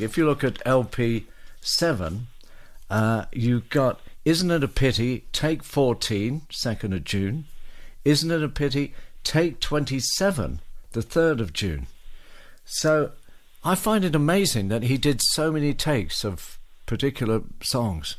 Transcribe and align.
If 0.00 0.16
you 0.16 0.26
look 0.26 0.44
at 0.44 0.64
LP 0.64 1.26
7, 1.60 2.28
uh, 2.88 3.24
you 3.32 3.60
got 3.68 4.00
Isn't 4.24 4.50
It 4.50 4.62
a 4.62 4.68
Pity, 4.68 5.24
Take 5.32 5.64
14, 5.64 6.42
2nd 6.50 6.94
of 6.94 7.04
June. 7.04 7.46
Isn't 8.04 8.30
It 8.30 8.42
a 8.42 8.48
Pity, 8.48 8.94
Take 9.24 9.60
27, 9.60 10.60
the 10.92 11.00
3rd 11.00 11.40
of 11.40 11.52
June. 11.52 11.86
So 12.64 13.12
I 13.64 13.74
find 13.74 14.04
it 14.04 14.14
amazing 14.14 14.68
that 14.68 14.84
he 14.84 14.96
did 14.98 15.20
so 15.20 15.50
many 15.50 15.74
takes 15.74 16.24
of 16.24 16.58
particular 16.86 17.42
songs. 17.62 18.16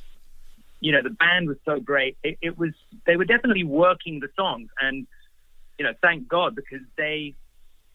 You 0.82 0.92
know, 0.92 1.02
the 1.02 1.10
band 1.12 1.48
was 1.48 1.58
so 1.66 1.80
great. 1.80 2.18
It, 2.24 2.38
it 2.42 2.58
was 2.58 2.72
they 3.06 3.16
were 3.16 3.26
definitely 3.26 3.64
working 3.64 4.20
the 4.20 4.30
songs, 4.36 4.70
and 4.82 5.08
you 5.78 5.86
know, 5.86 5.94
thank 6.02 6.28
God 6.28 6.56
because 6.56 6.82
they 6.98 7.36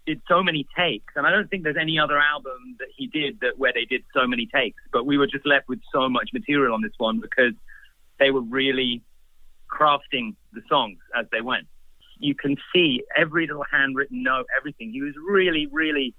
did 0.07 0.21
so 0.29 0.43
many 0.43 0.67
takes. 0.77 1.15
And 1.17 1.27
I 1.27 1.31
don't 1.31 1.49
think 1.49 1.63
there's 1.65 1.77
any 1.81 1.99
other 1.99 2.19
album 2.19 2.77
that 2.79 2.89
he 2.97 3.07
did 3.07 3.41
that 3.41 3.59
where 3.59 3.73
they 3.73 3.85
did 3.85 4.03
so 4.15 4.27
many 4.27 4.47
takes. 4.47 4.81
But 4.93 5.07
we 5.07 5.19
were 5.19 5.27
just 5.27 5.47
left 5.47 5.69
with 5.69 5.81
so 5.93 6.09
much 6.09 6.31
material 6.33 6.75
on 6.75 6.83
this 6.83 6.93
one 6.99 7.21
because 7.21 7.53
they 8.19 8.31
were 8.31 8.43
really 8.43 9.03
crafting 9.71 10.35
the 10.53 10.63
songs 10.69 10.99
as 11.17 11.27
they 11.33 11.41
went. 11.41 11.67
You 12.19 12.35
can 12.35 12.57
see 12.73 13.03
every 13.17 13.47
little 13.47 13.65
handwritten 13.71 14.23
note, 14.23 14.47
everything. 14.57 14.93
He 14.93 15.03
was 15.03 15.15
really, 15.17 15.67
really 15.67 16.15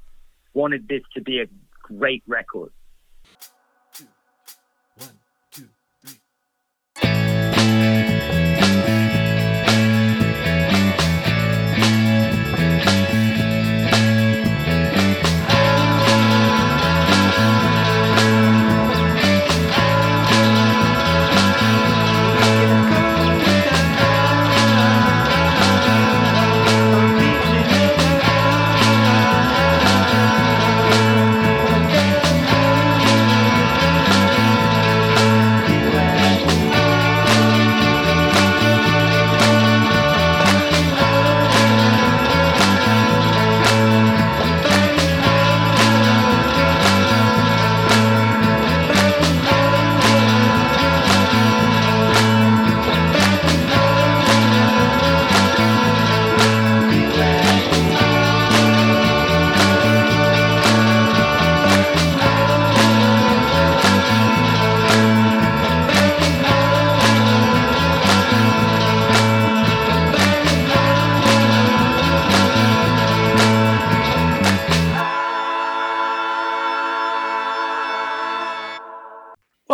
wanted 0.53 0.87
this 0.87 1.01
to 1.13 1.21
be 1.21 1.39
a 1.39 1.45
great 1.81 2.23
record. 2.27 2.71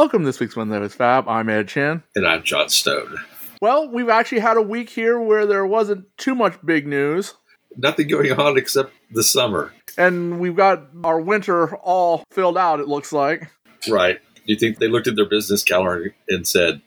Welcome 0.01 0.23
to 0.23 0.25
this 0.25 0.39
week's 0.39 0.55
One 0.55 0.69
That 0.69 0.81
Was 0.81 0.95
Fab. 0.95 1.27
I'm 1.27 1.47
Ed 1.47 1.67
Chan. 1.67 2.01
And 2.15 2.27
I'm 2.27 2.41
John 2.41 2.69
Stone. 2.69 3.17
Well, 3.61 3.87
we've 3.87 4.09
actually 4.09 4.39
had 4.39 4.57
a 4.57 4.61
week 4.61 4.89
here 4.89 5.21
where 5.21 5.45
there 5.45 5.63
wasn't 5.63 6.05
too 6.17 6.33
much 6.33 6.57
big 6.65 6.87
news. 6.87 7.35
Nothing 7.77 8.07
going 8.07 8.31
on 8.31 8.57
except 8.57 8.93
the 9.11 9.21
summer. 9.21 9.71
And 9.99 10.39
we've 10.39 10.55
got 10.55 10.87
our 11.03 11.21
winter 11.21 11.75
all 11.75 12.23
filled 12.31 12.57
out, 12.57 12.79
it 12.79 12.87
looks 12.87 13.13
like. 13.13 13.51
Right. 13.87 14.19
Do 14.33 14.41
you 14.51 14.55
think 14.57 14.79
they 14.79 14.87
looked 14.87 15.05
at 15.05 15.15
their 15.15 15.29
business 15.29 15.63
calendar 15.63 16.15
and 16.27 16.47
said, 16.47 16.81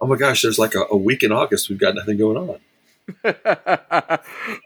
oh 0.00 0.08
my 0.08 0.16
gosh, 0.16 0.42
there's 0.42 0.58
like 0.58 0.74
a, 0.74 0.86
a 0.90 0.96
week 0.96 1.22
in 1.22 1.30
August, 1.30 1.68
we've 1.68 1.78
got 1.78 1.94
nothing 1.94 2.18
going 2.18 2.36
on? 2.36 2.58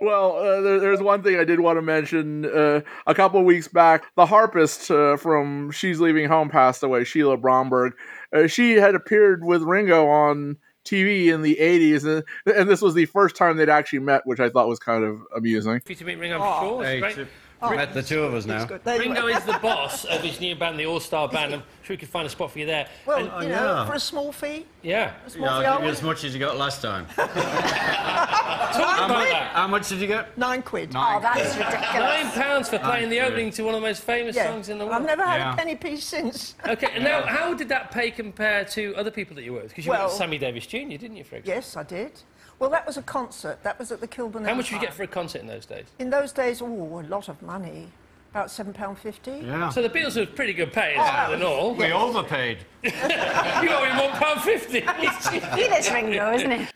well, 0.01 0.37
uh, 0.37 0.61
there, 0.61 0.81
there's 0.81 1.01
one 1.01 1.23
thing 1.23 1.39
I 1.39 1.45
did 1.45 1.61
want 1.61 1.77
to 1.77 1.83
mention. 1.83 2.47
Uh, 2.47 2.81
a 3.07 3.15
couple 3.15 3.43
weeks 3.45 3.69
back, 3.69 4.05
the 4.17 4.27
harpist 4.27 4.91
uh, 4.91 5.17
from 5.17 5.71
She's 5.71 6.01
Leaving 6.01 6.29
Home 6.29 6.49
passed 6.49 6.83
away, 6.83 7.05
Sheila 7.05 7.37
Bromberg. 7.37 7.93
Uh, 8.35 8.47
she 8.47 8.75
had 8.75 8.95
appeared 8.95 9.45
with 9.45 9.63
Ringo 9.63 10.07
on 10.07 10.57
TV 10.85 11.27
in 11.27 11.43
the 11.43 11.57
80s, 11.61 12.05
and, 12.05 12.57
and, 12.57 12.69
this 12.69 12.81
was 12.81 12.95
the 12.95 13.05
first 13.07 13.37
time 13.37 13.57
they'd 13.57 13.69
actually 13.69 13.99
met, 13.99 14.23
which 14.25 14.41
I 14.41 14.49
thought 14.49 14.69
was 14.69 14.79
kind 14.79 15.05
of 15.05 15.21
amusing. 15.37 15.81
to 15.81 16.05
meet 16.05 16.19
Ringo 16.19 16.39
oh, 16.41 16.61
before. 16.61 16.85
Hey, 16.85 17.27
Oh, 17.63 17.77
Met 17.77 17.93
the 17.93 18.03
two 18.03 18.23
of 18.23 18.33
us 18.33 18.47
now. 18.47 18.67
Ringo 18.87 19.27
is 19.27 19.45
the 19.45 19.59
boss 19.63 20.07
of 20.07 20.23
his 20.23 20.41
new 20.41 20.55
band, 20.55 20.81
the 20.81 20.87
All 20.87 20.99
Star 20.99 21.29
Band. 21.29 21.53
I'm 21.53 21.63
sure 21.83 21.93
we 21.93 21.99
could 21.99 22.09
find 22.09 22.27
a 22.27 22.31
spot 22.31 22.53
for 22.53 22.59
you 22.59 22.65
there. 22.65 22.89
Well, 23.05 23.19
and, 23.19 23.27
you 23.27 23.33
oh, 23.33 23.41
know, 23.41 23.49
yeah. 23.49 23.87
for 23.87 23.95
a 23.95 24.01
small 24.01 24.33
fee. 24.33 24.65
Yeah. 24.83 25.13
A 25.27 25.31
small 25.31 25.61
yeah, 25.61 25.79
fee, 25.79 25.87
as 25.87 26.03
much 26.03 26.25
as 26.25 26.33
you 26.33 26.41
got 26.41 26.57
last 26.57 26.81
time. 26.81 27.07
Talk 27.17 27.29
how, 27.29 29.05
about 29.05 29.29
that. 29.29 29.51
How 29.53 29.67
much 29.67 29.91
did 29.91 30.01
you 30.01 30.07
get? 30.07 30.37
Nine 30.39 30.63
quid. 30.63 30.95
Nine. 30.95 31.19
Oh, 31.19 31.21
that's 31.21 31.55
ridiculous. 31.55 31.93
Nine 31.93 32.31
pounds 32.33 32.71
for 32.71 32.79
playing 32.79 33.11
the 33.11 33.21
opening 33.21 33.51
to 33.51 33.63
one 33.63 33.75
of 33.75 33.83
the 33.83 33.87
most 33.87 34.05
famous 34.05 34.37
yeah. 34.37 34.47
songs 34.47 34.71
in 34.71 34.79
the 34.79 34.87
world. 34.87 34.97
I've 34.97 35.07
never 35.07 35.25
had 35.25 35.53
a 35.53 35.57
penny 35.57 35.77
piece 35.77 36.05
since. 36.05 36.55
Okay, 36.67 36.99
now 37.03 37.27
how 37.27 37.53
did 37.53 37.69
that 37.69 37.91
pay 37.91 38.11
compare 38.11 38.65
to 38.67 38.95
other 38.97 39.11
people 39.11 39.37
that 39.37 39.43
you 39.43 39.53
worked 39.53 39.65
with? 39.65 39.73
Because 39.73 39.85
you 39.85 39.91
well, 39.91 40.03
worked 40.03 40.13
with 40.13 40.19
Sammy 40.19 40.39
Davis 40.39 40.67
Jr., 40.67 40.79
didn't 40.79 41.17
you, 41.17 41.25
for 41.25 41.37
example? 41.37 41.55
Yes, 41.55 41.77
I 41.77 41.83
did. 41.83 42.23
Well, 42.61 42.71
that 42.71 42.87
was 42.87 42.99
a 42.99 43.03
concert. 43.03 43.63
That 43.63 43.79
was 43.79 43.91
at 43.91 44.01
the 44.01 44.07
Kilburn. 44.07 44.45
How 44.45 44.55
much 44.55 44.69
did 44.69 44.75
you 44.75 44.81
get 44.83 44.93
for 44.93 45.03
a 45.03 45.07
concert 45.07 45.41
in 45.41 45.47
those 45.47 45.65
days? 45.65 45.87
In 45.99 46.11
those 46.11 46.31
days, 46.31 46.61
oh, 46.61 47.01
a 47.01 47.03
lot 47.09 47.29
of 47.31 47.41
money. 47.41 47.89
About 48.33 48.49
£7.50. 48.49 49.45
Yeah. 49.45 49.71
So 49.71 49.83
the 49.83 49.89
Beatles 49.89 50.15
were 50.15 50.27
pretty 50.27 50.53
good 50.53 50.73
payers, 50.73 50.99
oh, 51.01 51.31
than 51.33 51.43
all. 51.43 51.75
We 51.75 51.91
overpaid. 51.91 52.59
you 52.85 52.91
got 52.93 53.89
him 53.89 54.11
£1.50. 54.13 55.57
he 55.59 55.69
lives 55.69 55.91
Ringo, 55.91 56.33
isn't 56.35 56.51
he? 56.51 56.67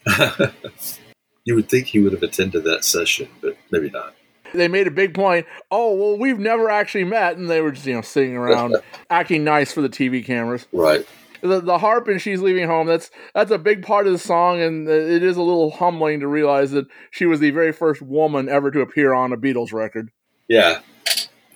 you 1.45 1.55
would 1.55 1.69
think 1.69 1.89
he 1.89 2.01
would 2.01 2.13
have 2.13 2.23
attended 2.23 2.65
that 2.65 2.83
session, 2.85 3.29
but 3.41 3.57
maybe 3.71 3.91
not. 3.91 4.15
They 4.55 4.69
made 4.69 4.87
a 4.87 4.91
big 4.91 5.15
point. 5.15 5.47
Oh 5.71 5.95
well, 5.95 6.17
we've 6.17 6.39
never 6.39 6.71
actually 6.71 7.05
met, 7.05 7.37
and 7.37 7.51
they 7.51 7.61
were 7.61 7.73
just 7.73 7.87
you 7.87 7.95
know 7.95 8.03
sitting 8.03 8.37
around 8.37 8.77
acting 9.11 9.43
nice 9.43 9.73
for 9.73 9.81
the 9.81 9.89
TV 9.89 10.25
cameras. 10.25 10.69
Right. 10.73 11.05
The, 11.45 11.61
the 11.61 11.77
harp 11.77 12.09
and 12.09 12.21
she's 12.21 12.41
leaving 12.41 12.67
home. 12.67 12.87
That's 12.87 13.11
that's 13.35 13.51
a 13.51 13.59
big 13.59 13.85
part 13.85 14.07
of 14.07 14.15
the 14.15 14.19
song, 14.19 14.63
and 14.63 14.89
it 14.89 15.23
is 15.23 15.37
a 15.37 15.43
little 15.43 15.71
humbling 15.71 16.21
to 16.21 16.27
realize 16.27 16.71
that 16.71 16.87
she 17.11 17.27
was 17.27 17.39
the 17.39 17.51
very 17.51 17.71
first 17.71 18.01
woman 18.01 18.49
ever 18.49 18.71
to 18.71 18.81
appear 18.81 19.13
on 19.13 19.31
a 19.31 19.37
Beatles 19.37 19.71
record. 19.71 20.11
Yeah, 20.49 20.81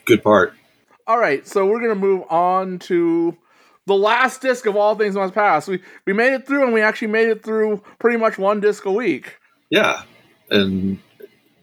good 0.04 0.22
part. 0.22 0.53
All 1.06 1.19
right, 1.19 1.48
so 1.48 1.65
we're 1.65 1.81
gonna 1.81 1.94
move 1.94 2.22
on 2.28 2.78
to 2.81 3.34
the 3.87 3.97
last 3.97 4.43
disc 4.43 4.66
of 4.66 4.77
all 4.77 4.94
things 4.94 5.15
must 5.15 5.32
pass. 5.32 5.66
We 5.66 5.81
we 6.06 6.12
made 6.12 6.34
it 6.34 6.47
through, 6.47 6.65
and 6.65 6.75
we 6.75 6.82
actually 6.82 7.09
made 7.09 7.28
it 7.31 7.43
through 7.43 7.82
pretty 7.98 8.19
much 8.19 8.37
one 8.37 8.60
disc 8.60 8.84
a 8.84 8.93
week. 8.93 9.38
Yeah, 9.71 10.03
and 10.50 10.98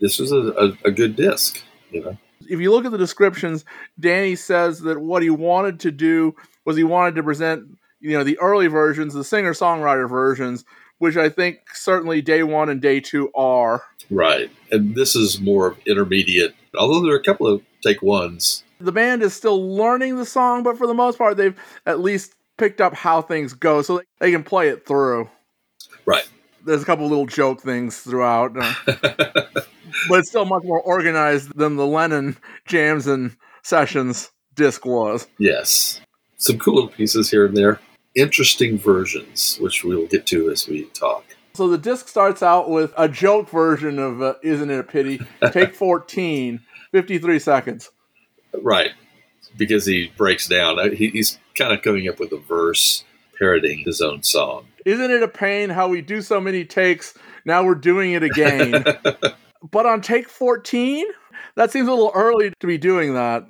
this 0.02 0.18
was 0.18 0.32
a, 0.32 0.38
a, 0.38 0.78
a 0.86 0.92
good 0.92 1.16
disc. 1.16 1.62
You 1.92 2.04
know, 2.04 2.18
if 2.42 2.60
you 2.60 2.72
look 2.72 2.86
at 2.86 2.92
the 2.92 2.98
descriptions, 2.98 3.66
Dhani 4.02 4.36
says 4.36 4.80
that 4.82 5.00
what 5.00 5.22
he 5.22 5.30
wanted 5.30 5.80
to 5.82 5.92
do 5.92 6.36
was 6.66 6.76
he 6.76 6.84
wanted 6.84 7.14
to 7.16 7.24
present 7.24 7.78
you 8.06 8.18
know 8.18 8.24
the 8.24 8.38
early 8.40 8.68
versions, 8.68 9.14
the 9.14 9.24
singer 9.24 9.54
songwriter 9.54 10.10
versions, 10.10 10.64
which 11.00 11.18
I 11.18 11.30
think 11.30 11.60
certainly 11.74 12.22
day 12.22 12.44
one 12.44 12.70
and 12.70 12.82
day 12.82 13.00
two 13.00 13.32
are. 13.34 13.84
Right, 14.10 14.52
and 14.72 14.96
this 14.96 15.16
is 15.16 15.40
more 15.40 15.78
intermediate. 15.88 16.56
Although 16.78 17.02
there 17.02 17.16
are 17.16 17.20
a 17.20 17.24
couple 17.24 17.48
of 17.48 17.62
take 17.84 18.02
ones. 18.02 18.64
The 18.80 18.92
band 18.92 19.24
is 19.24 19.34
still 19.34 19.76
learning 19.76 20.18
the 20.18 20.26
song, 20.26 20.64
but 20.64 20.78
for 20.78 20.86
the 20.86 20.94
most 20.94 21.18
part, 21.18 21.38
they've 21.38 21.58
at 21.86 22.00
least 22.00 22.36
picked 22.58 22.82
up 22.82 22.94
how 22.94 23.22
things 23.22 23.54
go 23.54 23.82
so 23.82 24.02
they 24.20 24.32
can 24.32 24.44
play 24.44 24.70
it 24.70 24.86
through. 24.86 25.30
Right. 26.06 26.28
There's 26.66 26.82
a 26.82 26.86
couple 26.86 27.08
little 27.08 27.26
joke 27.26 27.62
things 27.62 28.00
throughout, 28.00 28.58
uh, 28.58 28.74
but 28.86 30.20
it's 30.20 30.30
still 30.30 30.46
much 30.46 30.64
more 30.64 30.82
organized 30.82 31.56
than 31.56 31.76
the 31.76 31.86
Lennon 31.86 32.38
jams 32.68 33.08
and 33.08 33.36
sessions 33.64 34.32
disc 34.56 34.86
was. 34.86 35.28
Yes. 35.38 36.02
Some 36.38 36.58
cool 36.58 36.76
little 36.76 36.90
pieces 36.90 37.30
here 37.30 37.46
and 37.46 37.56
there. 37.56 37.80
Interesting 38.16 38.78
versions, 38.78 39.58
which 39.60 39.84
we 39.84 39.96
will 39.96 40.08
get 40.08 40.26
to 40.28 40.50
as 40.50 40.68
we 40.68 40.86
talk. 40.94 41.24
So 41.54 41.68
the 41.68 41.78
disc 41.78 42.08
starts 42.08 42.44
out 42.44 42.70
with 42.70 42.94
a 42.98 43.08
joke 43.08 43.50
version 43.50 44.00
of 44.00 44.22
uh, 44.22 44.36
Isn't 44.44 44.70
It 44.70 44.80
a 44.80 44.84
Pity? 44.84 45.22
Take 45.52 45.76
14 45.76 46.60
53 46.92 47.40
seconds. 47.40 47.92
Right. 48.62 48.92
Because 49.58 49.86
he 49.86 50.12
breaks 50.16 50.48
down. 50.48 50.80
Uh, 50.80 50.90
he's 50.92 51.40
kind 51.58 51.74
of 51.74 51.82
coming 51.82 52.08
up 52.08 52.20
with 52.20 52.32
a 52.32 52.38
verse 52.38 53.04
parodying 53.38 53.84
his 53.86 54.02
own 54.02 54.24
song. 54.24 54.68
Isn't 54.86 55.12
it 55.12 55.24
a 55.24 55.28
pain 55.28 55.70
how 55.70 55.88
we 55.88 56.02
do 56.02 56.22
so 56.22 56.40
many 56.40 56.64
takes? 56.64 57.14
Now 57.44 57.66
we're 57.66 57.76
doing 57.76 58.14
it 58.14 58.24
again. 58.24 58.86
but 59.72 59.86
on 59.86 60.02
take 60.02 60.30
14, 60.30 61.06
that 61.56 61.72
seems 61.72 61.88
a 61.88 61.92
little 61.92 62.12
early 62.14 62.52
to 62.60 62.68
be 62.68 62.78
doing 62.78 63.14
that. 63.14 63.46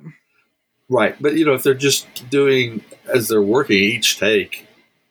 Right, 0.88 1.16
but 1.20 1.34
you 1.34 1.44
know, 1.44 1.54
if 1.54 1.62
they're 1.62 1.74
just 1.74 2.06
doing 2.30 2.84
as 3.12 3.28
they're 3.28 3.42
working 3.42 3.78
each 3.78 4.18
take, 4.18 4.66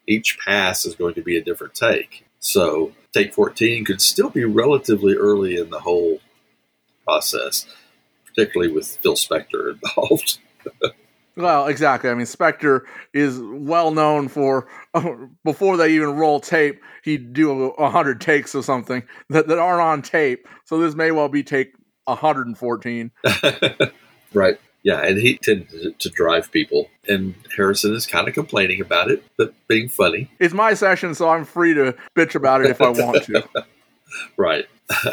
each 0.08 0.38
pass 0.46 0.86
is 0.86 0.96
going 0.96 1.16
to 1.16 1.22
be 1.22 1.38
a 1.38 1.44
different 1.44 1.74
take. 1.74 2.26
So 2.40 2.94
take 3.14 3.34
14 3.34 3.86
could 3.86 4.02
still 4.02 4.30
be 4.30 4.46
relatively 4.46 5.16
early 5.16 5.58
in 5.58 5.70
the 5.70 5.80
whole 5.80 6.20
process, 7.04 7.66
particularly 8.26 8.72
with 8.72 8.98
Phil 8.98 9.16
Spector 9.16 9.74
involved. 9.84 10.40
Well, 11.38 11.68
exactly. 11.68 12.10
I 12.10 12.14
mean, 12.14 12.26
Spector 12.26 12.82
is 13.14 13.40
well 13.42 13.92
known 13.92 14.30
for 14.30 14.68
uh, 14.94 15.16
before 15.44 15.76
they 15.76 15.92
even 15.94 16.16
roll 16.16 16.40
tape, 16.40 16.82
he'd 17.04 17.34
do 17.34 17.72
a 17.72 17.90
hundred 17.90 18.22
takes 18.22 18.56
of 18.56 18.64
something 18.64 19.04
that, 19.30 19.48
that 19.48 19.60
aren't 19.60 19.82
on 19.82 20.02
tape. 20.02 20.48
So 20.64 20.78
this 20.78 20.96
may 20.96 21.12
well 21.12 21.28
be 21.28 21.44
take 21.44 21.74
114. 22.06 23.12
right. 24.34 24.58
Yeah, 24.86 25.02
and 25.02 25.18
he 25.18 25.40
tended 25.40 26.00
to, 26.00 26.10
drive 26.12 26.52
people, 26.52 26.92
and 27.10 27.34
Harrison 27.58 27.96
is 27.96 28.06
kind 28.06 28.28
of 28.28 28.36
complaining 28.36 28.82
about 28.82 29.10
it, 29.10 29.24
but 29.36 29.52
being 29.68 29.90
funny. 29.90 30.30
It's 30.40 30.54
my 30.54 30.76
session, 30.76 31.16
so 31.16 31.28
I'm 31.28 31.44
free 31.44 31.74
to 31.74 31.96
bitch 32.16 32.36
about 32.36 32.62
it 32.62 32.70
if 32.70 32.80
I 32.80 32.90
want 32.90 33.24
to. 33.24 33.66
right. 34.38 34.68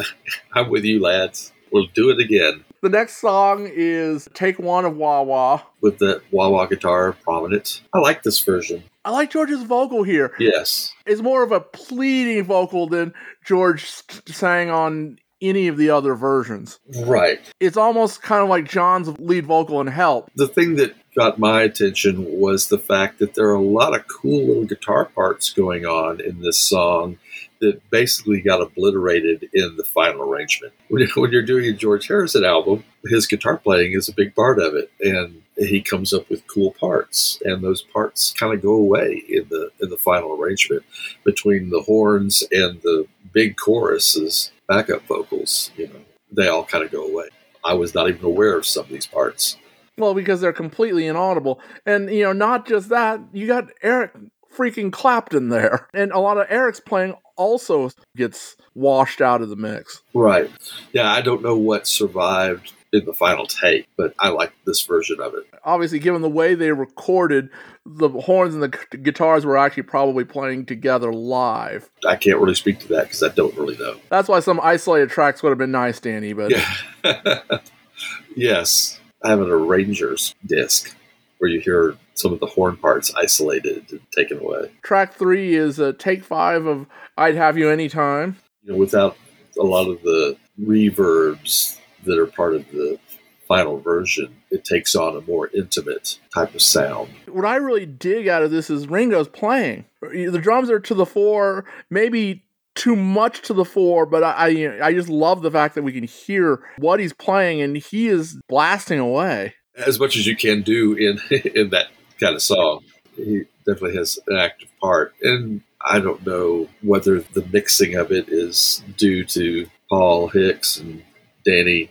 I'm 0.53 0.69
with 0.69 0.85
you, 0.85 1.01
lads. 1.01 1.53
We'll 1.73 1.87
do 1.95 2.11
it 2.11 2.21
again. 2.21 2.67
The 2.83 2.91
next 2.91 3.17
song 3.17 3.67
is 3.73 4.29
Take 4.35 4.59
One 4.59 4.85
of 4.85 4.99
Wah 4.99 5.23
Wah. 5.23 5.63
With 5.81 5.99
the 5.99 6.21
wah 6.31 6.51
wah 6.51 6.67
guitar 6.67 7.13
prominent. 7.13 7.81
I 7.95 7.99
like 7.99 8.25
this 8.25 8.41
version. 8.41 8.85
I 9.07 9.11
like 9.11 9.31
George's 9.31 9.63
vocal 9.63 10.03
here. 10.03 10.35
Yes. 10.39 10.93
It's 11.07 11.23
more 11.23 11.43
of 11.43 11.51
a 11.51 11.61
pleading 11.61 12.45
vocal 12.45 12.89
than 12.89 13.15
George 13.45 13.87
sang 14.27 14.69
on 14.69 15.19
any 15.43 15.69
of 15.69 15.77
the 15.77 15.91
other 15.91 16.15
versions. 16.15 16.79
Right. 17.05 17.41
It's 17.61 17.77
almost 17.77 18.23
kind 18.23 18.43
of 18.43 18.49
like 18.49 18.69
John's 18.69 19.09
lead 19.19 19.45
vocal 19.47 19.81
in 19.81 19.89
Help. 19.89 20.31
The 20.37 20.49
thing 20.49 20.77
that 20.77 20.95
got 21.15 21.39
my 21.39 21.63
attention 21.63 22.25
was 22.41 22.69
the 22.69 22.79
fact 22.79 23.19
that 23.19 23.35
there 23.35 23.49
are 23.49 23.55
a 23.55 23.61
lot 23.61 23.95
of 23.95 24.07
cool 24.09 24.47
little 24.47 24.65
guitar 24.65 25.05
parts 25.05 25.53
going 25.53 25.85
on 25.85 26.21
in 26.21 26.41
this 26.41 26.59
song 26.59 27.19
that 27.61 27.91
basically 27.91 28.41
got 28.41 28.61
obliterated 28.61 29.49
in 29.53 29.77
the 29.77 29.85
final 29.85 30.23
arrangement. 30.23 30.73
When, 30.89 31.07
when 31.15 31.31
you're 31.31 31.43
doing 31.43 31.67
a 31.67 31.73
George 31.73 32.09
Harrison 32.09 32.45
album, 32.45 32.85
his 33.05 33.27
guitar 33.27 33.57
playing 33.57 33.93
is 33.93 34.09
a 34.09 34.15
big 34.15 34.35
part 34.35 34.59
of 34.59 34.75
it, 34.75 34.91
and 35.01 35.43
he 35.57 35.81
comes 35.81 36.13
up 36.13 36.29
with 36.29 36.47
cool 36.49 36.73
parts, 36.73 37.41
and 37.45 37.63
those 37.63 37.83
parts 37.83 38.33
kind 38.33 38.53
of 38.53 38.63
go 38.63 38.73
away 38.73 39.23
in 39.29 39.47
the 39.49 39.71
in 39.81 39.91
the 39.91 39.97
final 39.97 40.33
arrangement 40.33 40.83
between 41.25 41.71
the 41.71 41.83
horns 41.83 42.43
and 42.51 42.83
the 42.83 43.07
big 43.33 43.57
choruses, 43.57 44.51
backup 44.73 45.03
vocals. 45.07 45.71
You 45.77 45.89
know, 45.89 46.01
they 46.31 46.49
all 46.49 46.65
kind 46.65 46.85
of 46.85 46.91
go 46.91 47.05
away. 47.07 47.29
I 47.65 47.75
was 47.75 47.95
not 47.95 48.09
even 48.09 48.25
aware 48.25 48.57
of 48.57 48.67
some 48.67 48.85
of 48.85 48.91
these 48.91 49.07
parts. 49.07 49.57
Well, 49.99 50.15
because 50.15 50.41
they're 50.41 50.53
completely 50.53 51.07
inaudible. 51.07 51.61
And, 51.85 52.11
you 52.11 52.25
know, 52.25 52.33
not 52.33 52.67
just 52.67 52.89
that, 52.89 53.21
you 53.33 53.47
got 53.47 53.69
Eric 53.83 54.13
freaking 54.55 54.93
Clapton 54.93 55.51
there. 55.51 55.89
And 55.95 56.11
a 56.13 56.19
lot 56.19 56.39
of 56.39 56.47
Eric's 56.49 56.81
playing 56.81 57.15
also 57.37 57.91
gets 58.17 58.57
washed 58.75 59.21
out 59.21 59.43
of 59.43 59.51
the 59.51 59.57
mix. 59.57 60.03
Right. 60.15 60.51
Yeah, 60.93 61.11
I 61.11 61.21
don't 61.21 61.43
know 61.43 61.57
what 61.57 61.87
survived 61.87 62.73
in 62.93 63.07
the 63.07 63.13
final 63.13 63.47
take, 63.47 63.89
but 63.97 64.15
I 64.19 64.29
like 64.29 64.53
this 64.67 64.83
version 64.83 65.21
of 65.21 65.35
it. 65.35 65.47
Obviously, 65.65 65.99
given 65.99 66.21
the 66.21 66.29
way 66.29 66.55
they 66.55 66.73
recorded, 66.73 67.49
the 67.87 68.09
horns 68.09 68.55
and 68.55 68.63
the 68.63 68.99
guitars 68.99 69.47
were 69.47 69.57
actually 69.57 69.85
probably 69.85 70.25
playing 70.25 70.67
together 70.67 71.13
live. 71.13 71.89
I 72.07 72.17
can't 72.17 72.39
really 72.39 72.55
speak 72.55 72.81
to 72.81 72.89
that 72.89 73.05
because 73.05 73.23
I 73.23 73.29
don't 73.29 73.57
really 73.57 73.77
know. 73.79 73.97
That's 74.11 74.29
why 74.29 74.41
some 74.41 74.61
isolated 74.63 75.11
tracks 75.11 75.43
would 75.43 75.49
have 75.51 75.59
been 75.59 75.73
nice, 75.73 76.01
Dhani. 76.01 76.37
But 76.37 76.51
yeah. 76.51 77.59
yes, 78.37 79.01
I 79.25 79.31
have 79.31 79.41
an 79.41 79.51
arranger's 79.51 80.35
disc 80.47 80.95
where 81.39 81.51
you 81.51 81.61
hear 81.61 81.97
some 82.15 82.33
of 82.33 82.41
the 82.41 82.47
horn 82.47 82.77
parts 82.77 83.13
isolated 83.15 83.91
and 83.91 84.01
taken 84.13 84.39
away. 84.39 84.71
Track 84.83 85.15
three 85.15 85.55
is 85.55 85.79
a 85.79 85.95
take 85.95 86.25
five 86.25 86.67
of 86.67 86.87
"I'd 87.17 87.37
Have 87.37 87.57
You 87.57 87.71
Anytime." 87.71 88.37
You 88.63 88.73
know, 88.73 88.79
without 88.79 89.17
a 89.59 89.65
lot 89.65 89.89
of 89.89 90.03
the 90.03 90.37
reverbs 90.61 91.79
that 92.05 92.19
are 92.19 92.27
part 92.27 92.55
of 92.55 92.71
the 92.71 92.99
final 93.47 93.79
version, 93.79 94.35
it 94.51 94.65
takes 94.65 94.95
on 94.95 95.17
a 95.17 95.21
more 95.23 95.51
intimate 95.55 96.19
type 96.35 96.55
of 96.55 96.63
sound. 96.63 97.11
What 97.27 97.45
I 97.45 97.57
really 97.57 97.87
dig 97.87 98.29
out 98.29 98.43
of 98.43 98.51
this 98.51 98.71
is 98.71 98.87
Ringo's 98.87 99.29
playing. 99.29 99.85
The 100.01 100.41
drums 100.41 100.71
are 100.71 100.81
to 100.81 100.95
the 100.95 101.07
fore, 101.07 101.65
maybe 101.91 102.45
too 102.75 102.97
much 102.97 103.43
to 103.43 103.53
the 103.53 103.65
fore, 103.65 104.07
but 104.07 104.23
I, 104.23 104.33
I, 104.33 104.87
I 104.87 104.93
just 104.95 105.09
love 105.09 105.43
the 105.43 105.51
fact 105.51 105.75
that 105.75 105.83
we 105.83 105.93
can 105.93 106.05
hear 106.05 106.63
what 106.79 107.01
he's 107.01 107.13
playing, 107.13 107.61
and 107.61 107.77
he 107.77 108.09
is 108.09 108.39
blasting 108.49 108.99
away 108.99 109.55
as 109.77 109.99
much 109.99 110.17
as 110.17 110.27
you 110.27 110.37
can 110.37 110.63
do 110.63 110.95
in 110.95 111.19
in 111.55 111.71
that 111.71 111.89
kind 112.21 112.35
of 112.35 112.43
song. 112.43 112.85
He 113.17 113.45
definitely 113.67 113.97
has 113.97 114.19
an 114.27 114.39
active 114.39 114.69
part, 114.81 115.15
and 115.23 115.63
I 115.85 116.01
don't 116.01 116.27
know 116.27 116.69
whether 116.83 117.21
the 117.21 117.47
mixing 117.53 117.95
of 117.95 118.11
it 118.13 118.29
is 118.29 118.83
due 118.97 119.25
to 119.25 119.67
Paul 119.91 120.29
Hicks 120.29 120.79
and 120.79 121.03
Dhani 121.47 121.89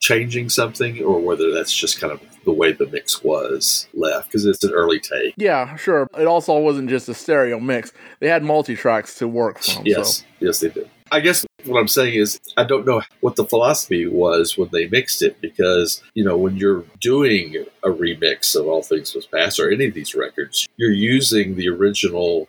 changing 0.00 0.48
something 0.48 1.02
or 1.02 1.20
whether 1.20 1.52
that's 1.52 1.74
just 1.74 2.00
kind 2.00 2.12
of 2.12 2.20
the 2.44 2.52
way 2.52 2.72
the 2.72 2.86
mix 2.86 3.22
was 3.22 3.86
left 3.92 4.28
because 4.28 4.46
it's 4.46 4.64
an 4.64 4.72
early 4.72 4.98
take. 4.98 5.34
Yeah, 5.36 5.76
sure. 5.76 6.08
It 6.18 6.26
also 6.26 6.58
wasn't 6.58 6.88
just 6.88 7.08
a 7.08 7.14
stereo 7.14 7.60
mix. 7.60 7.92
They 8.18 8.28
had 8.28 8.42
multi 8.42 8.74
tracks 8.74 9.16
to 9.16 9.28
work 9.28 9.62
from. 9.62 9.84
Yes, 9.84 10.18
so. 10.18 10.24
yes, 10.40 10.60
they 10.60 10.70
did. 10.70 10.90
I 11.12 11.20
guess 11.20 11.44
what 11.64 11.78
I'm 11.78 11.88
saying 11.88 12.14
is 12.14 12.40
I 12.56 12.64
don't 12.64 12.86
know 12.86 13.02
what 13.20 13.36
the 13.36 13.44
philosophy 13.44 14.06
was 14.06 14.56
when 14.56 14.70
they 14.72 14.88
mixed 14.88 15.22
it 15.22 15.40
because 15.40 16.02
you 16.14 16.24
know 16.24 16.36
when 16.36 16.56
you're 16.56 16.84
doing 17.00 17.66
a 17.84 17.88
remix 17.88 18.58
of 18.58 18.66
All 18.66 18.82
Things 18.82 19.14
Must 19.14 19.30
Pass 19.30 19.58
or 19.58 19.70
any 19.70 19.86
of 19.86 19.94
these 19.94 20.14
records, 20.14 20.66
you're 20.76 20.92
using 20.92 21.56
the 21.56 21.68
original 21.68 22.48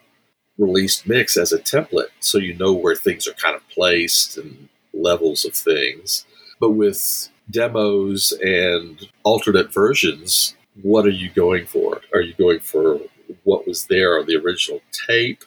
released 0.58 1.08
mix 1.08 1.38
as 1.38 1.52
a 1.52 1.58
template 1.58 2.10
so 2.20 2.38
you 2.38 2.54
know 2.54 2.72
where 2.72 2.96
things 2.96 3.28
are 3.28 3.34
kind 3.34 3.56
of 3.56 3.68
placed 3.70 4.38
and 4.38 4.70
levels 4.94 5.46
of 5.46 5.54
things. 5.54 6.26
But 6.60 6.72
with 6.72 7.30
demos 7.50 8.34
and 8.42 9.00
alternate 9.24 9.74
versions, 9.74 10.56
what 10.82 11.06
are 11.06 11.10
you 11.10 11.30
going 11.30 11.66
for? 11.66 12.02
Are 12.14 12.22
you 12.22 12.34
going 12.34 12.60
for 12.60 13.00
what 13.44 13.68
was 13.68 13.86
there 13.86 14.20
on 14.20 14.26
the 14.26 14.36
original 14.36 14.82
tape? 15.08 15.44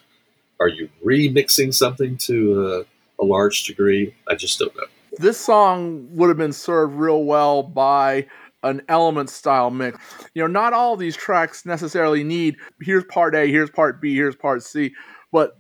Are 0.61 0.69
you 0.69 0.89
remixing 1.05 1.75
something 1.75 2.17
to 2.19 2.87
a, 3.21 3.23
a 3.23 3.25
large 3.25 3.65
degree? 3.65 4.15
I 4.29 4.35
just 4.35 4.59
don't 4.59 4.75
know. 4.77 4.85
This 5.19 5.39
song 5.39 6.09
would 6.13 6.29
have 6.29 6.37
been 6.37 6.53
served 6.53 6.95
real 6.95 7.25
well 7.25 7.63
by 7.63 8.27
an 8.63 8.83
element 8.89 9.31
style 9.31 9.71
mix. 9.71 9.99
You 10.35 10.43
know, 10.43 10.49
not 10.49 10.73
all 10.73 10.97
these 10.97 11.17
tracks 11.17 11.65
necessarily 11.67 12.25
need 12.25 12.57
here's 12.81 13.05
part 13.05 13.35
A, 13.35 13.47
here's 13.47 13.71
part 13.71 14.01
B, 14.01 14.15
here's 14.15 14.35
part 14.35 14.63
C, 14.63 14.93
but 15.31 15.57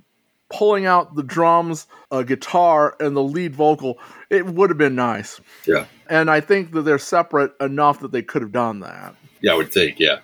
pulling 0.54 0.86
out 0.86 1.16
the 1.16 1.22
drums, 1.22 1.86
a 2.10 2.24
guitar, 2.24 2.96
and 3.00 3.16
the 3.16 3.22
lead 3.22 3.54
vocal, 3.54 3.98
it 4.30 4.46
would 4.46 4.70
have 4.70 4.78
been 4.78 4.94
nice. 4.94 5.40
Yeah. 5.66 5.86
And 6.08 6.30
I 6.30 6.40
think 6.40 6.72
that 6.72 6.82
they're 6.82 6.98
separate 6.98 7.52
enough 7.60 8.00
that 8.00 8.12
they 8.12 8.22
could 8.22 8.42
have 8.42 8.52
done 8.52 8.80
that. 8.80 9.16
Yeah, 9.40 9.52
I 9.52 9.56
would 9.56 9.72
think, 9.72 9.98
yeah. 9.98 10.20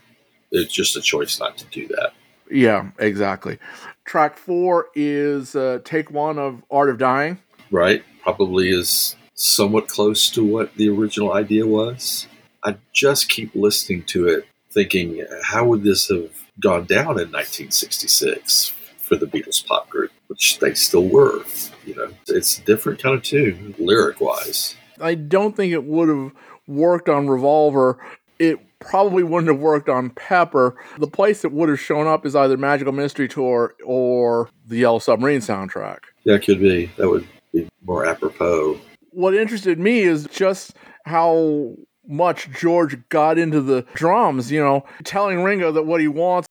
It's 0.52 0.72
just 0.72 0.96
a 0.96 1.00
choice 1.00 1.40
not 1.40 1.56
to 1.58 1.64
do 1.66 1.88
that. 1.88 2.12
Yeah, 2.50 2.90
exactly. 2.98 3.58
Track 4.04 4.36
four 4.36 4.88
is 4.94 5.54
uh, 5.56 5.80
take 5.84 6.10
one 6.10 6.38
of 6.38 6.62
Art 6.70 6.90
of 6.90 6.98
Dying. 6.98 7.38
Right. 7.70 8.04
Probably 8.22 8.70
is 8.70 9.16
somewhat 9.34 9.88
close 9.88 10.30
to 10.30 10.44
what 10.44 10.74
the 10.74 10.88
original 10.88 11.32
idea 11.32 11.66
was. 11.66 12.26
I 12.62 12.76
just 12.92 13.28
keep 13.28 13.54
listening 13.54 14.04
to 14.04 14.28
it 14.28 14.46
thinking, 14.70 15.24
how 15.42 15.66
would 15.66 15.82
this 15.82 16.08
have 16.08 16.30
gone 16.60 16.84
down 16.84 17.18
in 17.18 17.32
1966 17.32 18.74
for 19.10 19.16
the 19.16 19.26
Beatles 19.26 19.66
pop 19.66 19.88
group, 19.88 20.09
which 20.40 20.58
they 20.58 20.72
still 20.72 21.06
were? 21.06 21.44
You 21.84 21.94
know, 21.96 22.08
it's 22.26 22.58
a 22.58 22.62
different 22.62 23.02
kind 23.02 23.14
of 23.14 23.22
tune, 23.22 23.74
lyric 23.78 24.22
wise. 24.22 24.74
I 24.98 25.14
don't 25.14 25.54
think 25.54 25.74
it 25.74 25.84
would 25.84 26.08
have 26.08 26.32
worked 26.66 27.10
on 27.10 27.28
Revolver. 27.28 27.98
It 28.38 28.58
probably 28.78 29.22
wouldn't 29.22 29.52
have 29.52 29.60
worked 29.60 29.90
on 29.90 30.08
Pepper. 30.08 30.76
The 30.98 31.06
place 31.06 31.44
it 31.44 31.52
would 31.52 31.68
have 31.68 31.78
shown 31.78 32.06
up 32.06 32.24
is 32.24 32.34
either 32.34 32.56
Magical 32.56 32.94
Mystery 32.94 33.28
Tour 33.28 33.74
or 33.84 34.48
the 34.66 34.78
Yellow 34.78 34.98
Submarine 34.98 35.40
soundtrack. 35.40 35.98
Yeah, 36.24 36.36
it 36.36 36.44
could 36.44 36.58
be. 36.58 36.86
That 36.96 37.10
would 37.10 37.26
be 37.52 37.68
more 37.84 38.06
apropos. 38.06 38.80
What 39.10 39.34
interested 39.34 39.78
me 39.78 40.00
is 40.00 40.26
just 40.32 40.72
how 41.04 41.74
much 42.08 42.48
George 42.50 42.96
got 43.10 43.36
into 43.36 43.60
the 43.60 43.84
drums, 43.92 44.50
you 44.50 44.60
know, 44.60 44.86
telling 45.04 45.42
Ringo 45.42 45.70
that 45.72 45.82
what 45.82 46.00
he 46.00 46.08
wants. 46.08 46.48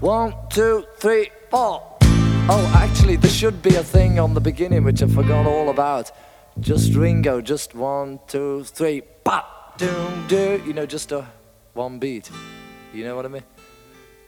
One, 0.00 0.34
two, 0.50 0.84
three, 0.98 1.30
four. 1.50 1.96
Oh, 2.02 2.72
actually, 2.76 3.16
there 3.16 3.30
should 3.30 3.62
be 3.62 3.76
a 3.76 3.82
thing 3.82 4.18
on 4.18 4.34
the 4.34 4.42
beginning 4.42 4.84
which 4.84 5.02
I 5.02 5.06
forgot 5.06 5.46
all 5.46 5.70
about. 5.70 6.10
Just 6.60 6.92
Ringo, 6.94 7.40
just 7.40 7.74
one, 7.74 8.20
two, 8.26 8.64
three, 8.64 9.00
pop, 9.24 9.78
doom, 9.78 10.26
do. 10.28 10.62
You 10.66 10.74
know, 10.74 10.84
just 10.84 11.12
a 11.12 11.26
one 11.72 11.98
beat. 11.98 12.30
You 12.92 13.04
know 13.04 13.16
what 13.16 13.24
I 13.24 13.28
mean? 13.28 13.42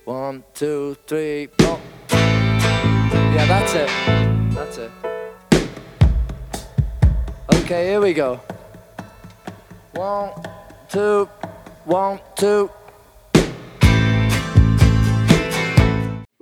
One, 0.07 0.43
two, 0.55 0.97
three, 1.07 1.49
four. 1.59 1.79
Yeah, 2.11 3.45
that's 3.47 3.75
it. 3.75 3.91
That's 4.55 4.79
it. 4.79 4.91
Okay, 7.53 7.89
here 7.89 8.01
we 8.01 8.15
go. 8.15 8.41
One, 9.93 10.31
two, 10.89 11.29
one, 11.85 12.21
two. 12.37 12.71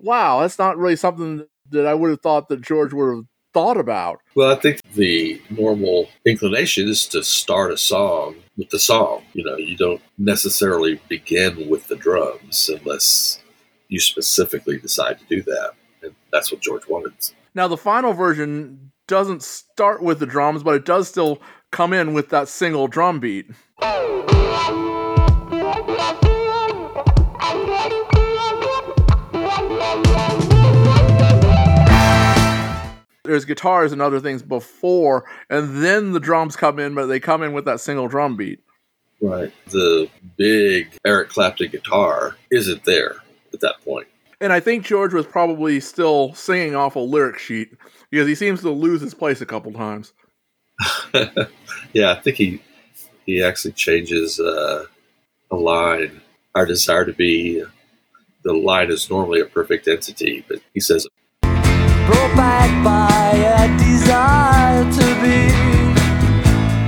Wow, 0.06 0.42
that's 0.42 0.58
not 0.58 0.78
really 0.78 0.94
something 0.94 1.44
that 1.70 1.84
I 1.84 1.92
would 1.92 2.10
have 2.10 2.20
thought 2.20 2.48
that 2.48 2.60
George 2.60 2.92
would 2.92 3.12
have 3.12 3.24
thought 3.52 3.76
about. 3.76 4.20
Well, 4.36 4.52
I 4.52 4.54
think 4.54 4.80
the 4.92 5.42
normal 5.50 6.08
inclination 6.24 6.88
is 6.88 7.08
to 7.08 7.24
start 7.24 7.72
a 7.72 7.76
song 7.76 8.36
with 8.56 8.70
the 8.70 8.78
song. 8.78 9.24
You 9.32 9.44
know, 9.44 9.56
you 9.56 9.76
don't 9.76 10.00
necessarily 10.16 11.00
begin 11.08 11.68
with 11.68 11.88
the 11.88 11.96
drums 11.96 12.68
unless 12.68 13.42
you 13.88 13.98
specifically 13.98 14.78
decide 14.78 15.18
to 15.18 15.24
do 15.24 15.42
that. 15.42 15.72
And 16.02 16.14
that's 16.30 16.52
what 16.52 16.60
George 16.60 16.86
wanted. 16.88 17.14
Now, 17.56 17.66
the 17.66 17.76
final 17.76 18.12
version 18.12 18.92
doesn't 19.08 19.42
start 19.42 20.02
with 20.02 20.20
the 20.20 20.26
drums, 20.26 20.62
but 20.62 20.76
it 20.76 20.84
does 20.84 21.08
still 21.08 21.42
come 21.72 21.92
in 21.92 22.14
with 22.14 22.28
that 22.28 22.46
single 22.46 22.86
drum 22.86 23.18
beat. 23.18 23.46
There's 33.36 33.44
guitars 33.44 33.92
and 33.92 34.00
other 34.00 34.18
things 34.18 34.42
before, 34.42 35.26
and 35.50 35.84
then 35.84 36.12
the 36.12 36.20
drums 36.20 36.56
come 36.56 36.78
in, 36.78 36.94
but 36.94 37.04
they 37.04 37.20
come 37.20 37.42
in 37.42 37.52
with 37.52 37.66
that 37.66 37.80
single 37.80 38.08
drum 38.08 38.34
beat. 38.34 38.60
Right. 39.20 39.52
The 39.66 40.08
big 40.38 40.96
Eric 41.04 41.28
Clapton 41.28 41.70
guitar 41.70 42.34
isn't 42.50 42.84
there 42.84 43.16
at 43.52 43.60
that 43.60 43.74
point. 43.84 44.06
And 44.40 44.54
I 44.54 44.60
think 44.60 44.86
George 44.86 45.12
was 45.12 45.26
probably 45.26 45.80
still 45.80 46.32
singing 46.32 46.74
off 46.74 46.96
a 46.96 47.00
lyric 47.00 47.38
sheet 47.38 47.76
because 48.10 48.26
he 48.26 48.34
seems 48.34 48.62
to 48.62 48.70
lose 48.70 49.02
his 49.02 49.12
place 49.12 49.42
a 49.42 49.46
couple 49.46 49.70
times. 49.70 50.14
yeah, 51.92 52.12
I 52.12 52.20
think 52.20 52.38
he 52.38 52.62
he 53.26 53.42
actually 53.42 53.72
changes 53.72 54.40
uh, 54.40 54.86
a 55.50 55.56
line. 55.56 56.22
Our 56.54 56.64
desire 56.64 57.04
to 57.04 57.12
be 57.12 57.62
the 58.44 58.54
line 58.54 58.90
is 58.90 59.10
normally 59.10 59.40
a 59.40 59.44
perfect 59.44 59.86
entity, 59.88 60.42
but 60.48 60.60
he 60.72 60.80
says 60.80 61.06
brought 62.06 62.36
back 62.36 62.84
by 62.84 63.32
a 63.36 63.78
desire 63.78 64.84
to 64.84 65.06
be 65.22 65.38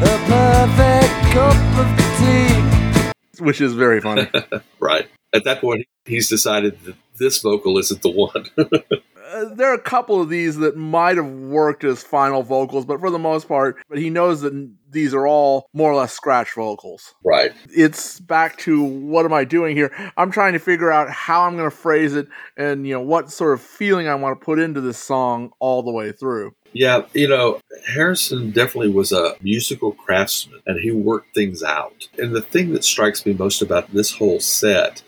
the 0.00 0.14
perfect 0.26 1.14
cup 1.34 1.58
of 1.82 1.88
tea. 2.18 3.44
Which 3.44 3.60
is 3.60 3.74
very 3.74 4.00
funny. 4.00 4.28
right. 4.80 5.08
At 5.34 5.44
that 5.44 5.60
point, 5.60 5.86
he's 6.04 6.28
decided 6.28 6.80
that 6.84 6.94
this 7.18 7.38
vocal 7.42 7.78
isn't 7.78 8.02
the 8.02 8.10
one. 8.10 8.46
uh, 9.28 9.54
there 9.54 9.70
are 9.70 9.74
a 9.74 9.80
couple 9.80 10.20
of 10.20 10.28
these 10.28 10.56
that 10.56 10.76
might 10.76 11.16
have 11.16 11.26
worked 11.26 11.84
as 11.84 12.02
final 12.02 12.42
vocals, 12.42 12.84
but 12.84 13.00
for 13.00 13.10
the 13.10 13.18
most 13.18 13.48
part, 13.48 13.76
but 13.88 13.98
he 13.98 14.10
knows 14.10 14.40
that 14.40 14.70
these 14.90 15.12
are 15.12 15.26
all 15.26 15.68
more 15.72 15.92
or 15.92 15.96
less 15.96 16.12
scratch 16.12 16.54
vocals. 16.54 17.14
Right. 17.24 17.52
It's 17.70 18.20
back 18.20 18.56
to 18.58 18.82
what 18.82 19.24
am 19.24 19.32
I 19.32 19.44
doing 19.44 19.76
here? 19.76 19.92
I'm 20.16 20.30
trying 20.30 20.54
to 20.54 20.58
figure 20.58 20.90
out 20.90 21.10
how 21.10 21.42
I'm 21.42 21.56
going 21.56 21.70
to 21.70 21.76
phrase 21.76 22.14
it 22.14 22.28
and 22.56 22.86
you 22.86 22.94
know 22.94 23.00
what 23.00 23.30
sort 23.30 23.54
of 23.54 23.60
feeling 23.60 24.08
I 24.08 24.14
want 24.14 24.38
to 24.38 24.44
put 24.44 24.58
into 24.58 24.80
this 24.80 24.98
song 24.98 25.52
all 25.58 25.82
the 25.82 25.92
way 25.92 26.12
through. 26.12 26.54
Yeah, 26.72 27.02
you 27.14 27.28
know, 27.28 27.60
Harrison 27.86 28.50
definitely 28.50 28.90
was 28.90 29.12
a 29.12 29.36
musical 29.40 29.92
craftsman 29.92 30.60
and 30.66 30.80
he 30.80 30.90
worked 30.90 31.34
things 31.34 31.62
out. 31.62 32.08
And 32.18 32.34
the 32.34 32.42
thing 32.42 32.72
that 32.72 32.84
strikes 32.84 33.24
me 33.24 33.32
most 33.32 33.62
about 33.62 33.92
this 33.92 34.12
whole 34.12 34.40
set 34.40 35.02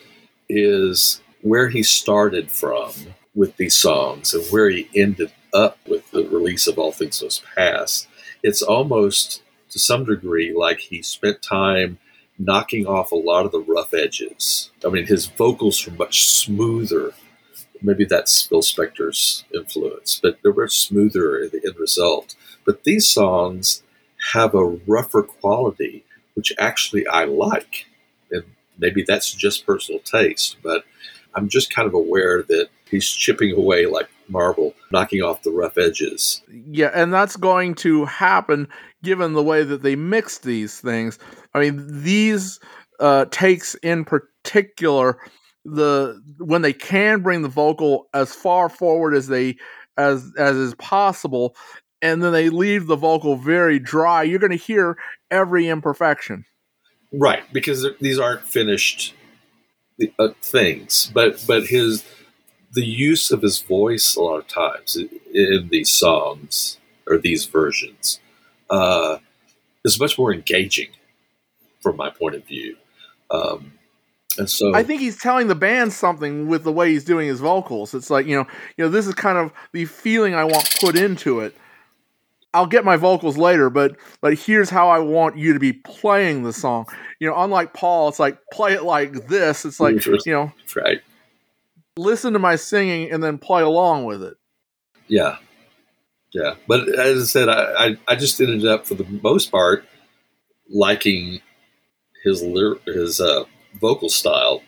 is 0.49 1.21
where 1.43 1.69
he 1.69 1.83
started 1.83 2.51
from 2.51 2.93
with 3.35 3.57
these 3.57 3.75
songs 3.75 4.35
and 4.35 4.45
where 4.47 4.69
he 4.69 4.89
ended 4.95 5.33
up 5.53 5.79
with 5.89 6.11
the 6.11 6.25
release 6.29 6.67
of 6.67 6.79
All 6.79 6.93
Things 6.93 7.23
Must 7.23 7.45
Pass. 7.57 8.07
It's 8.43 8.63
almost 8.63 9.43
to 9.71 9.79
some 9.79 10.05
degree 10.05 10.53
like 10.55 10.81
he 10.81 11.03
spent 11.03 11.43
time 11.43 11.99
knocking 12.39 12.87
off 12.87 13.13
a 13.13 13.17
lot 13.17 13.45
of 13.45 13.53
the 13.53 13.61
rough 13.61 13.93
edges. 13.93 14.71
I 14.85 14.89
mean, 14.89 15.07
his 15.07 15.27
vocals 15.27 15.87
were 15.87 15.93
much 15.93 16.25
smoother. 16.25 17.13
Maybe 17.83 18.05
that's 18.05 18.43
Phil 18.43 18.63
Spector's 18.63 19.45
influence, 19.55 20.19
but 20.23 20.39
they 20.43 20.51
were 20.51 20.69
smoother 20.69 21.39
in 21.39 21.51
the 21.51 21.61
end 21.65 21.79
result. 21.79 22.35
But 22.65 22.85
these 22.85 23.09
songs 23.09 23.83
have 24.33 24.55
a 24.55 24.65
rougher 24.65 25.23
quality, 25.23 26.05
which 26.35 26.53
actually 26.59 27.07
I 27.07 27.25
like. 27.25 27.87
And 28.31 28.45
maybe 28.79 29.05
that's 29.07 29.33
just 29.33 29.67
personal 29.67 30.01
taste, 30.01 30.57
but 30.63 30.85
I'm 31.35 31.49
just 31.49 31.75
kind 31.75 31.87
of 31.87 31.95
aware 31.95 32.43
that 32.43 32.69
he's 32.91 33.09
chipping 33.09 33.53
away 33.57 33.87
like 33.87 34.09
marble, 34.29 34.75
knocking 34.93 35.23
off 35.23 35.43
the 35.43 35.51
rough 35.51 35.79
edges. 35.79 36.43
Yeah, 36.71 36.91
and 36.95 37.13
that's 37.13 37.37
going 37.37 37.75
to 37.77 38.05
happen 38.05 38.69
given 39.03 39.33
the 39.33 39.43
way 39.43 39.65
that 39.65 39.83
they 39.83 39.97
mix 39.97 40.39
these 40.39 40.81
things. 40.81 41.19
I 41.55 41.61
mean, 41.61 42.03
these 42.03 42.61
uh, 43.01 43.27
takes 43.31 43.75
in 43.77 44.05
particular, 44.05 45.19
the 45.65 46.21
when 46.39 46.63
they 46.63 46.73
can 46.73 47.21
bring 47.21 47.43
the 47.43 47.49
vocal 47.49 48.09
as 48.15 48.35
far 48.35 48.69
forward 48.69 49.15
as 49.15 49.29
they 49.29 49.57
as 49.97 50.31
as 50.39 50.57
is 50.57 50.75
possible, 50.77 51.55
and 52.01 52.23
then 52.23 52.33
they 52.33 52.49
leave 52.49 52.87
the 52.87 52.97
vocal 52.97 53.37
very 53.37 53.79
dry. 53.79 54.23
You're 54.23 54.39
going 54.39 54.51
to 54.51 54.57
hear 54.57 54.97
every 55.31 55.69
imperfection. 55.69 56.45
Right, 57.13 57.43
because 57.53 57.85
these 58.01 58.21
aren't 58.21 58.43
finished 58.43 59.15
uh, 60.19 60.29
things, 60.43 61.11
but 61.15 61.45
but 61.47 61.67
his 61.67 62.05
the 62.73 62.85
use 62.85 63.31
of 63.31 63.43
his 63.43 63.61
voice 63.61 64.15
a 64.15 64.23
lot 64.23 64.39
of 64.39 64.47
times 64.47 64.97
in 65.35 65.69
these 65.71 65.91
songs 65.91 66.79
or 67.07 67.19
these 67.19 67.47
versions 67.47 68.21
uh, 68.71 69.19
is 69.85 69.99
much 69.99 70.19
more 70.19 70.33
engaging 70.33 70.89
from 71.81 71.97
my 71.97 72.11
point 72.11 72.37
of 72.37 72.45
view. 72.47 72.77
Um, 73.31 73.73
and 74.39 74.49
so 74.49 74.75
I 74.75 74.83
think 74.85 75.01
he's 75.01 75.19
telling 75.19 75.49
the 75.49 75.55
band 75.55 75.93
something 75.93 76.47
with 76.47 76.63
the 76.63 76.73
way 76.73 76.91
he's 76.91 77.05
doing 77.05 77.27
his 77.27 77.41
vocals. 77.41 77.95
It's 77.95 78.11
like, 78.11 78.27
you 78.27 78.37
know, 78.37 78.47
you 78.77 78.85
know, 78.85 78.91
this 78.91 79.07
is 79.07 79.15
kind 79.15 79.37
of 79.37 79.53
the 79.73 79.85
feeling 79.87 80.35
I 80.35 80.45
want 80.45 80.77
put 80.81 80.97
into 80.97 81.41
it. 81.41 81.57
I'll 82.53 82.67
get 82.67 82.85
my 82.85 82.97
vocals 82.97 83.37
later, 83.37 83.71
but 83.71 83.97
but 84.21 84.35
here's 84.35 84.71
how 84.71 84.89
I 84.89 84.99
want 84.99 85.39
you 85.39 85.53
to 85.53 85.61
be 85.61 85.73
playing 85.73 86.43
the 86.43 86.53
song. 86.53 86.87
You 87.21 87.29
know, 87.29 87.41
unlike 87.41 87.75
Paul, 87.75 88.09
it's 88.09 88.19
like 88.19 88.39
play 88.53 88.73
it 88.73 88.83
like 88.83 89.29
this. 89.29 89.65
It's 89.65 89.79
like 89.79 90.05
you 90.27 90.33
know, 90.33 90.53
right. 90.75 91.01
Listen 91.97 92.33
to 92.33 92.39
my 92.39 92.57
singing 92.57 93.11
and 93.11 93.23
then 93.23 93.39
play 93.39 93.63
along 93.63 94.05
with 94.05 94.23
it. 94.23 94.37
Yeah, 95.07 95.37
yeah. 96.33 96.55
But 96.67 96.89
as 96.89 97.23
I 97.23 97.27
said, 97.27 97.49
I 97.49 97.87
I, 97.87 97.97
I 98.09 98.17
just 98.17 98.41
ended 98.41 98.67
up 98.67 98.87
for 98.87 98.95
the 98.95 99.07
most 99.23 99.51
part 99.51 99.85
liking 100.69 101.41
his 102.25 102.43
his 102.87 103.21
uh, 103.21 103.45
vocal 103.81 104.09
style 104.09 104.63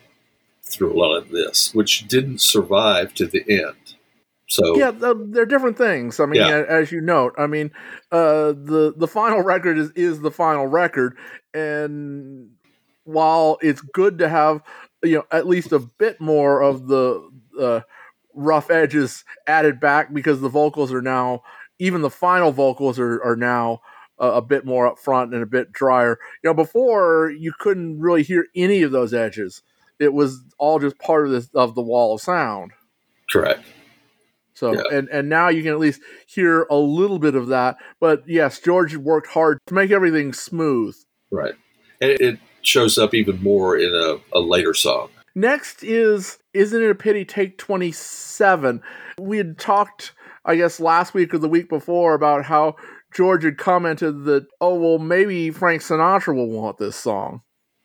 through 0.61 0.93
a 0.93 0.99
lot 0.99 1.15
of 1.15 1.29
this, 1.29 1.73
which 1.73 2.07
didn't 2.07 2.41
survive 2.41 3.13
to 3.15 3.27
the 3.27 3.43
end. 3.49 3.75
So 4.53 4.77
yeah, 4.77 4.91
they're 4.91 5.47
different 5.47 5.79
things. 5.79 6.19
I 6.19 6.27
mean, 6.27 6.41
yeah. 6.41 6.63
as 6.69 6.91
you 6.91 7.01
note, 7.01 7.33
I 7.39 7.47
mean, 7.47 7.71
uh, 8.11 8.53
the 8.53 8.93
the 8.95 9.07
final 9.07 9.41
record 9.43 9.79
is 9.79 9.89
is 9.95 10.21
the 10.21 10.29
final 10.29 10.67
record, 10.67 11.17
and 11.55 12.51
while 13.03 13.57
it's 13.61 13.81
good 13.81 14.19
to 14.19 14.29
have 14.29 14.61
you 15.03 15.15
know 15.15 15.23
at 15.31 15.47
least 15.47 15.71
a 15.71 15.79
bit 15.79 16.21
more 16.21 16.61
of 16.61 16.87
the 16.87 17.27
uh, 17.59 17.81
rough 18.35 18.69
edges 18.69 19.25
added 19.47 19.79
back 19.79 20.13
because 20.13 20.39
the 20.39 20.49
vocals 20.49 20.93
are 20.93 21.01
now 21.01 21.41
even 21.79 22.01
the 22.01 22.09
final 22.11 22.51
vocals 22.51 22.99
are 22.99 23.23
are 23.23 23.35
now 23.35 23.81
a, 24.19 24.33
a 24.33 24.41
bit 24.41 24.65
more 24.65 24.85
up 24.85 24.99
front 24.99 25.33
and 25.33 25.41
a 25.41 25.47
bit 25.47 25.71
drier. 25.71 26.19
You 26.43 26.51
know, 26.51 26.53
before 26.53 27.31
you 27.35 27.53
couldn't 27.59 27.99
really 27.99 28.21
hear 28.21 28.45
any 28.55 28.83
of 28.83 28.91
those 28.91 29.15
edges. 29.15 29.63
It 29.99 30.11
was 30.11 30.43
all 30.57 30.79
just 30.79 30.97
part 30.99 31.25
of 31.25 31.31
this 31.31 31.49
of 31.53 31.75
the 31.75 31.81
wall 31.81 32.15
of 32.15 32.21
sound. 32.21 32.71
Correct. 33.31 33.63
So 34.55 34.73
yeah. 34.73 34.97
and 34.97 35.09
and 35.09 35.29
now 35.29 35.49
you 35.49 35.63
can 35.63 35.71
at 35.71 35.79
least 35.79 36.01
hear 36.27 36.63
a 36.69 36.75
little 36.75 37.19
bit 37.19 37.35
of 37.35 37.47
that. 37.47 37.77
But 37.99 38.27
yes, 38.27 38.59
George 38.59 38.95
worked 38.95 39.27
hard 39.27 39.59
to 39.67 39.73
make 39.73 39.91
everything 39.91 40.33
smooth. 40.33 40.95
Right, 41.31 41.55
and 42.01 42.11
it 42.11 42.39
shows 42.61 42.97
up 42.97 43.13
even 43.13 43.41
more 43.41 43.77
in 43.77 43.93
a, 43.93 44.17
a 44.37 44.39
later 44.39 44.73
song. 44.73 45.09
Next 45.35 45.83
is 45.83 46.37
"Isn't 46.53 46.81
It 46.81 46.89
a 46.89 46.95
Pity?" 46.95 47.25
Take 47.25 47.57
twenty 47.57 47.91
seven. 47.91 48.81
We 49.19 49.37
had 49.37 49.57
talked, 49.57 50.13
I 50.45 50.55
guess, 50.55 50.79
last 50.79 51.13
week 51.13 51.33
or 51.33 51.39
the 51.39 51.49
week 51.49 51.69
before 51.69 52.13
about 52.13 52.45
how 52.45 52.75
George 53.13 53.43
had 53.43 53.57
commented 53.57 54.25
that, 54.25 54.47
oh 54.59 54.75
well, 54.75 54.99
maybe 54.99 55.51
Frank 55.51 55.81
Sinatra 55.81 56.35
will 56.35 56.49
want 56.49 56.77
this 56.77 56.95
song. 56.95 57.41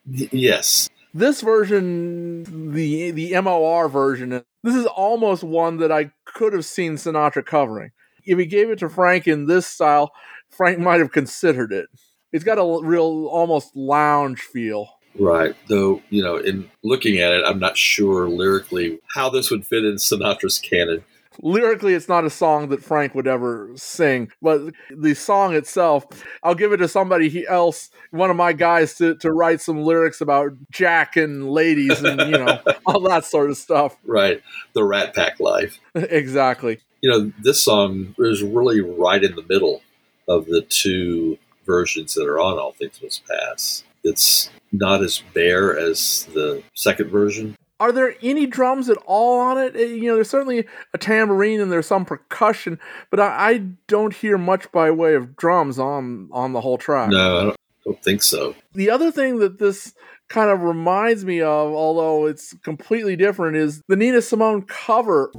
Yes. 0.07 0.89
This 1.15 1.41
version, 1.41 2.73
the 2.73 3.11
the 3.11 3.41
MOR 3.41 3.89
version, 3.89 4.43
this 4.63 4.75
is 4.75 4.87
almost 4.87 5.43
one 5.43 5.79
that 5.79 5.93
I 5.93 6.11
could 6.25 6.53
have 6.53 6.65
seen 6.65 6.95
Sinatra 6.95 7.45
covering. 7.45 7.91
If 8.25 8.39
he 8.39 8.47
gave 8.47 8.71
it 8.71 8.79
to 8.81 8.89
Frank 8.89 9.27
in 9.27 9.47
this 9.47 9.67
style, 9.67 10.11
Frank 10.51 10.79
might 10.79 11.01
have 11.01 11.13
considered 11.13 11.73
it. 11.73 11.89
It's 12.33 12.45
got 12.45 12.59
a 12.59 12.85
real 12.85 13.29
almost 13.31 13.75
lounge 13.75 14.41
feel. 14.41 14.89
Right. 15.19 15.57
Though, 15.69 16.03
you 16.11 16.23
know, 16.23 16.37
in 16.37 16.71
looking 16.85 17.19
at 17.19 17.33
it, 17.33 17.45
I'm 17.45 17.59
not 17.59 17.77
sure 17.77 18.29
lyrically 18.29 19.01
how 19.15 19.31
this 19.31 19.51
would 19.51 19.67
fit 19.67 19.85
in 19.85 19.95
Sinatra's 19.95 20.59
canon. 20.59 21.05
Lyrically 21.43 21.95
it's 21.95 22.09
not 22.09 22.25
a 22.25 22.31
song 22.31 22.69
that 22.69 22.83
frank 22.83 23.15
would 23.15 23.27
ever 23.27 23.71
sing 23.77 24.31
but 24.43 24.61
the 24.91 25.15
song 25.15 25.55
itself 25.55 26.05
i'll 26.43 26.55
give 26.55 26.73
it 26.73 26.79
to 26.79 26.89
somebody 26.89 27.47
else 27.47 27.91
one 28.11 28.31
of 28.31 28.37
my 28.37 28.53
guys 28.53 28.95
to, 28.95 29.15
to 29.17 29.31
write 29.31 29.61
some 29.61 29.83
lyrics 29.83 30.21
about 30.21 30.51
jack 30.71 31.17
and 31.17 31.51
ladies 31.51 32.03
and 32.03 32.21
you 32.23 32.39
know 32.39 32.59
all 32.87 33.01
that 33.01 33.25
sort 33.25 33.51
of 33.51 33.57
stuff 33.57 33.97
Right. 34.05 34.43
The 34.73 34.85
Rat 34.85 35.15
Pack 35.15 35.39
life. 35.41 35.79
exactly 35.95 36.81
You 37.01 37.11
know, 37.11 37.33
this 37.41 37.63
song 37.63 38.15
is 38.19 38.43
really 38.43 38.81
right 38.81 39.23
in 39.23 39.35
the 39.37 39.45
middle 39.49 39.83
of 40.29 40.47
the 40.47 40.63
two 40.63 41.39
versions 41.67 42.15
that 42.15 42.27
are 42.27 42.41
on 42.41 42.59
All 42.59 42.73
Things 42.73 43.01
Must 43.03 43.23
Pass. 43.27 43.85
It's 44.03 44.51
not 44.73 45.03
as 45.03 45.23
bare 45.35 45.79
as 45.79 46.27
the 46.33 46.63
second 46.75 47.11
version. 47.11 47.57
Are 47.81 47.93
there 47.93 48.15
any 48.23 48.47
drums 48.47 48.89
at 48.89 48.97
all 49.07 49.39
on 49.41 49.59
it? 49.59 49.77
Uh, 49.77 49.79
You 49.81 50.09
know, 50.09 50.15
there's 50.15 50.31
certainly 50.31 50.67
a 50.93 50.99
tambourine 50.99 51.61
and 51.61 51.71
there's 51.71 51.87
some 51.87 52.05
percussion, 52.05 52.79
but 53.11 53.21
I, 53.21 53.51
I 53.51 53.59
don't 53.87 54.15
hear 54.15 54.37
much 54.39 54.71
by 54.73 54.91
way 54.91 55.15
of 55.15 55.37
drums 55.37 55.79
on 55.79 56.29
on 56.33 56.53
the 56.53 56.61
whole 56.61 56.79
track. 56.79 57.11
No, 57.11 57.39
I 57.39 57.43
don't, 57.45 57.57
don't 57.85 58.03
think 58.03 58.23
so. 58.23 58.55
The 58.75 58.91
other 58.91 59.11
thing 59.13 59.39
that 59.39 59.59
this 59.59 59.95
kind 60.29 60.51
of 60.51 60.63
reminds 60.63 61.25
me 61.25 61.41
of, 61.41 61.73
although 61.73 62.27
it's 62.27 62.55
completely 62.63 63.17
different, 63.17 63.57
is 63.57 63.83
the 63.89 63.97
Nina 63.97 64.21
Simone 64.21 64.63
cover. 64.63 65.31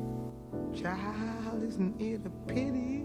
Child, 0.73 1.63
isn't 1.63 2.01
it 2.01 2.21
a 2.25 2.29
pity? 2.51 3.03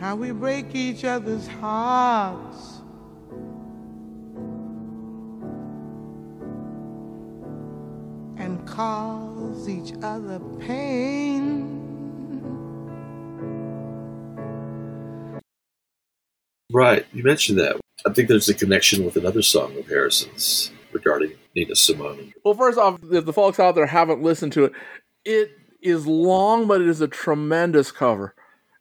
How 0.00 0.16
we 0.16 0.32
break 0.32 0.74
each 0.74 1.04
other's 1.04 1.46
hearts. 1.46 2.82
And 8.36 8.66
cause 8.66 9.68
each 9.68 9.92
other 10.02 10.40
pain. 10.58 11.74
Right. 16.72 17.06
You 17.12 17.22
mentioned 17.22 17.58
that. 17.60 17.76
I 18.06 18.12
think 18.12 18.28
there's 18.28 18.48
a 18.48 18.54
connection 18.54 19.04
with 19.04 19.16
another 19.16 19.42
song 19.42 19.76
of 19.78 19.86
Harrison's 19.86 20.72
regarding 20.92 21.32
Nina 21.54 21.76
Simone. 21.76 22.32
Well, 22.44 22.54
first 22.54 22.78
off, 22.78 22.98
if 23.12 23.24
the 23.24 23.32
folks 23.32 23.60
out 23.60 23.74
there 23.74 23.86
haven't 23.86 24.22
listened 24.22 24.52
to 24.54 24.64
it, 24.64 24.72
it 25.24 25.50
is 25.80 26.06
long, 26.06 26.66
but 26.66 26.80
it 26.80 26.88
is 26.88 27.00
a 27.00 27.08
tremendous 27.08 27.92
cover. 27.92 28.34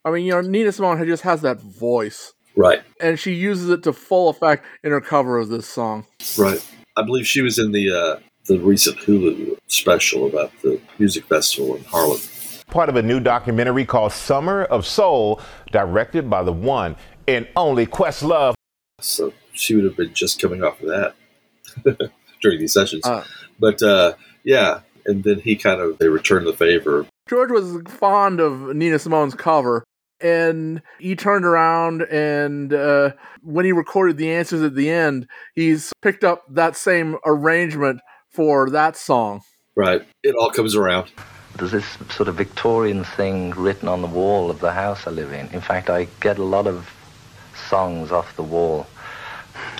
I 0.03 0.11
mean, 0.11 0.25
you 0.25 0.31
know, 0.31 0.41
Nina 0.41 0.71
Simone 0.71 1.05
just 1.05 1.23
has 1.23 1.41
that 1.41 1.61
voice. 1.61 2.33
Right. 2.55 2.81
And 2.99 3.19
she 3.19 3.33
uses 3.33 3.69
it 3.69 3.83
to 3.83 3.93
full 3.93 4.29
effect 4.29 4.65
in 4.83 4.91
her 4.91 5.01
cover 5.01 5.37
of 5.37 5.49
this 5.49 5.67
song. 5.67 6.05
Right. 6.37 6.63
I 6.95 7.03
believe 7.03 7.25
she 7.25 7.41
was 7.41 7.57
in 7.57 7.71
the 7.71 7.91
uh, 7.91 8.19
the 8.45 8.59
recent 8.59 8.97
Hulu 8.99 9.57
special 9.67 10.27
about 10.27 10.51
the 10.61 10.79
music 10.99 11.25
festival 11.25 11.75
in 11.75 11.83
Harlem. 11.85 12.19
Part 12.67 12.89
of 12.89 12.95
a 12.95 13.01
new 13.01 13.19
documentary 13.19 13.85
called 13.85 14.11
Summer 14.11 14.63
of 14.65 14.85
Soul, 14.85 15.41
directed 15.71 16.29
by 16.29 16.43
the 16.43 16.53
one 16.53 16.95
and 17.27 17.47
only 17.55 17.85
Questlove. 17.85 18.55
So 18.99 19.33
she 19.53 19.75
would 19.75 19.85
have 19.85 19.97
been 19.97 20.13
just 20.13 20.41
coming 20.41 20.63
off 20.63 20.81
of 20.81 20.89
that 20.89 22.11
during 22.41 22.59
these 22.59 22.73
sessions. 22.73 23.05
Uh. 23.05 23.23
but 23.59 23.81
uh, 23.81 24.13
yeah, 24.43 24.81
and 25.05 25.23
then 25.23 25.39
he 25.39 25.55
kind 25.55 25.81
of 25.81 25.97
they 25.97 26.07
returned 26.07 26.47
the 26.47 26.53
favor. 26.53 27.05
George 27.29 27.51
was 27.51 27.81
fond 27.87 28.39
of 28.39 28.75
Nina 28.75 28.99
Simone's 28.99 29.33
cover, 29.33 29.82
and 30.23 30.81
he 30.99 31.15
turned 31.15 31.45
around 31.45 32.03
and 32.03 32.73
uh, 32.73 33.11
when 33.41 33.65
he 33.65 33.71
recorded 33.71 34.17
the 34.17 34.31
answers 34.31 34.61
at 34.61 34.75
the 34.75 34.89
end, 34.89 35.27
he's 35.53 35.91
picked 36.01 36.23
up 36.23 36.43
that 36.49 36.75
same 36.75 37.17
arrangement 37.25 37.99
for 38.29 38.69
that 38.69 38.95
song. 38.95 39.41
Right. 39.75 40.01
It 40.23 40.35
all 40.35 40.49
comes 40.49 40.75
around. 40.75 41.11
There's 41.57 41.71
this 41.71 41.97
sort 42.09 42.29
of 42.29 42.35
Victorian 42.35 43.03
thing 43.03 43.51
written 43.51 43.87
on 43.87 44.01
the 44.01 44.07
wall 44.07 44.49
of 44.49 44.59
the 44.59 44.71
house 44.71 45.05
I 45.05 45.11
live 45.11 45.31
in. 45.31 45.47
In 45.49 45.61
fact, 45.61 45.89
I 45.89 46.07
get 46.19 46.39
a 46.39 46.43
lot 46.43 46.65
of 46.65 46.89
songs 47.69 48.11
off 48.11 48.35
the 48.35 48.43
wall. 48.43 48.87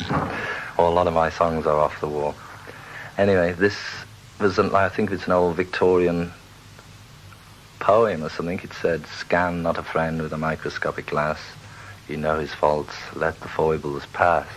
or 0.78 0.86
a 0.86 0.90
lot 0.90 1.08
of 1.08 1.14
my 1.14 1.29
songs 1.29 1.66
are 1.66 1.79
off 1.79 2.00
the 2.00 2.08
wall. 2.08 2.36
Anyway, 3.18 3.53
this 3.53 3.77
was, 4.40 4.60
an, 4.60 4.74
I 4.75 4.90
think 4.90 5.12
it's 5.12 5.25
an 5.25 5.34
old 5.34 5.56
Victorian 5.56 6.32
poem 7.83 8.24
or 8.24 8.29
something. 8.29 8.59
It 8.63 8.74
said, 8.74 9.05
Scan 9.05 9.61
not 9.61 9.77
a 9.77 9.83
friend 9.83 10.22
with 10.22 10.31
a 10.31 10.37
microscopic 10.37 11.07
glass. 11.07 11.39
You 12.07 12.17
know 12.17 12.39
his 12.39 12.53
faults, 12.53 12.96
let 13.13 13.39
the 13.41 13.50
foibles 13.50 14.05
pass. 14.07 14.48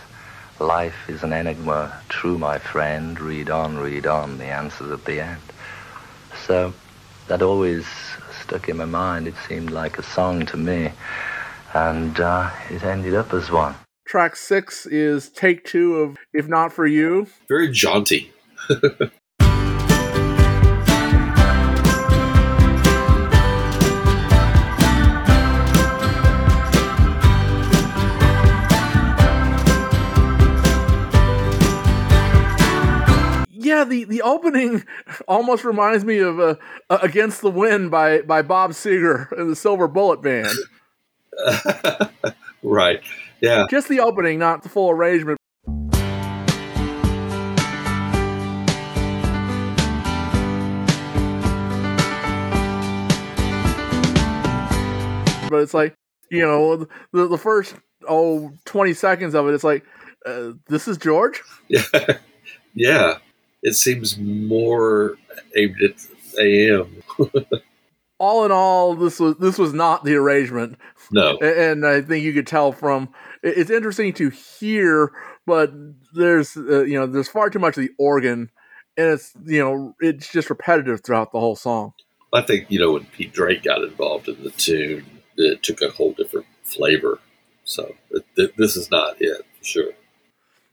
Life 0.60 1.08
is 1.08 1.22
an 1.22 1.32
enigma, 1.32 2.00
true, 2.08 2.38
my 2.38 2.58
friend. 2.58 3.20
Read 3.20 3.50
on, 3.50 3.78
read 3.78 4.06
on, 4.06 4.38
the 4.38 4.46
answer's 4.46 4.92
at 4.92 5.04
the 5.04 5.20
end. 5.20 5.42
So 6.46 6.72
that 7.26 7.42
always 7.42 7.86
stuck 8.42 8.68
in 8.68 8.76
my 8.76 8.84
mind. 8.84 9.26
It 9.26 9.34
seemed 9.48 9.70
like 9.70 9.98
a 9.98 10.02
song 10.02 10.46
to 10.46 10.56
me, 10.56 10.92
and 11.74 12.18
uh, 12.20 12.50
it 12.70 12.84
ended 12.84 13.14
up 13.14 13.34
as 13.34 13.50
one. 13.50 13.74
Track 14.06 14.36
six 14.36 14.86
is 14.86 15.28
take 15.28 15.64
two 15.64 15.96
of 15.96 16.16
If 16.32 16.46
Not 16.46 16.72
For 16.72 16.86
You. 16.86 17.26
Very 17.48 17.70
jaunty. 17.72 18.32
Yeah, 33.66 33.82
the, 33.82 34.04
the 34.04 34.22
opening 34.22 34.84
almost 35.26 35.64
reminds 35.64 36.04
me 36.04 36.18
of 36.18 36.38
uh, 36.38 36.54
uh, 36.88 36.98
Against 37.02 37.40
the 37.40 37.50
Wind 37.50 37.90
by, 37.90 38.20
by 38.20 38.40
Bob 38.40 38.70
Seger 38.70 39.32
and 39.32 39.50
the 39.50 39.56
Silver 39.56 39.88
Bullet 39.88 40.22
Band. 40.22 40.56
right. 42.62 43.00
Yeah. 43.40 43.66
Just 43.68 43.88
the 43.88 43.98
opening, 43.98 44.38
not 44.38 44.62
the 44.62 44.68
full 44.68 44.90
arrangement. 44.90 45.40
But 55.50 55.62
it's 55.62 55.74
like, 55.74 55.96
you 56.30 56.42
know, 56.42 56.86
the, 57.10 57.26
the 57.26 57.36
first, 57.36 57.74
oh, 58.08 58.52
20 58.64 58.94
seconds 58.94 59.34
of 59.34 59.48
it, 59.48 59.54
it's 59.54 59.64
like, 59.64 59.84
uh, 60.24 60.52
this 60.68 60.86
is 60.86 60.98
George? 60.98 61.42
Yeah. 61.68 62.18
yeah. 62.74 63.18
It 63.66 63.74
seems 63.74 64.16
more 64.16 65.16
aimed 65.56 65.82
at 65.82 65.94
AM. 66.38 67.02
all 68.20 68.44
in 68.44 68.52
all, 68.52 68.94
this 68.94 69.18
was 69.18 69.36
this 69.38 69.58
was 69.58 69.74
not 69.74 70.04
the 70.04 70.14
arrangement. 70.14 70.78
No, 71.10 71.36
and 71.42 71.84
I 71.84 72.00
think 72.00 72.24
you 72.24 72.32
could 72.32 72.46
tell 72.46 72.70
from 72.70 73.08
it's 73.42 73.70
interesting 73.70 74.12
to 74.14 74.30
hear, 74.30 75.10
but 75.46 75.72
there's 76.14 76.56
uh, 76.56 76.84
you 76.84 76.94
know 76.94 77.06
there's 77.06 77.28
far 77.28 77.50
too 77.50 77.58
much 77.58 77.76
of 77.76 77.82
the 77.82 77.90
organ, 77.98 78.50
and 78.96 79.08
it's 79.08 79.34
you 79.44 79.58
know 79.58 79.96
it's 79.98 80.30
just 80.30 80.48
repetitive 80.48 81.02
throughout 81.02 81.32
the 81.32 81.40
whole 81.40 81.56
song. 81.56 81.92
I 82.32 82.42
think, 82.42 82.66
you 82.70 82.78
know, 82.78 82.92
when 82.92 83.06
Pete 83.06 83.32
Drake 83.32 83.62
got 83.62 83.82
involved 83.82 84.28
in 84.28 84.42
the 84.44 84.50
tune, 84.50 85.06
it 85.36 85.62
took 85.62 85.80
a 85.80 85.90
whole 85.90 86.12
different 86.12 86.46
flavor. 86.64 87.18
So 87.64 87.94
th- 88.10 88.24
th- 88.36 88.54
this 88.56 88.76
is 88.76 88.90
not 88.90 89.16
it, 89.20 89.44
for 89.58 89.64
sure. 89.64 89.90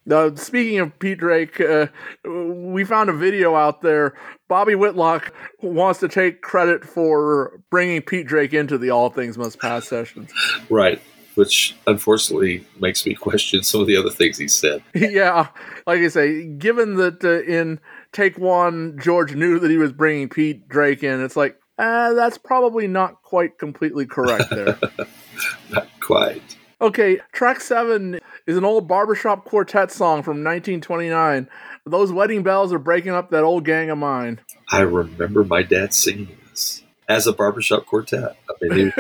Now, 0.06 0.34
speaking 0.36 0.80
of 0.80 0.98
Pete 1.00 1.20
Drake, 1.20 1.62
uh, 1.62 1.88
we 2.26 2.84
found 2.84 3.10
a 3.10 3.14
video 3.14 3.56
out 3.56 3.82
there. 3.82 4.16
Bobby 4.50 4.76
Whitlock 4.76 5.34
wants 5.62 6.00
to 6.02 6.08
take 6.08 6.42
credit 6.42 6.84
for 6.84 7.62
bringing 7.70 8.02
Pete 8.02 8.28
Drake 8.28 8.54
into 8.54 8.78
the 8.78 8.90
All 8.90 9.10
Things 9.10 9.38
Must 9.38 9.60
Pass 9.60 9.88
sessions. 9.88 10.32
Right. 10.70 11.02
Which 11.36 11.76
unfortunately 11.88 12.66
makes 12.80 13.06
me 13.06 13.14
question 13.16 13.64
some 13.64 13.82
of 13.82 13.88
the 13.88 13.98
other 13.98 14.10
things 14.10 14.38
he 14.38 14.48
said. 14.48 14.84
yeah, 14.94 15.48
like 15.88 16.00
I 16.02 16.08
say, 16.10 16.46
given 16.46 16.96
that 16.96 17.24
uh, 17.24 17.42
in 17.44 17.80
take 18.12 18.38
one, 18.38 19.00
George 19.02 19.34
knew 19.34 19.58
that 19.60 19.72
he 19.72 19.78
was 19.78 19.94
bringing 19.94 20.30
Pete 20.30 20.68
Drake 20.68 21.02
in, 21.02 21.24
it's 21.24 21.36
like, 21.36 21.58
uh, 21.80 22.14
that's 22.14 22.38
probably 22.38 22.88
not 22.88 23.24
quite 23.24 23.58
completely 23.58 24.06
correct 24.06 24.50
there. 24.52 24.78
Not 25.72 25.88
quite. 26.00 26.56
okay, 26.80 27.20
track 27.32 27.60
seven 27.60 28.20
is 28.46 28.58
an 28.58 28.66
old 28.66 28.88
barbershop 28.88 29.46
quartet 29.46 29.92
song 29.92 30.22
from 30.22 30.44
1929. 30.44 31.48
Those 31.86 32.12
wedding 32.12 32.44
bells 32.44 32.74
are 32.74 32.80
breaking 32.80 33.12
up 33.12 33.30
that 33.30 33.44
old 33.44 33.66
gang 33.66 33.90
of 33.90 33.98
mine. 33.98 34.40
I 34.70 34.82
remember 34.82 35.44
my 35.44 35.64
dad 35.64 35.94
singing 35.94 36.38
this 36.50 36.84
as 37.08 37.28
a 37.28 37.34
barbershop 37.34 37.86
quartet. 37.86 38.38
I 38.50 38.54
mean, 38.62 38.94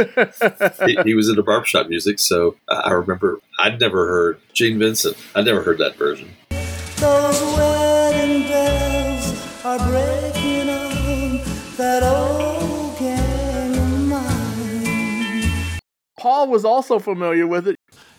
he, 0.86 0.86
he, 0.86 1.01
he 1.03 1.13
was 1.13 1.29
into 1.29 1.43
barbershop 1.43 1.88
music, 1.88 2.19
so 2.19 2.56
I 2.69 2.75
I 2.75 2.91
remember 2.91 3.39
I'd 3.60 3.79
never 3.79 4.08
heard 4.08 4.39
Gene 4.53 4.79
Vincent. 4.79 5.17
I'd 5.36 5.45
never 5.45 5.62
heard 5.62 5.77
that 5.79 5.95
version. 5.95 6.29
Those 6.97 7.41
wedding 7.58 8.43
bells 8.43 9.65
are 9.65 9.79
breaking 9.89 10.69
on 10.69 11.41
that 11.77 12.03
old 12.03 12.97
gang 12.97 13.75
of 13.77 13.99
mine. 14.08 15.79
Paul 16.17 16.47
was 16.47 16.63
also 16.63 16.99
familiar 16.99 17.47
with 17.47 17.67
it. 17.67 17.75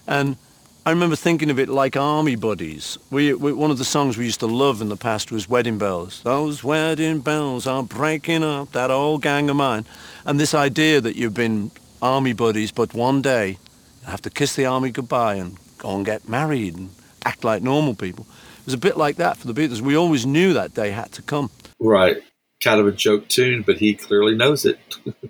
And 0.06 0.36
I 0.86 0.90
remember 0.90 1.16
thinking 1.16 1.48
of 1.48 1.58
it 1.58 1.70
like 1.70 1.96
army 1.96 2.36
buddies. 2.36 2.98
We, 3.10 3.32
we, 3.32 3.54
one 3.54 3.70
of 3.70 3.78
the 3.78 3.86
songs 3.86 4.18
we 4.18 4.26
used 4.26 4.40
to 4.40 4.46
love 4.46 4.82
in 4.82 4.90
the 4.90 4.98
past 4.98 5.32
was 5.32 5.48
Wedding 5.48 5.78
Bells. 5.78 6.20
Those 6.24 6.62
wedding 6.62 7.20
bells 7.20 7.66
are 7.66 7.82
breaking 7.82 8.44
up 8.44 8.72
that 8.72 8.90
old 8.90 9.22
gang 9.22 9.48
of 9.48 9.56
mine. 9.56 9.86
And 10.26 10.38
this 10.38 10.52
idea 10.52 11.00
that 11.00 11.16
you've 11.16 11.32
been 11.32 11.70
army 12.02 12.34
buddies, 12.34 12.70
but 12.70 12.92
one 12.92 13.22
day 13.22 13.56
you 14.02 14.06
have 14.10 14.20
to 14.22 14.30
kiss 14.30 14.56
the 14.56 14.66
army 14.66 14.90
goodbye 14.90 15.36
and 15.36 15.56
go 15.78 15.96
and 15.96 16.04
get 16.04 16.28
married 16.28 16.76
and 16.76 16.90
act 17.24 17.44
like 17.44 17.62
normal 17.62 17.94
people. 17.94 18.26
It 18.58 18.66
was 18.66 18.74
a 18.74 18.78
bit 18.78 18.98
like 18.98 19.16
that 19.16 19.38
for 19.38 19.50
the 19.50 19.54
Beatles. 19.54 19.80
We 19.80 19.96
always 19.96 20.26
knew 20.26 20.52
that 20.52 20.74
day 20.74 20.90
had 20.90 21.12
to 21.12 21.22
come. 21.22 21.48
Right. 21.80 22.18
Kind 22.62 22.78
of 22.78 22.86
a 22.86 22.92
joke 22.92 23.28
tune, 23.28 23.62
but 23.62 23.78
he 23.78 23.94
clearly 23.94 24.34
knows 24.34 24.66
it. 24.66 24.78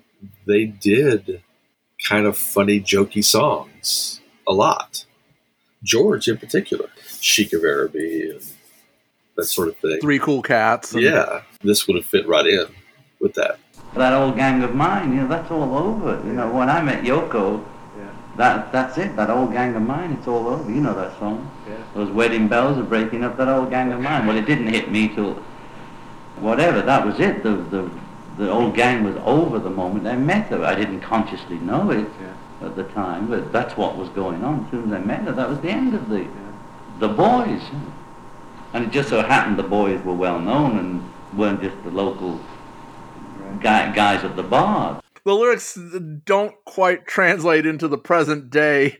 they 0.45 0.65
did 0.65 1.41
kind 2.09 2.25
of 2.25 2.37
funny, 2.37 2.81
jokey 2.81 3.23
songs 3.23 4.19
a 4.45 4.51
lot. 4.51 5.04
George, 5.85 6.27
in 6.27 6.37
particular, 6.37 6.89
Sheik 7.21 7.53
of 7.53 7.63
Araby 7.63 8.31
and 8.31 8.41
that 9.37 9.45
sort 9.45 9.67
of 9.69 9.77
thing. 9.77 9.99
Three 10.01 10.19
Cool 10.19 10.41
Cats. 10.41 10.93
and- 10.93 11.01
Yeah, 11.03 11.41
this 11.63 11.87
would 11.87 11.95
have 11.95 12.05
fit 12.05 12.27
right 12.27 12.45
in 12.45 12.65
with 13.21 13.33
that. 13.35 13.59
That 13.95 14.13
old 14.13 14.35
gang 14.35 14.61
of 14.63 14.75
mine, 14.75 15.13
you 15.13 15.21
know, 15.21 15.27
that's 15.27 15.49
all 15.51 15.77
over. 15.77 16.21
You 16.27 16.33
know, 16.33 16.51
when 16.51 16.69
I 16.69 16.81
met 16.81 17.03
Yoko, 17.03 17.63
that 18.37 18.69
that's 18.73 18.97
it. 18.97 19.15
That 19.15 19.29
old 19.29 19.53
gang 19.53 19.73
of 19.75 19.81
mine, 19.83 20.11
it's 20.19 20.27
all 20.27 20.47
over. 20.49 20.69
You 20.69 20.81
know 20.81 20.93
that 20.93 21.17
song. 21.19 21.49
Yeah. 21.69 21.75
Those 21.93 22.11
wedding 22.11 22.49
bells 22.49 22.77
are 22.77 22.83
breaking 22.83 23.23
up 23.23 23.37
that 23.37 23.47
old 23.47 23.69
gang 23.69 23.93
of 23.93 24.01
mine. 24.01 24.27
Well, 24.27 24.35
it 24.35 24.45
didn't 24.45 24.67
hit 24.67 24.91
me 24.91 25.07
till 25.15 25.41
whatever. 26.41 26.81
That 26.81 27.05
was 27.05 27.19
it. 27.21 27.43
The 27.43 27.51
the 27.75 27.89
the 28.37 28.51
old 28.51 28.75
gang 28.75 29.05
was 29.05 29.15
over 29.23 29.59
the 29.59 29.69
moment 29.69 30.05
I 30.07 30.17
met 30.17 30.47
her. 30.47 30.65
I 30.65 30.75
didn't 30.75 30.99
consciously 30.99 31.55
know 31.59 31.89
it 31.91 32.05
at 32.61 32.75
the 32.75 32.83
time, 32.83 33.27
but 33.27 33.51
that's 33.51 33.75
what 33.77 33.97
was 33.97 34.09
going 34.09 34.43
on. 34.43 34.65
As 34.65 34.71
soon 34.71 34.85
as 34.85 34.93
I 34.93 35.03
met 35.03 35.21
her, 35.23 35.31
that 35.31 35.49
was 35.49 35.59
the 35.59 35.69
end 35.69 35.93
of 35.93 36.09
the 36.09 36.27
the 36.99 37.09
boys. 37.09 37.61
And 38.73 38.85
it 38.85 38.91
just 38.91 39.09
so 39.09 39.21
happened 39.21 39.57
the 39.57 39.63
boys 39.63 40.03
were 40.03 40.13
well 40.13 40.39
known 40.39 40.77
and 40.77 41.37
weren't 41.37 41.61
just 41.61 41.81
the 41.83 41.91
local 41.91 42.39
guy, 43.61 43.93
guys 43.93 44.23
at 44.23 44.35
the 44.35 44.43
bar. 44.43 45.01
The 45.23 45.33
lyrics 45.33 45.77
don't 46.25 46.53
quite 46.65 47.07
translate 47.07 47.65
into 47.65 47.87
the 47.87 47.97
present 47.97 48.49
day. 48.49 48.99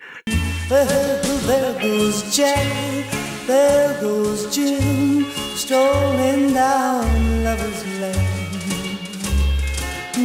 Well, 0.69 1.21
there 1.45 1.79
goes 1.79 2.35
Jack, 2.35 3.05
there 3.45 3.99
goes 4.01 4.55
Jim, 4.55 5.25
strolling 5.55 6.53
down 6.53 7.43
Lover's 7.43 7.85
Lane. 7.99 8.45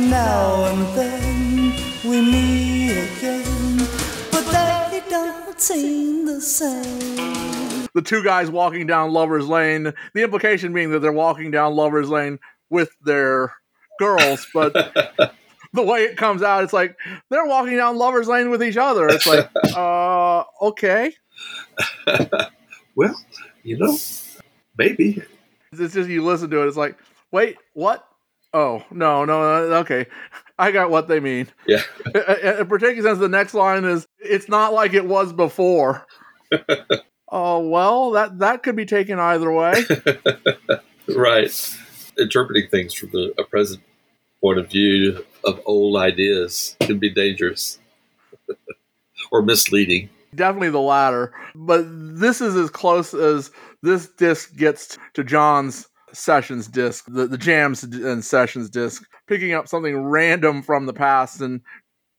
Now 0.08 0.64
and 0.66 0.86
then 0.96 1.29
we 2.04 2.20
meet 2.20 2.92
again, 2.92 3.78
but 4.30 4.44
they 4.52 5.02
don't 5.08 5.60
seem 5.60 6.26
the 6.26 6.40
same. 6.40 7.88
The 7.94 8.02
two 8.02 8.22
guys 8.24 8.50
walking 8.50 8.86
down 8.86 9.12
Lover's 9.12 9.46
Lane. 9.46 9.92
The 10.14 10.22
implication 10.22 10.72
being 10.72 10.90
that 10.90 11.00
they're 11.00 11.12
walking 11.12 11.50
down 11.50 11.74
Lover's 11.74 12.08
Lane 12.08 12.38
with 12.70 12.90
their 13.02 13.54
girls, 13.98 14.46
but 14.54 14.72
the 15.72 15.82
way 15.82 16.04
it 16.04 16.16
comes 16.16 16.42
out, 16.42 16.64
it's 16.64 16.72
like 16.72 16.96
they're 17.28 17.46
walking 17.46 17.76
down 17.76 17.96
Lover's 17.96 18.28
Lane 18.28 18.50
with 18.50 18.62
each 18.62 18.76
other. 18.76 19.08
It's 19.08 19.26
like, 19.26 19.50
uh, 19.76 20.44
okay. 20.62 21.12
well, 22.94 23.14
you 23.62 23.78
know, 23.78 23.98
maybe. 24.78 25.22
It's 25.72 25.94
just 25.94 26.08
you 26.08 26.24
listen 26.24 26.50
to 26.50 26.62
it. 26.62 26.68
It's 26.68 26.76
like, 26.76 26.96
wait, 27.30 27.56
what? 27.74 28.06
Oh 28.52 28.84
no, 28.90 29.24
no, 29.24 29.68
no, 29.68 29.74
okay. 29.76 30.06
I 30.60 30.72
got 30.72 30.90
what 30.90 31.08
they 31.08 31.20
mean. 31.20 31.48
Yeah. 31.66 31.82
In 32.14 32.66
particular, 32.66 33.08
since 33.08 33.18
the 33.18 33.28
next 33.28 33.54
line 33.54 33.84
is, 33.84 34.06
"It's 34.18 34.48
not 34.48 34.72
like 34.72 34.94
it 34.94 35.06
was 35.06 35.32
before." 35.32 36.06
Oh 37.30 37.60
well, 37.68 38.10
that 38.12 38.40
that 38.40 38.62
could 38.62 38.74
be 38.74 38.86
taken 38.86 39.20
either 39.20 39.52
way. 39.52 39.84
right. 41.08 41.76
Interpreting 42.18 42.68
things 42.68 42.92
from 42.92 43.10
the 43.10 43.32
a 43.38 43.44
present 43.44 43.82
point 44.40 44.58
of 44.58 44.68
view 44.68 45.24
of 45.44 45.60
old 45.64 45.96
ideas 45.96 46.76
can 46.80 46.98
be 46.98 47.08
dangerous 47.08 47.78
or 49.30 49.42
misleading. 49.42 50.10
Definitely 50.34 50.70
the 50.70 50.80
latter. 50.80 51.32
But 51.54 51.84
this 51.88 52.40
is 52.40 52.56
as 52.56 52.70
close 52.70 53.14
as 53.14 53.52
this 53.82 54.08
disc 54.08 54.56
gets 54.56 54.98
to 55.14 55.22
John's 55.22 55.86
sessions 56.12 56.66
disc, 56.66 57.04
the, 57.08 57.26
the 57.26 57.38
jams 57.38 57.82
and 57.82 58.24
sessions 58.24 58.70
disc, 58.70 59.04
picking 59.26 59.52
up 59.52 59.68
something 59.68 59.96
random 59.96 60.62
from 60.62 60.86
the 60.86 60.92
past 60.92 61.40
and 61.40 61.60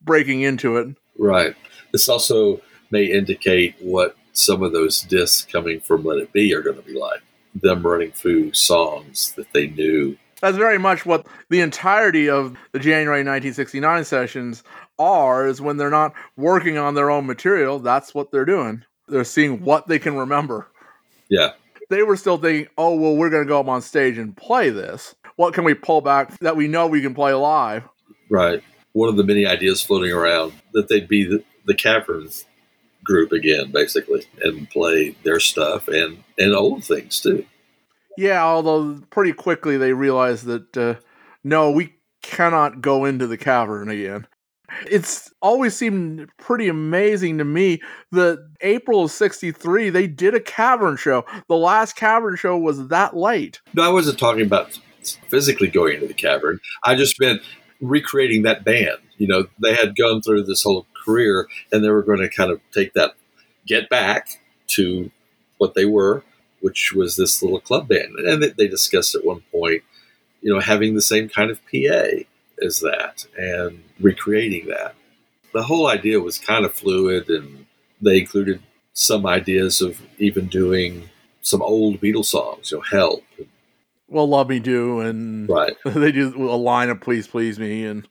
breaking 0.01 0.41
into 0.41 0.77
it. 0.77 0.95
Right. 1.17 1.55
This 1.91 2.09
also 2.09 2.61
may 2.89 3.05
indicate 3.05 3.75
what 3.79 4.15
some 4.33 4.63
of 4.63 4.73
those 4.73 5.01
discs 5.01 5.49
coming 5.51 5.79
from 5.79 6.03
Let 6.03 6.19
It 6.19 6.33
Be 6.33 6.53
are 6.53 6.61
going 6.61 6.77
to 6.77 6.81
be 6.81 6.97
like. 6.97 7.21
Them 7.53 7.85
running 7.85 8.11
through 8.13 8.53
songs 8.53 9.33
that 9.35 9.51
they 9.51 9.67
knew. 9.67 10.17
That's 10.39 10.57
very 10.57 10.77
much 10.77 11.05
what 11.05 11.27
the 11.49 11.59
entirety 11.59 12.29
of 12.29 12.55
the 12.71 12.79
January 12.79 13.19
1969 13.19 14.05
sessions 14.05 14.63
are, 14.97 15.47
is 15.47 15.59
when 15.59 15.75
they're 15.75 15.89
not 15.89 16.13
working 16.37 16.77
on 16.77 16.95
their 16.95 17.11
own 17.11 17.27
material, 17.27 17.79
that's 17.79 18.15
what 18.15 18.31
they're 18.31 18.45
doing. 18.45 18.85
They're 19.09 19.25
seeing 19.25 19.65
what 19.65 19.87
they 19.87 19.99
can 19.99 20.15
remember. 20.15 20.67
Yeah. 21.29 21.51
They 21.91 22.03
were 22.03 22.15
still 22.15 22.37
thinking, 22.37 22.69
oh, 22.77 22.95
well, 22.95 23.17
we're 23.17 23.29
going 23.29 23.43
to 23.43 23.47
go 23.47 23.59
up 23.59 23.67
on 23.67 23.81
stage 23.81 24.17
and 24.17 24.35
play 24.35 24.69
this. 24.69 25.13
What 25.35 25.53
can 25.53 25.65
we 25.65 25.73
pull 25.73 25.99
back 25.99 26.39
that 26.39 26.55
we 26.55 26.69
know 26.69 26.87
we 26.87 27.01
can 27.01 27.13
play 27.13 27.33
live? 27.33 27.83
Right. 28.29 28.63
One 28.93 29.09
of 29.09 29.17
the 29.17 29.25
many 29.25 29.45
ideas 29.45 29.81
floating 29.81 30.13
around 30.13 30.53
that 30.71 30.87
they'd 30.87 31.09
be 31.09 31.25
the, 31.25 31.43
the 31.65 31.75
Caverns 31.75 32.45
group 33.03 33.33
again, 33.33 33.71
basically, 33.73 34.25
and 34.41 34.69
play 34.69 35.17
their 35.23 35.41
stuff 35.41 35.89
and, 35.89 36.23
and 36.39 36.55
old 36.55 36.85
things 36.85 37.19
too. 37.19 37.45
Yeah, 38.17 38.41
although 38.41 39.01
pretty 39.09 39.33
quickly 39.33 39.75
they 39.75 39.91
realized 39.91 40.45
that 40.45 40.77
uh, 40.77 40.95
no, 41.43 41.71
we 41.71 41.95
cannot 42.21 42.79
go 42.79 43.03
into 43.03 43.27
the 43.27 43.37
cavern 43.37 43.89
again. 43.89 44.27
It's 44.89 45.31
always 45.41 45.75
seemed 45.75 46.29
pretty 46.37 46.67
amazing 46.67 47.37
to 47.37 47.45
me 47.45 47.81
that 48.11 48.47
April 48.61 49.03
of 49.03 49.11
63, 49.11 49.89
they 49.89 50.07
did 50.07 50.33
a 50.33 50.39
cavern 50.39 50.97
show. 50.97 51.25
The 51.47 51.57
last 51.57 51.95
cavern 51.95 52.35
show 52.35 52.57
was 52.57 52.87
that 52.89 53.15
late. 53.15 53.61
No, 53.73 53.83
I 53.83 53.89
wasn't 53.89 54.19
talking 54.19 54.45
about 54.45 54.79
physically 55.29 55.67
going 55.67 55.95
into 55.95 56.07
the 56.07 56.13
cavern. 56.13 56.59
I 56.83 56.95
just 56.95 57.19
meant 57.19 57.41
recreating 57.79 58.43
that 58.43 58.63
band. 58.63 58.99
You 59.17 59.27
know, 59.27 59.47
they 59.61 59.75
had 59.75 59.95
gone 59.95 60.21
through 60.21 60.43
this 60.43 60.63
whole 60.63 60.85
career 61.05 61.47
and 61.71 61.83
they 61.83 61.89
were 61.89 62.03
going 62.03 62.19
to 62.19 62.29
kind 62.29 62.51
of 62.51 62.61
take 62.71 62.93
that, 62.93 63.15
get 63.65 63.89
back 63.89 64.41
to 64.67 65.11
what 65.57 65.73
they 65.73 65.85
were, 65.85 66.23
which 66.61 66.93
was 66.93 67.15
this 67.15 67.41
little 67.41 67.59
club 67.59 67.87
band. 67.87 68.15
And 68.15 68.43
they 68.43 68.67
discussed 68.67 69.15
at 69.15 69.25
one 69.25 69.43
point, 69.51 69.83
you 70.41 70.53
know, 70.53 70.59
having 70.59 70.95
the 70.95 71.01
same 71.01 71.29
kind 71.29 71.51
of 71.51 71.59
PA 71.65 72.23
as 72.61 72.79
that 72.81 73.25
and 73.37 73.83
recreating 73.99 74.67
that. 74.67 74.95
The 75.53 75.63
whole 75.63 75.87
idea 75.87 76.19
was 76.19 76.37
kind 76.37 76.65
of 76.65 76.73
fluid 76.73 77.29
and 77.29 77.65
they 78.01 78.19
included 78.19 78.61
some 78.93 79.25
ideas 79.25 79.81
of 79.81 80.01
even 80.17 80.47
doing 80.47 81.09
some 81.41 81.61
old 81.61 81.99
Beatles 81.99 82.25
songs, 82.25 82.71
you 82.71 82.77
know, 82.77 82.83
Help. 82.83 83.23
Well, 84.07 84.27
Love 84.27 84.49
Me 84.49 84.59
Do, 84.59 84.99
and 84.99 85.47
right. 85.49 85.73
they 85.85 86.11
do 86.11 86.33
a 86.35 86.55
line 86.55 86.89
of 86.89 86.99
Please 86.99 87.27
Please 87.27 87.57
Me, 87.57 87.85
and 87.85 88.07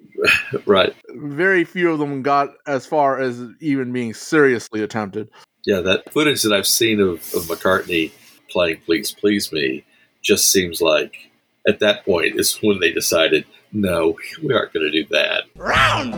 right. 0.66 0.94
Very 1.10 1.64
few 1.64 1.90
of 1.90 1.98
them 1.98 2.22
got 2.22 2.54
as 2.66 2.86
far 2.86 3.20
as 3.20 3.40
even 3.60 3.92
being 3.92 4.14
seriously 4.14 4.82
attempted. 4.82 5.30
Yeah, 5.64 5.80
that 5.80 6.12
footage 6.12 6.42
that 6.42 6.52
I've 6.52 6.66
seen 6.66 7.00
of, 7.00 7.14
of 7.34 7.44
McCartney 7.44 8.12
playing 8.50 8.80
Please 8.84 9.12
Please 9.12 9.52
Me 9.52 9.84
just 10.22 10.50
seems 10.50 10.80
like 10.80 11.30
at 11.68 11.80
that 11.80 12.04
point 12.04 12.38
is 12.38 12.56
when 12.62 12.80
they 12.80 12.92
decided, 12.92 13.44
no, 13.72 14.16
we 14.42 14.54
aren't 14.54 14.72
going 14.72 14.90
to 14.90 15.02
do 15.02 15.04
that. 15.10 15.44
Round! 15.56 16.14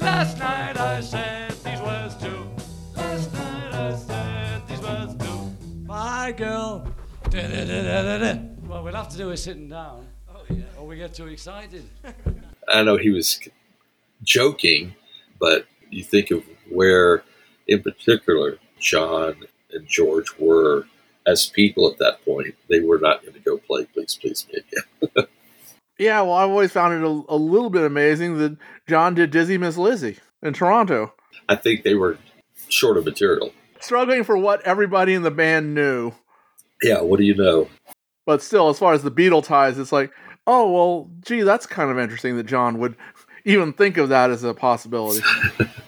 Last 0.00 0.38
night 0.38 0.78
I 0.78 1.00
said 1.00 1.50
these 1.64 1.80
words 1.80 2.16
too. 2.16 2.48
Last 2.96 3.32
night 3.32 3.74
I 3.74 3.96
said 3.96 4.68
these 4.68 4.80
words 4.80 5.14
too. 5.16 5.84
My 5.86 6.32
girl. 6.32 6.86
Da-da-da-da-da-da. 7.28 8.40
Well, 8.66 8.82
we'll 8.84 8.94
have 8.94 9.08
to 9.10 9.16
do 9.16 9.30
it 9.30 9.36
sitting 9.38 9.68
down. 9.68 10.06
Oh, 10.32 10.42
yeah. 10.48 10.62
Or 10.78 10.86
we 10.86 10.96
get 10.96 11.12
too 11.14 11.26
excited. 11.26 11.84
I 12.68 12.82
know 12.82 12.96
he 12.96 13.10
was 13.10 13.40
joking, 14.22 14.94
but 15.38 15.66
you 15.96 16.04
think 16.04 16.30
of 16.30 16.44
where, 16.70 17.24
in 17.66 17.82
particular, 17.82 18.58
John 18.78 19.36
and 19.72 19.86
George 19.88 20.26
were 20.38 20.84
as 21.26 21.46
people 21.46 21.90
at 21.90 21.98
that 21.98 22.24
point. 22.24 22.54
They 22.68 22.80
were 22.80 22.98
not 22.98 23.22
going 23.22 23.34
to 23.34 23.40
go 23.40 23.58
play 23.58 23.86
Please 23.86 24.18
Please 24.20 24.46
Me 24.52 24.60
again. 24.60 25.26
yeah, 25.98 26.20
well, 26.22 26.34
I've 26.34 26.50
always 26.50 26.72
found 26.72 26.94
it 26.94 27.02
a, 27.02 27.34
a, 27.34 27.36
little 27.36 27.70
bit 27.70 27.84
amazing 27.84 28.38
that 28.38 28.56
John 28.86 29.14
did 29.14 29.30
Dizzy 29.30 29.58
Miss 29.58 29.76
Lizzy 29.76 30.18
in 30.42 30.52
Toronto. 30.52 31.14
I 31.48 31.56
think 31.56 31.82
they 31.82 31.94
were 31.94 32.18
short 32.68 32.96
of 32.96 33.04
material. 33.04 33.52
Struggling 33.80 34.24
for 34.24 34.36
what 34.36 34.62
everybody 34.62 35.14
in 35.14 35.22
the 35.22 35.30
band 35.30 35.74
knew. 35.74 36.12
Yeah, 36.82 37.00
what 37.00 37.18
do 37.18 37.24
you 37.24 37.34
know? 37.34 37.68
But 38.26 38.42
still, 38.42 38.68
as 38.68 38.78
far 38.78 38.92
as 38.92 39.02
the 39.02 39.10
Beatle 39.10 39.44
ties, 39.44 39.78
it's 39.78 39.92
like, 39.92 40.12
oh 40.46 40.70
well, 40.70 41.10
gee, 41.20 41.42
that's 41.42 41.66
kind 41.66 41.90
of 41.90 41.98
interesting 41.98 42.36
that 42.36 42.46
John 42.46 42.78
would 42.78 42.96
even 43.44 43.72
think 43.72 43.96
of 43.96 44.08
that 44.10 44.30
as 44.30 44.44
a 44.44 44.54
possibility. 44.54 45.22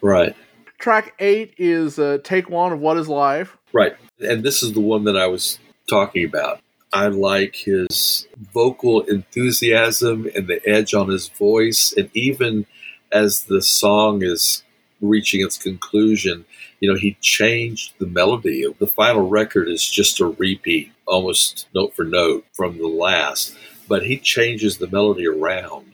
Right. 0.00 0.34
Track 0.78 1.14
eight 1.18 1.54
is 1.58 1.98
uh, 1.98 2.18
take 2.22 2.48
one 2.48 2.72
of 2.72 2.80
What 2.80 2.96
Is 2.96 3.08
Life. 3.08 3.56
Right. 3.72 3.96
And 4.20 4.42
this 4.42 4.62
is 4.62 4.72
the 4.72 4.80
one 4.80 5.04
that 5.04 5.16
I 5.16 5.26
was 5.26 5.58
talking 5.88 6.24
about. 6.24 6.60
I 6.92 7.08
like 7.08 7.56
his 7.56 8.28
vocal 8.52 9.00
enthusiasm 9.02 10.28
and 10.34 10.46
the 10.46 10.60
edge 10.68 10.94
on 10.94 11.08
his 11.08 11.28
voice. 11.28 11.92
And 11.96 12.08
even 12.14 12.66
as 13.10 13.44
the 13.44 13.62
song 13.62 14.22
is 14.22 14.62
reaching 15.00 15.44
its 15.44 15.58
conclusion, 15.58 16.44
you 16.80 16.88
know, 16.90 16.98
he 16.98 17.16
changed 17.20 17.94
the 17.98 18.06
melody. 18.06 18.64
The 18.78 18.86
final 18.86 19.28
record 19.28 19.68
is 19.68 19.84
just 19.88 20.20
a 20.20 20.26
repeat, 20.26 20.92
almost 21.06 21.66
note 21.74 21.94
for 21.96 22.04
note 22.04 22.44
from 22.52 22.78
the 22.78 22.86
last, 22.86 23.56
but 23.88 24.06
he 24.06 24.18
changes 24.18 24.78
the 24.78 24.88
melody 24.88 25.26
around 25.26 25.92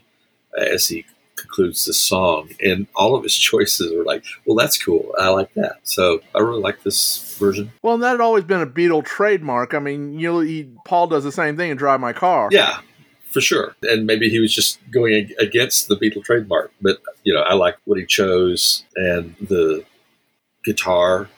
as 0.59 0.88
he 0.88 1.06
concludes 1.50 1.84
the 1.84 1.92
song. 1.92 2.50
And 2.62 2.86
all 2.94 3.14
of 3.14 3.22
his 3.22 3.36
choices 3.50 3.92
are 3.92 4.04
like, 4.04 4.24
well, 4.44 4.56
that's 4.56 4.82
cool. 4.82 5.12
I 5.18 5.28
like 5.28 5.52
that. 5.54 5.78
So 5.82 6.20
I 6.34 6.38
really 6.38 6.60
like 6.60 6.82
this 6.82 7.36
version. 7.38 7.72
Well, 7.82 7.94
and 7.94 8.02
that 8.02 8.12
had 8.12 8.20
always 8.20 8.44
been 8.44 8.60
a 8.60 8.66
Beatle 8.66 9.04
trademark. 9.04 9.74
I 9.74 9.78
mean, 9.78 10.18
you 10.18 10.32
know, 10.32 10.40
he, 10.40 10.70
Paul 10.84 11.08
does 11.08 11.24
the 11.24 11.32
same 11.32 11.56
thing 11.56 11.70
in 11.70 11.76
Drive 11.76 12.00
My 12.00 12.12
Car. 12.12 12.48
Yeah, 12.50 12.80
for 13.30 13.40
sure. 13.40 13.74
And 13.82 14.06
maybe 14.06 14.28
he 14.30 14.38
was 14.38 14.54
just 14.54 14.78
going 14.90 15.30
against 15.38 15.88
the 15.88 15.96
Beatle 15.96 16.24
trademark. 16.24 16.72
But, 16.80 17.00
you 17.24 17.34
know, 17.34 17.42
I 17.42 17.54
like 17.54 17.76
what 17.84 17.98
he 17.98 18.06
chose 18.06 18.84
and 18.96 19.34
the 19.40 19.84
guitar 20.64 21.28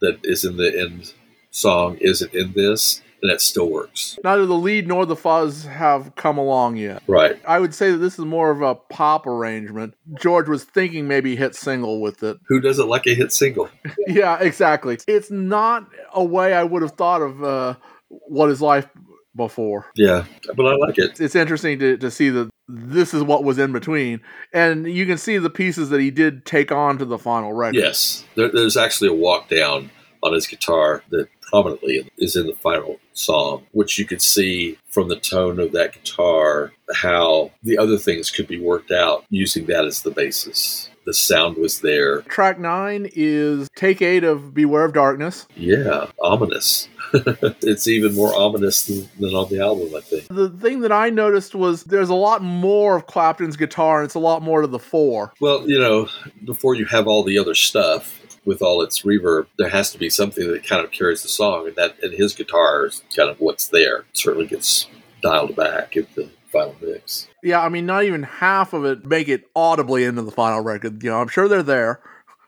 that 0.00 0.18
is 0.24 0.44
in 0.44 0.56
the 0.56 0.78
end 0.78 1.12
song 1.50 1.96
isn't 2.00 2.34
in 2.34 2.52
this. 2.52 3.00
And 3.24 3.32
that 3.32 3.40
still 3.40 3.70
works. 3.70 4.18
Neither 4.22 4.44
the 4.44 4.52
lead 4.52 4.86
nor 4.86 5.06
the 5.06 5.16
fuzz 5.16 5.64
have 5.64 6.14
come 6.14 6.36
along 6.36 6.76
yet. 6.76 7.02
Right. 7.06 7.40
I 7.48 7.58
would 7.58 7.74
say 7.74 7.90
that 7.90 7.96
this 7.96 8.18
is 8.18 8.24
more 8.26 8.50
of 8.50 8.60
a 8.60 8.74
pop 8.74 9.26
arrangement. 9.26 9.94
George 10.20 10.46
was 10.46 10.64
thinking 10.64 11.08
maybe 11.08 11.34
hit 11.34 11.54
single 11.54 12.02
with 12.02 12.22
it. 12.22 12.36
Who 12.48 12.60
doesn't 12.60 12.86
like 12.86 13.06
a 13.06 13.14
hit 13.14 13.32
single? 13.32 13.70
yeah, 14.06 14.38
exactly. 14.40 14.98
It's 15.08 15.30
not 15.30 15.88
a 16.12 16.22
way 16.22 16.52
I 16.52 16.64
would 16.64 16.82
have 16.82 16.90
thought 16.92 17.22
of 17.22 17.42
uh, 17.42 17.76
what 18.10 18.50
is 18.50 18.60
life 18.60 18.90
before. 19.34 19.86
Yeah, 19.96 20.26
but 20.54 20.66
I 20.66 20.76
like 20.76 20.98
it. 20.98 21.18
It's 21.18 21.34
interesting 21.34 21.78
to, 21.78 21.96
to 21.96 22.10
see 22.10 22.28
that 22.28 22.50
this 22.68 23.14
is 23.14 23.22
what 23.22 23.42
was 23.42 23.58
in 23.58 23.72
between. 23.72 24.20
And 24.52 24.86
you 24.86 25.06
can 25.06 25.16
see 25.16 25.38
the 25.38 25.48
pieces 25.48 25.88
that 25.88 26.00
he 26.02 26.10
did 26.10 26.44
take 26.44 26.70
on 26.70 26.98
to 26.98 27.06
the 27.06 27.18
final 27.18 27.54
record. 27.54 27.76
Yes. 27.76 28.26
There, 28.34 28.50
there's 28.52 28.76
actually 28.76 29.08
a 29.08 29.14
walk 29.14 29.48
down 29.48 29.90
on 30.22 30.34
his 30.34 30.46
guitar 30.46 31.02
that 31.08 31.28
prominently 31.40 32.10
is 32.18 32.36
in 32.36 32.46
the 32.46 32.54
final 32.54 32.98
song, 33.14 33.64
which 33.72 33.98
you 33.98 34.04
could 34.04 34.22
see 34.22 34.78
from 34.88 35.08
the 35.08 35.16
tone 35.16 35.58
of 35.58 35.72
that 35.72 35.92
guitar 35.92 36.72
how 36.94 37.50
the 37.62 37.78
other 37.78 37.96
things 37.96 38.30
could 38.30 38.46
be 38.46 38.60
worked 38.60 38.90
out 38.90 39.24
using 39.30 39.66
that 39.66 39.84
as 39.84 40.02
the 40.02 40.10
basis. 40.10 40.90
The 41.06 41.14
sound 41.14 41.58
was 41.58 41.80
there. 41.80 42.22
Track 42.22 42.58
nine 42.58 43.10
is 43.14 43.68
take 43.76 44.00
eight 44.00 44.24
of 44.24 44.54
Beware 44.54 44.86
of 44.86 44.94
Darkness. 44.94 45.46
Yeah, 45.54 46.10
ominous. 46.20 46.88
it's 47.12 47.86
even 47.86 48.14
more 48.14 48.34
ominous 48.34 48.86
than, 48.86 49.08
than 49.20 49.34
on 49.34 49.48
the 49.50 49.60
album, 49.60 49.94
I 49.94 50.00
think. 50.00 50.26
The 50.28 50.48
thing 50.48 50.80
that 50.80 50.92
I 50.92 51.10
noticed 51.10 51.54
was 51.54 51.84
there's 51.84 52.08
a 52.08 52.14
lot 52.14 52.42
more 52.42 52.96
of 52.96 53.06
Clapton's 53.06 53.56
guitar 53.56 54.00
and 54.00 54.06
it's 54.06 54.14
a 54.14 54.20
lot 54.20 54.42
more 54.42 54.62
to 54.62 54.66
the 54.66 54.78
fore. 54.78 55.32
Well, 55.40 55.68
you 55.68 55.78
know, 55.78 56.08
before 56.44 56.74
you 56.74 56.86
have 56.86 57.06
all 57.06 57.22
the 57.22 57.38
other 57.38 57.54
stuff 57.54 58.23
with 58.44 58.62
all 58.62 58.82
its 58.82 59.02
reverb, 59.02 59.46
there 59.58 59.68
has 59.68 59.90
to 59.92 59.98
be 59.98 60.10
something 60.10 60.46
that 60.48 60.66
kind 60.66 60.84
of 60.84 60.90
carries 60.90 61.22
the 61.22 61.28
song, 61.28 61.66
and 61.66 61.76
that 61.76 61.96
and 62.02 62.12
his 62.12 62.34
guitar 62.34 62.86
is 62.86 63.02
kind 63.16 63.30
of 63.30 63.40
what's 63.40 63.68
there. 63.68 63.98
It 63.98 64.04
certainly 64.14 64.46
gets 64.46 64.86
dialed 65.22 65.56
back 65.56 65.96
in 65.96 66.06
the 66.14 66.28
final 66.52 66.76
mix. 66.80 67.28
Yeah, 67.42 67.60
I 67.60 67.68
mean, 67.68 67.86
not 67.86 68.04
even 68.04 68.22
half 68.22 68.72
of 68.72 68.84
it 68.84 69.04
make 69.04 69.28
it 69.28 69.44
audibly 69.56 70.04
into 70.04 70.22
the 70.22 70.30
final 70.30 70.60
record. 70.60 71.02
You 71.02 71.10
know, 71.10 71.20
I'm 71.20 71.28
sure 71.28 71.48
they're 71.48 71.62
there. 71.62 72.00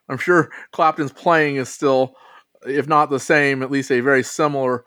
I'm 0.08 0.18
sure 0.18 0.50
Clapton's 0.72 1.12
playing 1.12 1.56
is 1.56 1.68
still, 1.68 2.14
if 2.66 2.86
not 2.86 3.10
the 3.10 3.18
same, 3.18 3.62
at 3.62 3.70
least 3.70 3.90
a 3.90 4.00
very 4.00 4.22
similar 4.22 4.84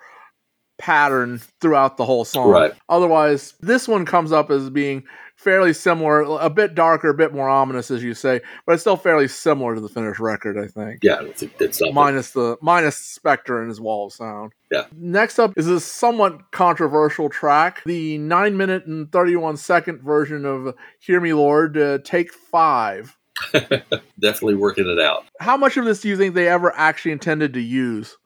pattern 0.77 1.41
throughout 1.59 1.97
the 1.97 2.05
whole 2.05 2.23
song. 2.23 2.49
Right. 2.49 2.73
Otherwise, 2.87 3.53
this 3.59 3.87
one 3.87 4.05
comes 4.05 4.31
up 4.31 4.49
as 4.49 4.69
being 4.69 5.03
fairly 5.39 5.71
similar, 5.71 6.21
a 6.21 6.49
bit 6.49 6.75
darker, 6.75 7.09
a 7.09 7.13
bit 7.13 7.33
more 7.33 7.47
ominous, 7.47 7.89
as 7.89 8.03
you 8.03 8.13
say, 8.13 8.41
but 8.65 8.73
it's 8.73 8.81
still 8.81 8.97
fairly 8.97 9.27
similar 9.27 9.73
to 9.73 9.79
the 9.79 9.87
finished 9.87 10.19
record, 10.19 10.57
I 10.57 10.67
think. 10.67 10.99
Yeah, 11.01 11.21
it's 11.21 11.81
not 11.81 11.93
minus 11.93 12.31
the 12.31 12.57
minus 12.61 13.17
Spector 13.17 13.59
and 13.59 13.69
his 13.69 13.79
wall 13.79 14.07
of 14.07 14.13
sound. 14.13 14.51
Yeah. 14.69 14.85
Next 14.93 15.39
up 15.39 15.53
is 15.57 15.67
a 15.67 15.79
somewhat 15.79 16.51
controversial 16.51 17.29
track, 17.29 17.81
the 17.85 18.17
nine 18.17 18.57
minute 18.57 18.85
and 18.85 19.09
thirty 19.11 19.35
one 19.37 19.55
second 19.55 20.01
version 20.01 20.45
of 20.45 20.75
"Hear 20.99 21.21
Me, 21.21 21.33
Lord." 21.33 21.77
Uh, 21.77 21.99
take 22.03 22.33
five. 22.33 23.15
Definitely 23.53 24.55
working 24.55 24.89
it 24.89 24.99
out. 24.99 25.23
How 25.39 25.55
much 25.55 25.77
of 25.77 25.85
this 25.85 26.01
do 26.01 26.09
you 26.09 26.17
think 26.17 26.35
they 26.35 26.49
ever 26.49 26.75
actually 26.75 27.13
intended 27.13 27.53
to 27.53 27.61
use? 27.61 28.17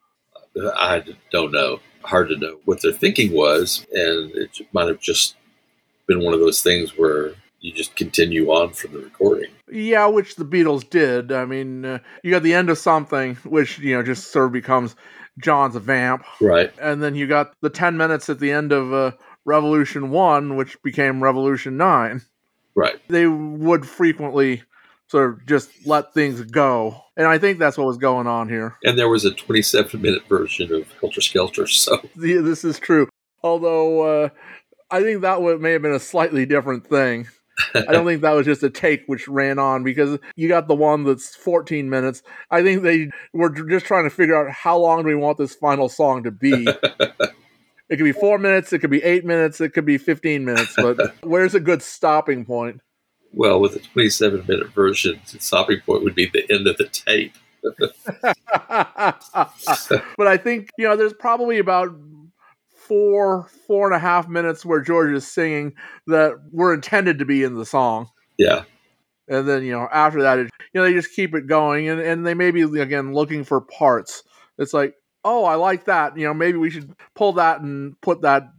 I 0.58 1.04
don't 1.32 1.52
know. 1.52 1.80
Hard 2.02 2.30
to 2.30 2.38
know 2.38 2.60
what 2.66 2.82
their 2.82 2.92
thinking 2.92 3.32
was, 3.32 3.86
and 3.94 4.32
it 4.32 4.60
might 4.74 4.88
have 4.88 5.00
just 5.00 5.36
been 6.08 6.24
one 6.24 6.34
of 6.34 6.40
those 6.40 6.62
things 6.62 6.98
where 6.98 7.34
you 7.60 7.72
just 7.74 7.96
continue 7.96 8.50
on 8.50 8.74
from 8.74 8.92
the 8.94 9.00
recording. 9.00 9.50
Yeah, 9.72 10.08
which 10.08 10.36
the 10.36 10.46
Beatles 10.46 10.88
did. 10.90 11.32
I 11.32 11.46
mean, 11.46 11.86
uh, 11.86 12.00
you 12.24 12.32
got 12.32 12.44
the 12.44 12.54
end 12.54 12.70
of 12.70 12.78
something, 12.78 13.36
which 13.46 13.80
you 13.80 13.96
know 13.96 14.04
just 14.04 14.32
sort 14.32 14.48
of 14.48 14.52
becomes 14.52 14.96
John's 15.40 15.76
a 15.76 15.80
vamp, 15.80 16.24
Right. 16.42 16.72
and 16.80 17.02
then 17.02 17.16
you 17.16 17.26
got 17.28 17.54
the 17.62 17.70
ten 17.70 17.98
minutes 17.98 18.30
at 18.30 18.40
the 18.40 18.52
end 18.52 18.72
of 18.72 18.94
uh, 18.94 19.12
Revolution 19.46 20.10
One, 20.12 20.56
which 20.58 20.82
became 20.84 21.24
Revolution 21.24 21.78
Nine. 21.78 22.22
Right. 22.76 22.96
They 23.08 23.28
would 23.28 23.88
frequently 23.88 24.64
sort 25.08 25.30
of 25.30 25.46
just 25.46 25.70
let 25.88 26.14
things 26.14 26.42
go, 26.42 27.02
and 27.16 27.28
I 27.28 27.38
think 27.38 27.60
that's 27.60 27.78
what 27.78 27.88
was 27.88 27.98
going 27.98 28.28
on 28.28 28.50
here. 28.50 28.76
And 28.84 28.98
there 28.98 29.10
was 29.10 29.26
a 29.26 29.32
27 29.32 30.02
minute 30.02 30.28
version 30.28 30.74
of 30.74 30.92
Helter 31.00 31.22
Skelter, 31.22 31.66
so 31.68 31.98
The- 32.16 32.42
This 32.42 32.64
is 32.66 32.78
true, 32.80 33.08
although 33.44 34.24
uh, 34.26 34.30
I 34.92 35.02
think 35.02 35.22
that 35.22 35.42
would, 35.42 35.62
may 35.62 35.72
have 35.72 35.82
been 35.82 35.94
a 35.94 36.00
slightly 36.00 36.46
different 36.46 36.88
thing. 36.88 37.28
I 37.76 37.92
don't 37.92 38.06
think 38.06 38.22
that 38.22 38.32
was 38.32 38.46
just 38.46 38.64
a 38.64 38.70
take 38.70 39.04
which 39.06 39.28
ran 39.28 39.60
on 39.60 39.84
because 39.84 40.18
you 40.36 40.48
got 40.48 40.68
the 40.68 40.76
one 40.76 41.04
that's 41.04 41.36
14 41.36 41.90
minutes. 41.90 42.24
I 42.50 42.64
think 42.64 42.82
they 42.82 43.10
were 43.32 43.50
just 43.50 43.86
trying 43.86 44.06
to 44.06 44.10
figure 44.10 44.36
out 44.36 44.52
how 44.52 44.78
long 44.78 45.04
do 45.04 45.08
we 45.08 45.16
want 45.16 45.38
this 45.38 45.54
final 45.54 45.88
song 45.88 46.24
to 46.24 46.32
be. 46.32 46.68
it 47.00 47.98
could 47.98 48.00
be 48.00 48.12
four 48.12 48.40
minutes, 48.40 48.74
it 48.74 48.80
could 48.80 48.90
be 48.90 49.04
eight 49.04 49.24
minutes, 49.24 49.62
it 49.62 49.70
could 49.70 49.86
be 49.86 50.00
15 50.00 50.44
minutes, 50.44 50.74
but 50.76 51.16
where's 51.24 51.54
a 51.54 51.60
good 51.60 51.84
stopping 51.84 52.44
point? 52.44 52.82
well, 53.34 53.60
with 53.60 53.76
a 53.76 53.80
27 53.80 54.46
minute 54.48 54.70
version, 54.70 55.20
the 55.32 55.40
stopping 55.40 55.80
point 55.86 56.04
would 56.04 56.16
be 56.16 56.28
the 56.28 56.46
end 56.54 56.68
of 56.68 56.78
the 56.78 56.86
tape. 56.86 57.34
but 60.18 60.28
I 60.28 60.38
think 60.38 60.70
you 60.78 60.86
know 60.86 60.98
there's 60.98 61.14
probably 61.14 61.60
about 61.60 61.96
four 62.88 63.48
four 63.68 63.88
and 63.88 63.96
a 63.96 64.00
half 64.00 64.28
minutes 64.28 64.66
where 64.66 64.82
George 64.82 65.14
is 65.16 65.28
singing 65.28 65.74
that 66.08 66.34
were 66.52 66.74
intended 66.74 67.20
to 67.20 67.26
be 67.26 67.44
in 67.44 67.56
the 67.56 67.66
song. 67.66 68.10
Yeah. 68.38 68.64
And 69.28 69.48
then 69.48 69.64
you 69.64 69.72
know 69.72 69.88
after 69.92 70.22
that, 70.24 70.40
it, 70.40 70.50
you 70.74 70.82
know 70.82 70.86
they 70.86 70.94
just 70.94 71.16
keep 71.16 71.34
it 71.34 71.48
going, 71.48 71.88
and 71.88 72.00
and 72.00 72.26
they 72.26 72.34
may 72.34 72.52
be 72.52 72.62
again 72.62 73.14
looking 73.14 73.44
for 73.44 73.62
parts. 73.62 74.24
It's 74.58 74.74
like, 74.74 74.96
oh, 75.24 75.46
I 75.46 75.56
like 75.56 75.86
that. 75.86 76.18
You 76.18 76.26
know, 76.26 76.34
maybe 76.34 76.58
we 76.58 76.70
should 76.70 76.94
pull 77.16 77.34
that 77.34 77.62
and 77.62 78.00
put 78.02 78.22
that 78.22 78.50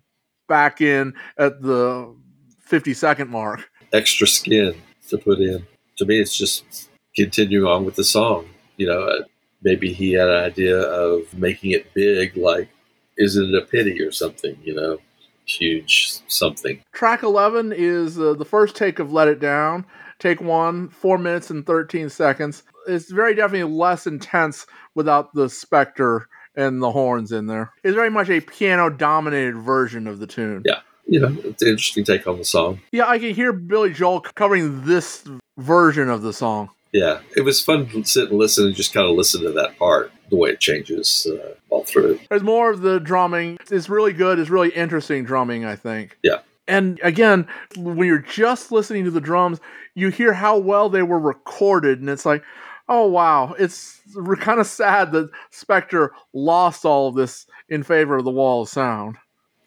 back 0.48 0.80
in 0.80 1.14
at 1.38 1.60
the 1.60 2.16
fifty 2.60 2.94
second 2.94 3.30
mark. 3.30 3.68
Extra 3.92 4.26
skin 4.26 4.74
to 5.08 5.18
put 5.18 5.38
in. 5.38 5.66
To 5.98 6.06
me, 6.06 6.18
it's 6.18 6.36
just 6.36 6.88
continuing 7.14 7.66
on 7.66 7.84
with 7.84 7.94
the 7.94 8.04
song. 8.04 8.48
You 8.76 8.88
know, 8.88 9.02
uh, 9.02 9.22
maybe 9.62 9.92
he 9.92 10.12
had 10.12 10.28
an 10.28 10.44
idea 10.44 10.78
of 10.80 11.32
making 11.34 11.70
it 11.70 11.92
big, 11.94 12.36
like, 12.36 12.68
isn't 13.16 13.54
it 13.54 13.62
a 13.62 13.66
pity 13.66 14.00
or 14.02 14.12
something, 14.12 14.56
you 14.62 14.74
know? 14.74 14.98
Huge 15.46 16.20
something. 16.26 16.82
Track 16.92 17.22
11 17.22 17.74
is 17.76 18.18
uh, 18.18 18.32
the 18.32 18.46
first 18.46 18.76
take 18.76 18.98
of 18.98 19.12
Let 19.12 19.28
It 19.28 19.40
Down. 19.40 19.84
Take 20.18 20.40
one, 20.40 20.88
four 20.88 21.18
minutes 21.18 21.50
and 21.50 21.66
13 21.66 22.08
seconds. 22.08 22.62
It's 22.88 23.10
very 23.10 23.34
definitely 23.34 23.70
less 23.70 24.06
intense 24.06 24.66
without 24.94 25.34
the 25.34 25.46
Spector 25.46 26.26
and 26.56 26.82
the 26.82 26.90
horns 26.90 27.32
in 27.32 27.46
there. 27.46 27.72
It's 27.82 27.94
very 27.94 28.10
much 28.10 28.30
a 28.30 28.40
piano 28.40 28.88
dominated 28.90 29.56
version 29.56 30.06
of 30.06 30.18
the 30.18 30.26
tune. 30.26 30.62
Yeah. 30.64 30.80
You 31.06 31.20
know, 31.20 31.36
it's 31.44 31.62
an 31.62 31.68
interesting 31.68 32.04
take 32.04 32.26
on 32.26 32.38
the 32.38 32.44
song. 32.44 32.80
Yeah, 32.90 33.06
I 33.06 33.18
can 33.18 33.34
hear 33.34 33.52
Billy 33.52 33.92
Joel 33.92 34.20
covering 34.20 34.86
this 34.86 35.28
version 35.58 36.08
of 36.08 36.22
the 36.22 36.32
song. 36.32 36.70
Yeah. 36.92 37.20
It 37.36 37.42
was 37.42 37.60
fun 37.60 37.88
to 37.88 38.04
sit 38.04 38.30
and 38.30 38.38
listen 38.38 38.66
and 38.66 38.74
just 38.74 38.94
kind 38.94 39.06
of 39.06 39.14
listen 39.14 39.42
to 39.42 39.52
that 39.52 39.78
part, 39.78 40.12
the 40.30 40.36
way 40.36 40.50
it 40.50 40.60
changes 40.60 41.26
uh, 41.30 41.54
all 41.70 41.84
through. 41.84 42.18
There's 42.28 42.42
more 42.42 42.70
of 42.70 42.80
the 42.80 42.98
drumming. 42.98 43.58
It's 43.70 43.88
really 43.88 44.12
good. 44.12 44.38
It's 44.38 44.50
really 44.50 44.70
interesting 44.70 45.24
drumming, 45.24 45.64
I 45.64 45.76
think. 45.76 46.18
Yeah. 46.22 46.40
And 46.66 46.98
again, 47.02 47.46
when 47.76 48.06
you're 48.06 48.18
just 48.18 48.72
listening 48.72 49.04
to 49.04 49.10
the 49.10 49.20
drums, 49.20 49.60
you 49.94 50.08
hear 50.08 50.32
how 50.32 50.56
well 50.56 50.88
they 50.88 51.02
were 51.02 51.18
recorded, 51.18 52.00
and 52.00 52.08
it's 52.08 52.24
like, 52.24 52.42
Oh 52.88 53.06
wow, 53.06 53.54
it's 53.58 54.00
kind 54.40 54.60
of 54.60 54.66
sad 54.66 55.12
that 55.12 55.30
Spector 55.52 56.10
lost 56.34 56.84
all 56.84 57.08
of 57.08 57.14
this 57.14 57.46
in 57.68 57.82
favor 57.82 58.16
of 58.16 58.24
the 58.24 58.30
Wall 58.30 58.62
of 58.62 58.68
Sound. 58.68 59.16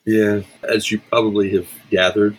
Yeah, 0.05 0.41
as 0.63 0.91
you 0.91 0.99
probably 0.99 1.51
have 1.53 1.67
gathered, 1.89 2.37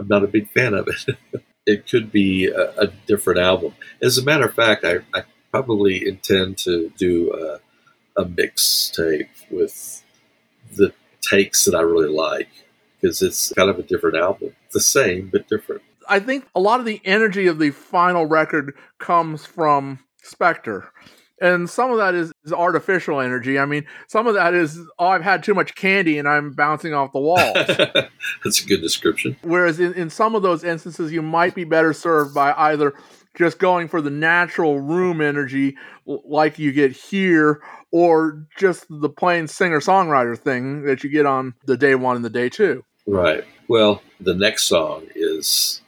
I'm 0.00 0.08
not 0.08 0.24
a 0.24 0.28
big 0.28 0.50
fan 0.50 0.72
of 0.72 0.88
it. 0.88 1.42
it 1.66 1.86
could 1.86 2.10
be 2.10 2.46
a, 2.46 2.70
a, 2.78 2.86
different 3.06 3.38
album. 3.38 3.74
As 4.02 4.18
a 4.18 4.24
matter 4.24 4.46
of 4.46 4.54
fact, 4.54 4.84
I, 4.84 4.98
I 5.12 5.22
probably 5.54 6.04
intend 6.04 6.58
to 6.58 6.90
do 6.98 7.32
a, 7.32 8.20
a 8.20 8.24
mixtape 8.24 9.28
with 9.52 10.02
the 10.76 10.92
takes 11.20 11.64
that 11.64 11.76
I 11.76 11.80
really 11.82 12.08
like 12.08 12.48
because 13.00 13.22
it's 13.22 13.52
kind 13.52 13.70
of 13.70 13.78
a 13.78 13.84
different 13.84 14.16
album. 14.16 14.56
The 14.72 14.80
same, 14.80 15.28
but 15.32 15.46
different. 15.48 15.82
I 16.08 16.18
think 16.18 16.48
a 16.56 16.60
lot 16.60 16.80
of 16.80 16.86
the 16.86 17.00
energy 17.04 17.46
of 17.46 17.60
the 17.60 17.70
final 17.70 18.26
record 18.26 18.74
comes 18.98 19.46
from 19.46 20.00
Spector. 20.24 20.88
And 21.40 21.70
some 21.70 21.92
of 21.92 21.98
that 21.98 22.16
is, 22.16 22.32
is 22.44 22.52
artificial 22.52 23.20
energy. 23.20 23.56
I 23.56 23.64
mean, 23.64 23.86
some 24.08 24.26
of 24.26 24.34
that 24.34 24.54
is, 24.54 24.76
oh, 24.98 25.06
I've 25.06 25.22
had 25.22 25.44
too 25.44 25.54
much 25.54 25.76
candy 25.76 26.18
and 26.18 26.28
I'm 26.28 26.50
bouncing 26.50 26.94
off 26.94 27.12
the 27.12 27.20
walls. 27.20 27.54
That's 28.44 28.60
a 28.60 28.66
good 28.66 28.80
description. 28.80 29.36
Whereas 29.42 29.78
in, 29.78 29.94
in 29.94 30.10
some 30.10 30.34
of 30.34 30.42
those 30.42 30.64
instances, 30.64 31.12
you 31.12 31.22
might 31.22 31.54
be 31.54 31.62
better 31.62 31.92
served 31.92 32.34
by 32.34 32.52
either 32.56 32.94
just 33.34 33.58
going 33.58 33.88
for 33.88 34.00
the 34.00 34.10
natural 34.10 34.80
room 34.80 35.20
energy 35.20 35.76
like 36.06 36.58
you 36.58 36.72
get 36.72 36.92
here 36.92 37.62
or 37.90 38.46
just 38.56 38.86
the 38.88 39.08
plain 39.08 39.46
singer 39.46 39.80
songwriter 39.80 40.38
thing 40.38 40.82
that 40.84 41.04
you 41.04 41.10
get 41.10 41.26
on 41.26 41.54
the 41.66 41.76
day 41.76 41.94
one 41.94 42.16
and 42.16 42.24
the 42.24 42.30
day 42.30 42.48
two. 42.48 42.84
Right. 43.06 43.44
Well, 43.68 44.02
the 44.20 44.34
next 44.34 44.64
song 44.64 45.06
is 45.14 45.80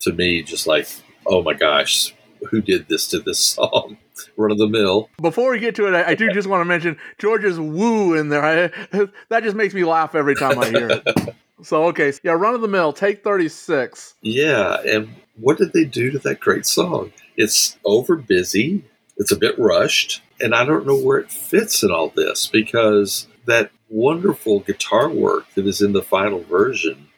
to 0.00 0.12
me 0.12 0.42
just 0.42 0.66
like, 0.66 0.88
oh 1.26 1.42
my 1.42 1.54
gosh, 1.54 2.14
who 2.50 2.60
did 2.60 2.88
this 2.88 3.08
to 3.08 3.20
this 3.20 3.38
song? 3.46 3.98
Run 4.36 4.52
of 4.52 4.58
the 4.58 4.68
mill. 4.68 5.10
Before 5.20 5.50
we 5.50 5.58
get 5.58 5.74
to 5.76 5.88
it, 5.88 5.94
I, 5.94 6.10
I 6.10 6.14
do 6.14 6.30
just 6.30 6.48
want 6.48 6.60
to 6.60 6.64
mention 6.64 6.96
George's 7.18 7.58
woo 7.58 8.14
in 8.14 8.28
there. 8.28 8.44
I, 8.44 9.06
that 9.28 9.42
just 9.42 9.56
makes 9.56 9.74
me 9.74 9.84
laugh 9.84 10.14
every 10.14 10.36
time 10.36 10.58
I 10.58 10.70
hear 10.70 10.90
it. 10.90 11.34
so, 11.62 11.84
okay. 11.86 12.12
Yeah, 12.22 12.32
Run 12.32 12.54
of 12.54 12.60
the 12.60 12.68
Mill, 12.68 12.92
take 12.92 13.22
36. 13.22 14.14
Yeah. 14.22 14.78
And 14.86 15.14
what 15.36 15.58
did 15.58 15.72
they 15.72 15.84
do 15.84 16.10
to 16.10 16.18
that 16.20 16.40
great 16.40 16.66
song? 16.66 17.12
It's 17.36 17.76
over 17.84 18.16
busy, 18.16 18.84
it's 19.16 19.32
a 19.32 19.36
bit 19.36 19.58
rushed, 19.58 20.22
and 20.40 20.54
I 20.54 20.64
don't 20.64 20.86
know 20.86 20.96
where 20.96 21.18
it 21.18 21.30
fits 21.30 21.82
in 21.82 21.90
all 21.90 22.08
this 22.08 22.46
because 22.46 23.26
that 23.46 23.70
wonderful 23.88 24.60
guitar 24.60 25.08
work 25.08 25.46
that 25.54 25.66
is 25.66 25.80
in 25.80 25.92
the 25.92 26.02
final 26.02 26.42
version 26.42 27.08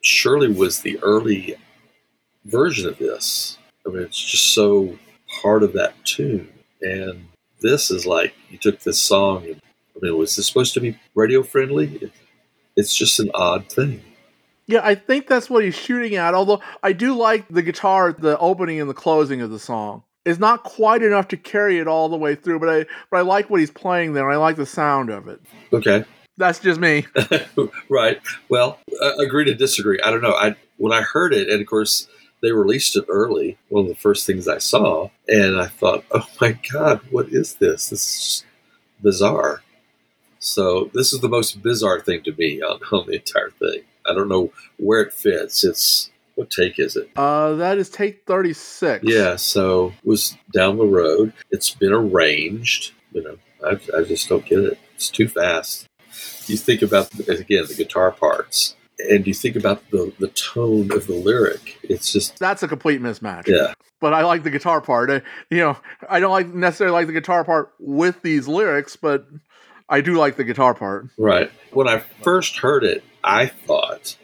surely 0.00 0.52
was 0.52 0.80
the 0.80 0.98
early 1.02 1.56
version 2.44 2.88
of 2.88 2.98
this. 2.98 3.58
I 3.86 3.90
mean, 3.90 4.02
it's 4.02 4.18
just 4.18 4.54
so 4.54 4.98
part 5.42 5.62
of 5.62 5.72
that 5.74 5.94
tune. 6.04 6.48
And 6.80 7.28
this 7.60 7.90
is 7.90 8.06
like 8.06 8.34
you 8.50 8.58
took 8.58 8.80
this 8.80 9.00
song 9.00 9.44
and 9.44 9.60
I 9.96 9.98
mean, 10.02 10.18
was 10.18 10.36
this 10.36 10.46
supposed 10.46 10.74
to 10.74 10.80
be 10.80 10.98
radio 11.14 11.42
friendly? 11.42 12.10
It, 12.76 12.80
it's 12.80 12.96
just 12.96 13.18
an 13.20 13.30
odd 13.34 13.70
thing. 13.70 14.02
Yeah, 14.66 14.80
I 14.82 14.96
think 14.96 15.28
that's 15.28 15.48
what 15.48 15.64
he's 15.64 15.76
shooting 15.76 16.16
at. 16.16 16.34
Although 16.34 16.60
I 16.82 16.92
do 16.92 17.14
like 17.14 17.46
the 17.48 17.62
guitar, 17.62 18.12
the 18.12 18.38
opening 18.38 18.80
and 18.80 18.90
the 18.90 18.94
closing 18.94 19.40
of 19.40 19.50
the 19.50 19.58
song. 19.58 20.02
It's 20.24 20.40
not 20.40 20.64
quite 20.64 21.02
enough 21.02 21.28
to 21.28 21.36
carry 21.36 21.78
it 21.78 21.86
all 21.86 22.08
the 22.08 22.16
way 22.16 22.34
through, 22.34 22.58
but 22.58 22.68
I 22.68 22.86
but 23.10 23.18
I 23.18 23.20
like 23.20 23.48
what 23.48 23.60
he's 23.60 23.70
playing 23.70 24.12
there. 24.14 24.28
I 24.28 24.36
like 24.36 24.56
the 24.56 24.66
sound 24.66 25.08
of 25.08 25.28
it. 25.28 25.40
Okay, 25.72 26.04
that's 26.36 26.58
just 26.58 26.80
me. 26.80 27.06
right. 27.88 28.20
Well, 28.48 28.80
uh, 29.00 29.14
agree 29.18 29.44
to 29.44 29.54
disagree. 29.54 30.00
I 30.00 30.10
don't 30.10 30.22
know. 30.22 30.34
I 30.34 30.56
when 30.78 30.92
I 30.92 31.02
heard 31.02 31.32
it, 31.32 31.48
and 31.48 31.60
of 31.60 31.66
course 31.68 32.08
they 32.42 32.50
released 32.50 32.96
it 32.96 33.04
early. 33.08 33.56
One 33.68 33.84
of 33.84 33.88
the 33.88 33.94
first 33.94 34.26
things 34.26 34.48
I 34.48 34.58
saw, 34.58 35.10
and 35.28 35.60
I 35.60 35.66
thought, 35.66 36.04
"Oh 36.10 36.26
my 36.40 36.58
God, 36.72 37.00
what 37.10 37.28
is 37.28 37.54
this? 37.54 37.90
This 37.90 38.04
is 38.04 38.44
bizarre." 39.00 39.62
So 40.38 40.90
this 40.94 41.12
is 41.12 41.20
the 41.20 41.28
most 41.28 41.62
bizarre 41.62 42.00
thing 42.00 42.22
to 42.24 42.32
me 42.32 42.62
on, 42.62 42.80
on 42.92 43.06
the 43.06 43.14
entire 43.14 43.50
thing. 43.50 43.82
I 44.08 44.14
don't 44.14 44.28
know 44.28 44.52
where 44.78 45.00
it 45.00 45.12
fits. 45.12 45.64
It's 45.64 46.10
what 46.34 46.50
take 46.50 46.78
is 46.78 46.96
it? 46.96 47.10
Uh, 47.16 47.54
that 47.54 47.78
is 47.78 47.88
take 47.88 48.24
thirty 48.26 48.52
six. 48.52 49.04
Yeah, 49.06 49.36
so 49.36 49.88
it 49.88 50.08
was 50.08 50.36
down 50.52 50.76
the 50.76 50.84
road. 50.84 51.32
It's 51.50 51.74
been 51.74 51.92
arranged. 51.92 52.92
You 53.12 53.22
know, 53.22 53.38
I, 53.66 53.98
I 53.98 54.04
just 54.04 54.28
don't 54.28 54.44
get 54.44 54.60
it. 54.60 54.78
It's 54.94 55.08
too 55.08 55.28
fast. 55.28 55.88
You 56.46 56.56
think 56.56 56.82
about 56.82 57.12
again 57.28 57.64
the 57.66 57.74
guitar 57.74 58.12
parts 58.12 58.76
and 58.98 59.26
you 59.26 59.34
think 59.34 59.56
about 59.56 59.90
the 59.90 60.12
the 60.18 60.28
tone 60.28 60.90
of 60.92 61.06
the 61.06 61.14
lyric 61.14 61.78
it's 61.82 62.12
just 62.12 62.38
that's 62.38 62.62
a 62.62 62.68
complete 62.68 63.00
mismatch 63.00 63.46
yeah 63.46 63.74
but 64.00 64.14
i 64.14 64.22
like 64.22 64.42
the 64.42 64.50
guitar 64.50 64.80
part 64.80 65.10
I, 65.10 65.22
you 65.50 65.58
know 65.58 65.76
i 66.08 66.20
don't 66.20 66.30
like 66.30 66.48
necessarily 66.48 66.94
like 66.94 67.06
the 67.06 67.12
guitar 67.12 67.44
part 67.44 67.72
with 67.78 68.22
these 68.22 68.48
lyrics 68.48 68.96
but 68.96 69.26
i 69.88 70.00
do 70.00 70.14
like 70.14 70.36
the 70.36 70.44
guitar 70.44 70.74
part 70.74 71.08
right 71.18 71.50
when 71.72 71.88
i 71.88 71.98
first 71.98 72.58
heard 72.58 72.84
it 72.84 73.04
i 73.24 73.46
thought 73.46 74.16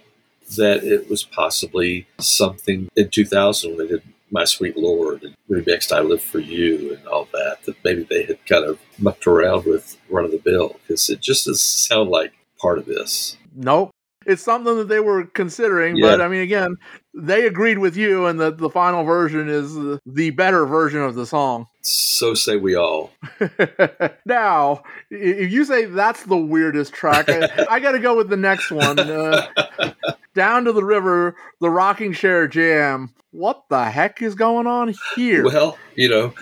that 0.56 0.84
it 0.84 1.08
was 1.08 1.22
possibly 1.22 2.06
something 2.18 2.88
in 2.96 3.08
2000 3.08 3.70
when 3.70 3.78
they 3.78 3.88
did 3.88 4.02
my 4.30 4.44
sweet 4.44 4.76
lord 4.76 5.22
and 5.22 5.36
remixed 5.50 5.92
i 5.92 6.00
live 6.00 6.22
for 6.22 6.38
you 6.38 6.94
and 6.94 7.06
all 7.06 7.28
that 7.32 7.62
that 7.64 7.76
maybe 7.84 8.02
they 8.04 8.24
had 8.24 8.44
kind 8.46 8.64
of 8.64 8.78
mucked 8.98 9.26
around 9.26 9.64
with 9.64 9.98
run 10.08 10.24
of 10.24 10.30
the 10.30 10.42
mill 10.44 10.76
because 10.82 11.08
it 11.10 11.20
just 11.20 11.46
doesn't 11.46 11.58
sound 11.58 12.10
like 12.10 12.32
part 12.58 12.78
of 12.78 12.86
this 12.86 13.36
nope 13.54 13.90
it's 14.26 14.42
something 14.42 14.76
that 14.76 14.88
they 14.88 15.00
were 15.00 15.24
considering, 15.24 15.96
yeah. 15.96 16.10
but 16.10 16.20
I 16.20 16.28
mean, 16.28 16.42
again, 16.42 16.76
they 17.14 17.46
agreed 17.46 17.78
with 17.78 17.96
you, 17.96 18.26
and 18.26 18.38
the 18.38 18.50
the 18.50 18.70
final 18.70 19.04
version 19.04 19.48
is 19.48 19.74
the 20.06 20.30
better 20.30 20.66
version 20.66 21.00
of 21.00 21.14
the 21.14 21.26
song. 21.26 21.66
So 21.82 22.34
say 22.34 22.56
we 22.56 22.76
all. 22.76 23.10
now, 24.24 24.84
if 25.10 25.52
you 25.52 25.64
say 25.64 25.86
that's 25.86 26.22
the 26.24 26.36
weirdest 26.36 26.92
track, 26.92 27.28
I, 27.28 27.66
I 27.70 27.80
got 27.80 27.92
to 27.92 27.98
go 27.98 28.16
with 28.16 28.28
the 28.28 28.36
next 28.36 28.70
one. 28.70 28.98
Uh, 28.98 29.46
Down 30.34 30.64
to 30.64 30.72
the 30.72 30.84
river, 30.84 31.36
the 31.60 31.68
rocking 31.68 32.12
chair 32.12 32.46
jam. 32.48 33.12
What 33.32 33.64
the 33.68 33.84
heck 33.84 34.22
is 34.22 34.34
going 34.34 34.66
on 34.66 34.94
here? 35.14 35.44
Well, 35.44 35.76
you 35.94 36.08
know, 36.08 36.34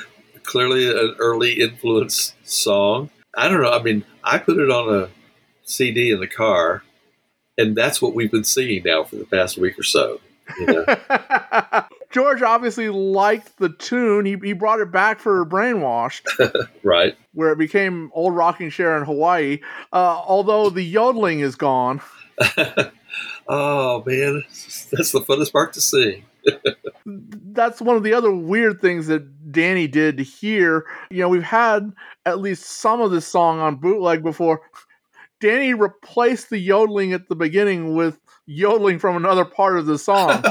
clearly 0.45 0.89
an 0.89 1.17
early 1.19 1.61
influence 1.61 2.35
song. 2.45 3.11
I 3.37 3.49
don't 3.49 3.63
know. 3.63 3.73
I 3.73 3.83
mean, 3.83 4.05
I 4.23 4.39
put 4.39 4.59
it 4.59 4.71
on 4.71 4.95
a 4.95 5.09
CD 5.63 6.11
in 6.11 6.21
the 6.21 6.29
car 6.29 6.83
and 7.61 7.77
that's 7.77 8.01
what 8.01 8.15
we've 8.15 8.31
been 8.31 8.45
seeing 8.45 8.83
now 8.85 9.05
for 9.05 9.17
the 9.17 9.27
past 9.27 9.59
week 9.59 9.79
or 9.79 9.83
so. 9.83 10.21
You 10.59 10.67
know? 10.67 10.85
George 12.11 12.43
obviously 12.43 12.89
liked 12.89 13.57
the 13.59 13.69
tune. 13.69 14.25
He, 14.25 14.37
he 14.43 14.53
brought 14.53 14.81
it 14.81 14.91
back 14.91 15.21
for 15.21 15.47
Brainwashed. 15.47 16.69
right. 16.83 17.17
Where 17.33 17.53
it 17.53 17.59
became 17.59 18.11
Old 18.13 18.35
Rocking 18.35 18.71
Chair 18.71 18.97
in 18.97 19.05
Hawaii. 19.05 19.61
Uh, 19.93 20.21
although 20.27 20.71
the 20.71 20.83
yodeling 20.83 21.41
is 21.41 21.55
gone. 21.55 22.01
oh, 23.49 24.03
man. 24.05 24.43
That's 24.91 25.13
the 25.13 25.21
funnest 25.21 25.53
part 25.53 25.73
to 25.75 25.81
sing. 25.81 26.25
That's 27.07 27.81
one 27.81 27.97
of 27.97 28.03
the 28.03 28.15
other 28.15 28.33
weird 28.33 28.81
things 28.81 29.07
that 29.07 29.53
Dhani 29.53 29.89
did 29.89 30.17
to 30.17 30.25
here. 30.25 30.87
You 31.11 31.21
know, 31.21 31.29
we've 31.29 31.43
had 31.43 31.93
at 32.27 32.41
least 32.41 32.65
some 32.65 33.01
of 33.01 33.13
this 33.13 33.27
song 33.27 33.61
on 33.61 33.77
bootleg 33.77 34.25
before. 34.25 34.63
Dhani 35.41 35.79
replaced 35.79 36.51
the 36.51 36.59
yodeling 36.59 37.13
at 37.13 37.29
the 37.29 37.37
beginning 37.37 37.95
with 37.95 38.19
yodeling 38.47 38.99
from 38.99 39.17
another 39.17 39.45
part 39.45 39.79
of 39.79 39.87
the 39.87 39.97
song. 39.97 40.43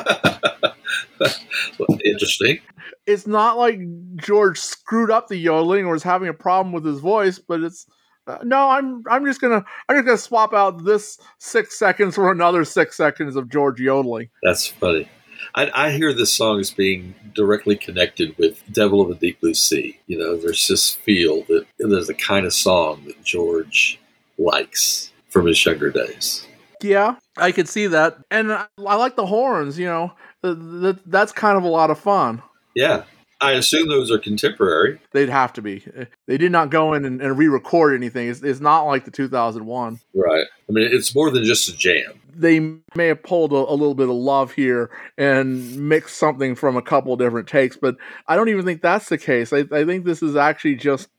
Interesting. 2.05 2.59
It's 3.05 3.27
not 3.27 3.57
like 3.57 3.79
George 4.15 4.59
screwed 4.59 5.11
up 5.11 5.27
the 5.27 5.37
yodeling 5.37 5.85
or 5.85 5.93
was 5.93 6.03
having 6.03 6.29
a 6.29 6.33
problem 6.33 6.73
with 6.73 6.85
his 6.85 6.99
voice, 6.99 7.39
but 7.39 7.61
it's 7.61 7.87
uh, 8.27 8.37
no. 8.43 8.69
I'm 8.69 9.03
I'm 9.09 9.25
just 9.25 9.41
gonna 9.41 9.65
I'm 9.87 9.97
just 9.97 10.05
gonna 10.05 10.17
swap 10.17 10.53
out 10.53 10.85
this 10.85 11.19
six 11.39 11.77
seconds 11.77 12.15
for 12.15 12.31
another 12.31 12.63
six 12.65 12.95
seconds 12.95 13.35
of 13.35 13.49
George 13.49 13.79
yodeling. 13.79 14.29
That's 14.43 14.67
funny. 14.67 15.09
I, 15.55 15.71
I, 15.73 15.91
hear 15.91 16.13
this 16.13 16.33
song 16.33 16.59
as 16.59 16.71
being 16.71 17.15
directly 17.33 17.75
connected 17.75 18.37
with 18.37 18.61
Devil 18.71 19.01
of 19.01 19.07
the 19.07 19.15
Deep 19.15 19.39
Blue 19.39 19.53
Sea. 19.53 19.97
You 20.05 20.19
know, 20.19 20.37
there's 20.37 20.67
this 20.67 20.95
feel 20.95 21.43
that 21.43 21.65
there's 21.79 22.07
the 22.07 22.13
kind 22.13 22.45
of 22.45 22.53
song 22.53 23.03
that 23.05 23.23
George 23.23 23.99
likes 24.37 25.11
from 25.29 25.45
his 25.45 25.63
younger 25.65 25.91
days. 25.91 26.45
Yeah, 26.81 27.15
I 27.37 27.51
could 27.51 27.67
see 27.67 27.87
that, 27.87 28.17
and 28.31 28.51
I, 28.51 28.65
I 28.85 28.95
like 28.95 29.15
the 29.15 29.25
horns. 29.25 29.77
You 29.77 29.87
know, 29.87 30.13
the, 30.41 30.99
that's 31.05 31.31
kind 31.31 31.57
of 31.57 31.63
a 31.63 31.67
lot 31.67 31.91
of 31.91 31.99
fun. 31.99 32.41
Yeah, 32.75 33.03
I 33.41 33.53
assume 33.53 33.87
those 33.87 34.11
are 34.11 34.17
contemporary. 34.17 34.99
They'd 35.11 35.29
have 35.29 35.53
to 35.53 35.61
be. 35.61 35.85
They 36.27 36.37
did 36.37 36.51
not 36.51 36.69
go 36.69 36.93
in 36.93 37.05
and, 37.05 37.21
and 37.21 37.37
re-record 37.37 37.95
anything. 37.95 38.27
It's, 38.27 38.43
it's, 38.43 38.59
not 38.59 38.83
like 38.83 39.05
the 39.05 39.11
2001. 39.11 39.99
Right. 40.13 40.45
I 40.67 40.71
mean, 40.71 40.89
it's 40.91 41.15
more 41.15 41.31
than 41.31 41.45
just 41.45 41.69
a 41.69 41.77
jam. 41.77 42.19
They 42.35 42.59
may 42.59 43.07
have 43.07 43.23
pulled 43.23 43.53
a, 43.53 43.55
a 43.55 43.73
little 43.73 43.95
bit 43.95 44.09
of 44.09 44.15
love 44.15 44.51
here 44.51 44.89
and 45.17 45.87
mixed 45.89 46.17
something 46.17 46.55
from 46.55 46.75
a 46.75 46.81
couple 46.81 47.15
different 47.15 47.47
takes, 47.47 47.77
but 47.77 47.95
I 48.27 48.35
don't 48.35 48.49
even 48.49 48.65
think 48.65 48.81
that's 48.81 49.09
the 49.09 49.17
case. 49.17 49.53
I, 49.53 49.65
I 49.71 49.85
think 49.85 50.05
this 50.05 50.21
is 50.21 50.35
actually 50.35 50.75
just 50.75 51.09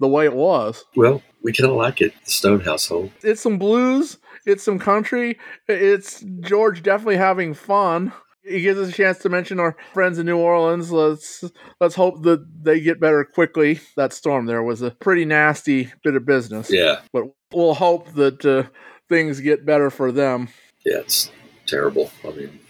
the 0.00 0.08
way 0.08 0.24
it 0.24 0.34
was. 0.34 0.84
Well, 0.96 1.22
we 1.42 1.52
kind 1.52 1.70
of 1.70 1.76
like 1.76 2.00
it, 2.00 2.12
the 2.24 2.30
Stone 2.30 2.60
household. 2.60 3.10
It's 3.22 3.40
some 3.40 3.58
blues, 3.58 4.18
it's 4.46 4.62
some 4.62 4.78
country, 4.78 5.38
it's 5.68 6.24
George 6.40 6.82
definitely 6.82 7.16
having 7.16 7.52
fun. 7.54 8.12
It 8.48 8.60
gives 8.60 8.78
us 8.78 8.90
a 8.90 8.92
chance 8.92 9.18
to 9.18 9.28
mention 9.28 9.58
our 9.58 9.76
friends 9.92 10.18
in 10.18 10.26
New 10.26 10.38
Orleans. 10.38 10.92
Let's 10.92 11.44
let's 11.80 11.96
hope 11.96 12.22
that 12.22 12.46
they 12.62 12.80
get 12.80 13.00
better 13.00 13.24
quickly. 13.24 13.80
That 13.96 14.12
storm 14.12 14.46
there 14.46 14.62
was 14.62 14.82
a 14.82 14.92
pretty 14.92 15.24
nasty 15.24 15.92
bit 16.04 16.14
of 16.14 16.24
business. 16.24 16.70
Yeah. 16.70 17.00
But 17.12 17.24
we'll 17.52 17.74
hope 17.74 18.12
that 18.14 18.44
uh, 18.44 18.64
things 19.08 19.40
get 19.40 19.66
better 19.66 19.90
for 19.90 20.12
them. 20.12 20.48
Yeah, 20.84 20.98
it's 20.98 21.30
terrible. 21.66 22.10
I 22.24 22.30
mean, 22.30 22.60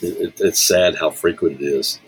it, 0.00 0.06
it, 0.06 0.40
it's 0.40 0.66
sad 0.66 0.96
how 0.96 1.10
frequent 1.10 1.60
it 1.60 1.64
is. 1.64 2.00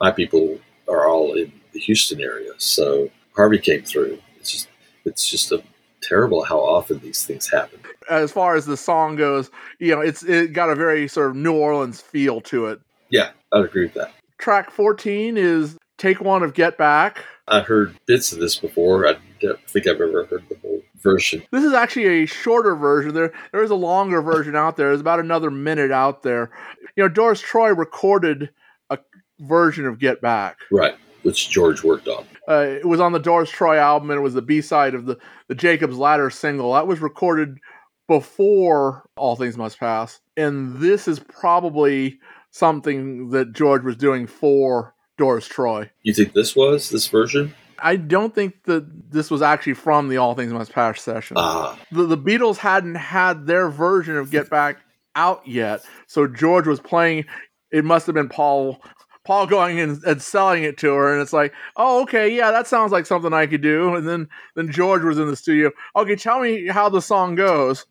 My 0.00 0.10
people 0.10 0.58
are 0.88 1.08
all 1.08 1.32
in 1.34 1.52
the 1.72 1.80
Houston 1.80 2.20
area, 2.20 2.52
so 2.58 3.10
Harvey 3.34 3.58
came 3.58 3.82
through. 3.82 4.18
It's 4.36 4.52
just, 4.52 4.68
it's 5.04 5.28
just 5.28 5.52
a 5.52 5.62
terrible 6.08 6.44
how 6.44 6.58
often 6.58 6.98
these 7.00 7.24
things 7.24 7.50
happen. 7.50 7.80
As 8.10 8.32
far 8.32 8.56
as 8.56 8.66
the 8.66 8.76
song 8.76 9.16
goes, 9.16 9.50
you 9.78 9.94
know, 9.94 10.00
it's 10.00 10.22
it 10.22 10.52
got 10.52 10.70
a 10.70 10.74
very 10.74 11.08
sort 11.08 11.30
of 11.30 11.36
New 11.36 11.54
Orleans 11.54 12.00
feel 12.00 12.40
to 12.42 12.66
it. 12.66 12.80
Yeah, 13.10 13.30
I'd 13.52 13.64
agree 13.64 13.84
with 13.84 13.94
that. 13.94 14.12
Track 14.38 14.70
14 14.70 15.36
is 15.36 15.78
Take 15.98 16.20
One 16.20 16.42
of 16.42 16.54
Get 16.54 16.76
Back. 16.76 17.24
I 17.48 17.60
heard 17.60 17.96
bits 18.06 18.32
of 18.32 18.40
this 18.40 18.56
before. 18.56 19.06
I 19.06 19.16
don't 19.40 19.60
think 19.68 19.86
I've 19.86 20.00
ever 20.00 20.24
heard 20.24 20.44
the 20.48 20.56
whole 20.62 20.82
version. 20.96 21.42
This 21.50 21.64
is 21.64 21.74
actually 21.74 22.22
a 22.22 22.26
shorter 22.26 22.74
version. 22.74 23.14
There, 23.14 23.32
there 23.52 23.62
is 23.62 23.70
a 23.70 23.76
longer 23.76 24.22
version 24.22 24.56
out 24.56 24.76
there. 24.76 24.88
There's 24.88 25.00
about 25.00 25.20
another 25.20 25.50
minute 25.50 25.92
out 25.92 26.22
there. 26.22 26.50
You 26.96 27.04
know, 27.04 27.08
Doris 27.08 27.40
Troy 27.40 27.70
recorded 27.70 28.50
a 28.90 28.98
version 29.38 29.86
of 29.86 29.98
Get 29.98 30.20
Back. 30.20 30.58
Right, 30.70 30.94
which 31.24 31.50
George 31.50 31.82
worked 31.82 32.06
on. 32.08 32.24
Uh, 32.48 32.66
it 32.68 32.86
was 32.86 33.00
on 33.00 33.12
the 33.12 33.18
Doris 33.18 33.50
Troy 33.50 33.76
album, 33.78 34.10
and 34.10 34.18
it 34.18 34.22
was 34.22 34.34
the 34.34 34.42
B 34.42 34.60
side 34.60 34.94
of 34.94 35.06
the 35.06 35.18
the 35.48 35.54
Jacob's 35.54 35.96
Ladder 35.98 36.30
single. 36.30 36.72
That 36.74 36.86
was 36.86 37.00
recorded 37.00 37.58
before 38.06 39.04
All 39.16 39.36
Things 39.36 39.56
Must 39.56 39.78
Pass, 39.78 40.20
and 40.36 40.76
this 40.78 41.08
is 41.08 41.18
probably 41.18 42.18
something 42.50 43.30
that 43.30 43.52
George 43.52 43.82
was 43.82 43.96
doing 43.96 44.26
for 44.26 44.94
Doris 45.18 45.46
Troy. 45.46 45.90
You 46.02 46.14
think 46.14 46.32
this 46.32 46.54
was 46.54 46.90
this 46.90 47.08
version? 47.08 47.54
I 47.80 47.96
don't 47.96 48.34
think 48.34 48.64
that 48.64 49.10
this 49.10 49.30
was 49.30 49.42
actually 49.42 49.74
from 49.74 50.08
the 50.08 50.18
All 50.18 50.34
Things 50.34 50.52
Must 50.52 50.72
Pass 50.72 51.00
session. 51.02 51.36
Ah, 51.38 51.78
The, 51.90 52.04
the 52.06 52.18
Beatles 52.18 52.56
hadn't 52.58 52.94
had 52.94 53.46
their 53.46 53.68
version 53.68 54.16
of 54.16 54.30
Get 54.30 54.48
Back 54.48 54.78
out 55.16 55.46
yet, 55.46 55.82
so 56.06 56.26
George 56.26 56.66
was 56.66 56.80
playing. 56.80 57.24
It 57.70 57.84
must 57.84 58.06
have 58.06 58.14
been 58.14 58.28
Paul. 58.28 58.80
Paul 59.24 59.46
going 59.46 59.80
and, 59.80 60.02
and 60.04 60.20
selling 60.20 60.64
it 60.64 60.76
to 60.78 60.92
her, 60.92 61.12
and 61.12 61.22
it's 61.22 61.32
like, 61.32 61.52
oh, 61.76 62.02
okay, 62.02 62.34
yeah, 62.34 62.50
that 62.50 62.66
sounds 62.66 62.92
like 62.92 63.06
something 63.06 63.32
I 63.32 63.46
could 63.46 63.62
do. 63.62 63.94
And 63.94 64.06
then 64.06 64.28
then 64.54 64.70
George 64.70 65.02
was 65.02 65.18
in 65.18 65.28
the 65.28 65.36
studio. 65.36 65.70
Okay, 65.96 66.16
tell 66.16 66.40
me 66.40 66.68
how 66.68 66.88
the 66.88 67.00
song 67.00 67.34
goes. 67.34 67.86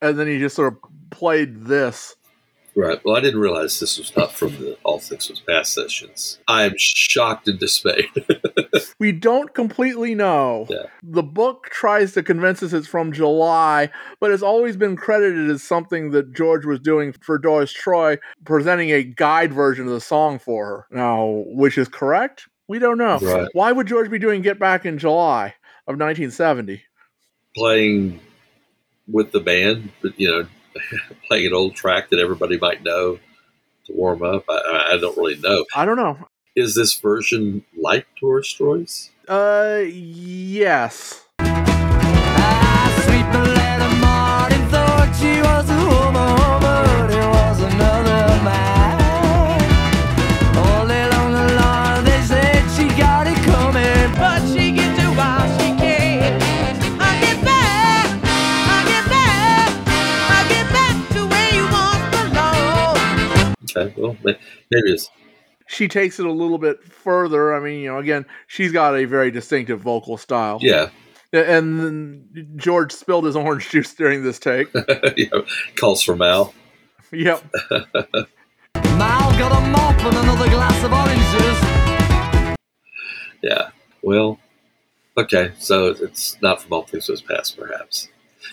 And 0.00 0.18
then 0.18 0.26
he 0.26 0.38
just 0.38 0.56
sort 0.56 0.74
of 0.74 0.78
played 1.10 1.64
this. 1.64 2.16
Right. 2.76 3.00
Well, 3.04 3.16
I 3.16 3.20
didn't 3.20 3.40
realize 3.40 3.80
this 3.80 3.98
was 3.98 4.16
not 4.16 4.32
from 4.32 4.52
the 4.56 4.78
All 4.84 5.00
Things 5.00 5.28
Was 5.28 5.40
Past 5.40 5.72
sessions. 5.72 6.38
I 6.46 6.64
am 6.64 6.74
shocked 6.76 7.48
and 7.48 7.58
dismayed. 7.58 8.10
We 8.98 9.12
don't 9.12 9.52
completely 9.52 10.14
know. 10.14 10.66
Yeah. 10.70 10.84
The 11.02 11.22
book 11.22 11.68
tries 11.70 12.12
to 12.14 12.22
convince 12.22 12.62
us 12.62 12.72
it's 12.72 12.86
from 12.86 13.12
July, 13.12 13.90
but 14.20 14.30
it's 14.30 14.42
always 14.42 14.76
been 14.76 14.96
credited 14.96 15.50
as 15.50 15.62
something 15.62 16.12
that 16.12 16.32
George 16.32 16.64
was 16.64 16.80
doing 16.80 17.12
for 17.12 17.36
Doris 17.36 17.72
Troy, 17.72 18.16
presenting 18.46 18.90
a 18.90 19.02
guide 19.02 19.52
version 19.52 19.86
of 19.86 19.92
the 19.92 20.00
song 20.00 20.38
for 20.38 20.66
her. 20.66 20.86
Now, 20.90 21.44
which 21.48 21.76
is 21.76 21.88
correct? 21.88 22.48
We 22.68 22.78
don't 22.78 22.96
know. 22.96 23.18
Right. 23.18 23.48
Why 23.52 23.70
would 23.70 23.86
George 23.86 24.10
be 24.10 24.18
doing 24.18 24.40
Get 24.40 24.58
Back 24.58 24.86
in 24.86 24.96
July 24.96 25.54
of 25.86 25.98
1970? 25.98 26.82
playing 27.56 28.20
with 29.08 29.32
the 29.32 29.40
band, 29.40 29.90
but 30.02 30.18
you 30.20 30.28
know, 30.28 30.46
playing 31.28 31.46
an 31.46 31.54
old 31.54 31.74
track 31.74 32.10
that 32.10 32.18
everybody 32.20 32.58
might 32.58 32.82
know 32.82 33.18
to 33.86 33.92
warm 33.92 34.22
up. 34.22 34.44
I- 34.48 34.52
I, 34.90 34.94
I 34.94 34.98
don't 34.98 35.16
really 35.16 35.36
know. 35.36 35.64
I 35.74 35.84
don't 35.84 35.96
know. 35.96 36.18
Is 36.54 36.74
this 36.74 36.94
version 36.94 37.64
like 37.76 38.06
Doris 38.20 38.50
Troy's? 38.52 39.10
Uh, 39.28 39.82
yes. 39.86 41.22
May- 64.84 64.92
it's 64.92 65.10
She 65.68 65.88
takes 65.88 66.18
it 66.20 66.26
a 66.26 66.32
little 66.32 66.58
bit 66.58 66.82
further. 66.84 67.54
I 67.54 67.60
mean, 67.60 67.80
you 67.80 67.88
know, 67.88 67.98
again, 67.98 68.24
she's 68.46 68.72
got 68.72 68.94
a 68.96 69.04
very 69.04 69.30
distinctive 69.30 69.80
vocal 69.80 70.16
style. 70.16 70.58
yeah. 70.62 70.90
And 71.32 71.80
then 71.80 72.52
George 72.56 72.92
spilled 72.92 73.24
his 73.24 73.34
orange 73.36 73.68
juice 73.72 73.92
during 73.94 74.22
this 74.22 74.38
take. 74.38 74.68
you 75.16 75.28
know, 75.32 75.44
calls 75.74 76.02
for 76.02 76.14
Mal. 76.16 76.54
Yep. 77.12 77.42
Mal 77.70 79.38
got 79.38 79.52
a 79.52 79.60
mop 79.70 79.98
and 80.04 80.16
another 80.16 80.48
glass 80.48 80.84
of 80.84 80.92
oranges. 80.92 82.56
Yeah. 83.42 83.70
Well, 84.02 84.38
okay. 85.18 85.52
So 85.58 85.88
it's 85.88 86.40
not 86.40 86.62
from 86.62 86.72
All 86.72 86.82
Things 86.86 87.08
Was 87.08 87.20
Past, 87.22 87.56
perhaps. 87.58 88.08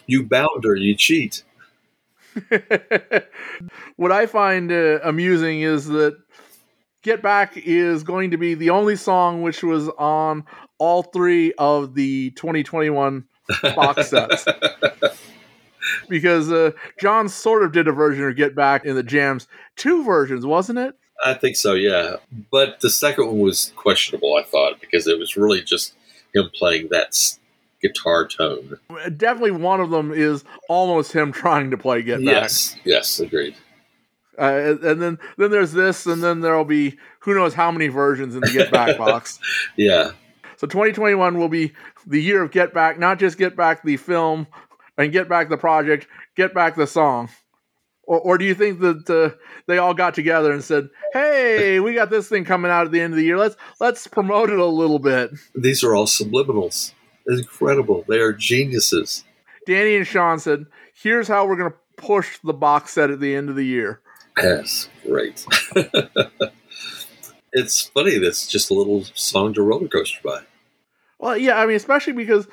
You 0.08 0.24
bound 0.24 0.64
her, 0.66 0.76
you 0.76 0.96
cheat. 0.96 1.44
what 3.96 4.12
I 4.12 4.26
find 4.26 4.72
uh, 4.72 5.00
amusing 5.04 5.62
is 5.62 5.88
that 5.88 6.18
Get 7.04 7.22
Back 7.22 7.58
is 7.58 8.04
going 8.04 8.32
to 8.32 8.38
be 8.38 8.54
the 8.54 8.70
only 8.70 8.96
song 8.96 9.42
which 9.42 9.64
was 9.64 9.90
on 9.90 10.46
all 10.78 11.04
three 11.04 11.54
of 11.58 11.96
the 11.96 12.32
2021 12.32 13.26
box 13.76 14.10
sets. 14.10 14.46
because 16.10 16.52
uh, 16.52 16.72
John 17.00 17.30
sort 17.30 17.64
of 17.64 17.72
did 17.72 17.88
a 17.88 17.92
version 17.92 18.26
of 18.26 18.36
Get 18.36 18.56
Back 18.56 18.86
in 18.86 18.96
the 18.96 19.04
jams. 19.04 19.48
Two 19.76 20.04
versions, 20.04 20.46
wasn't 20.46 20.80
it? 20.80 20.96
I 21.24 21.34
think 21.34 21.56
so, 21.56 21.74
yeah. 21.74 22.18
But 22.52 22.80
the 22.82 22.90
second 22.90 23.28
one 23.28 23.40
was 23.40 23.72
questionable, 23.76 24.36
I 24.36 24.44
thought, 24.44 24.82
because 24.82 25.08
it 25.08 25.20
was 25.20 25.38
really 25.38 25.62
just 25.62 25.94
him 26.34 26.50
playing 26.54 26.90
that 26.92 27.14
guitar 27.84 28.28
tone. 28.28 28.80
Definitely 29.18 29.52
one 29.52 29.82
of 29.82 29.92
them 29.92 30.12
is 30.12 30.44
almost 30.70 31.12
him 31.12 31.32
trying 31.32 31.70
to 31.72 31.78
play 31.78 32.02
Get 32.02 32.20
Back. 32.20 32.26
Yes, 32.26 32.76
yes, 32.84 33.20
agreed. 33.20 33.56
Uh, 34.40 34.76
and 34.82 35.02
then 35.02 35.20
then 35.38 35.52
there's 35.52 35.74
this, 35.74 36.08
and 36.08 36.24
then 36.24 36.40
there'll 36.42 36.66
be 36.66 36.98
who 37.20 37.36
knows 37.36 37.54
how 37.54 37.72
many 37.72 37.88
versions 37.88 38.34
in 38.34 38.42
the 38.42 38.50
Get 38.50 38.72
Back 38.72 38.98
box. 38.98 39.40
Yeah. 39.76 40.12
So 40.58 40.68
2021 40.68 41.38
will 41.38 41.50
be 41.50 41.74
the 42.08 42.22
year 42.22 42.42
of 42.42 42.52
Get 42.52 42.74
Back, 42.74 42.98
not 42.98 43.20
just 43.20 43.38
Get 43.38 43.56
Back 43.56 43.84
the 43.84 43.98
film 43.98 44.48
and 44.98 45.12
Get 45.12 45.30
Back 45.30 45.50
the 45.50 45.58
project, 45.58 46.08
Get 46.36 46.54
Back 46.54 46.76
the 46.76 46.88
song. 46.88 47.30
Or, 48.06 48.20
or 48.20 48.38
do 48.38 48.46
you 48.46 48.54
think 48.54 48.80
that 48.82 49.10
uh, 49.10 49.38
they 49.68 49.78
all 49.78 49.94
got 49.94 50.14
together 50.14 50.52
and 50.52 50.64
said, 50.64 50.90
"Hey, 51.14 51.80
we 51.80 51.94
got 51.94 52.10
this 52.10 52.28
thing 52.28 52.44
coming 52.44 52.72
out 52.72 52.86
at 52.86 52.92
the 52.92 53.00
end 53.00 53.14
of 53.14 53.18
the 53.18 53.24
year. 53.24 53.38
Let's 53.38 53.56
let's 53.80 54.08
promote 54.08 54.50
it 54.50 54.60
a 54.60 54.66
little 54.66 55.00
bit." 55.00 55.32
These 55.56 55.84
are 55.84 55.96
all 55.96 56.06
subliminals. 56.06 56.94
Incredible. 57.28 58.06
They 58.08 58.20
are 58.20 58.34
geniuses. 58.34 59.24
Dhani 59.68 59.98
and 59.98 60.08
Sean 60.08 60.40
said, 60.40 60.66
"Here's 60.94 61.28
how 61.28 61.46
we're 61.48 61.56
going 61.56 61.72
to 61.72 61.78
push 61.98 62.38
the 62.44 62.54
box 62.54 62.94
set 62.94 63.12
at 63.12 63.20
the 63.20 63.36
end 63.36 63.50
of 63.50 63.56
the 63.56 63.66
year." 63.66 64.02
Yes, 64.38 64.90
great. 65.06 65.46
it's 67.54 67.82
funny 67.82 68.18
that's 68.18 68.48
just 68.48 68.72
a 68.72 68.74
little 68.74 69.04
song 69.14 69.54
to 69.54 69.62
roller 69.62 69.88
coaster 69.88 70.20
by. 70.24 70.42
Well, 71.20 71.38
yeah, 71.38 71.60
I 71.60 71.66
mean, 71.66 71.76
especially 71.76 72.14
because 72.14 72.48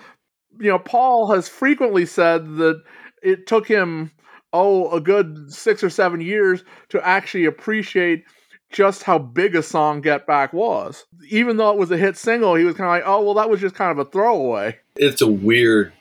you 0.58 0.68
know 0.68 0.78
Paul 0.78 1.32
has 1.32 1.48
frequently 1.48 2.06
said 2.06 2.56
that 2.56 2.82
it 3.22 3.46
took 3.46 3.66
him 3.66 4.12
oh 4.52 4.90
a 4.90 5.00
good 5.00 5.52
six 5.52 5.82
or 5.82 5.90
seven 5.90 6.20
years 6.20 6.62
to 6.90 7.04
actually 7.06 7.46
appreciate 7.46 8.24
just 8.70 9.02
how 9.02 9.18
big 9.18 9.54
a 9.54 9.62
song 9.62 10.00
Get 10.00 10.26
Back 10.26 10.52
was. 10.52 11.04
Even 11.28 11.56
though 11.56 11.70
it 11.70 11.78
was 11.78 11.90
a 11.90 11.96
hit 11.96 12.16
single, 12.16 12.54
he 12.54 12.64
was 12.64 12.76
kind 12.76 12.86
of 12.86 12.92
like, 12.92 13.02
oh 13.06 13.22
well, 13.22 13.34
that 13.34 13.50
was 13.50 13.60
just 13.60 13.74
kind 13.74 13.90
of 13.90 13.98
a 13.98 14.08
throwaway. 14.10 14.78
It's 14.96 15.20
a 15.20 15.30
weird 15.30 15.92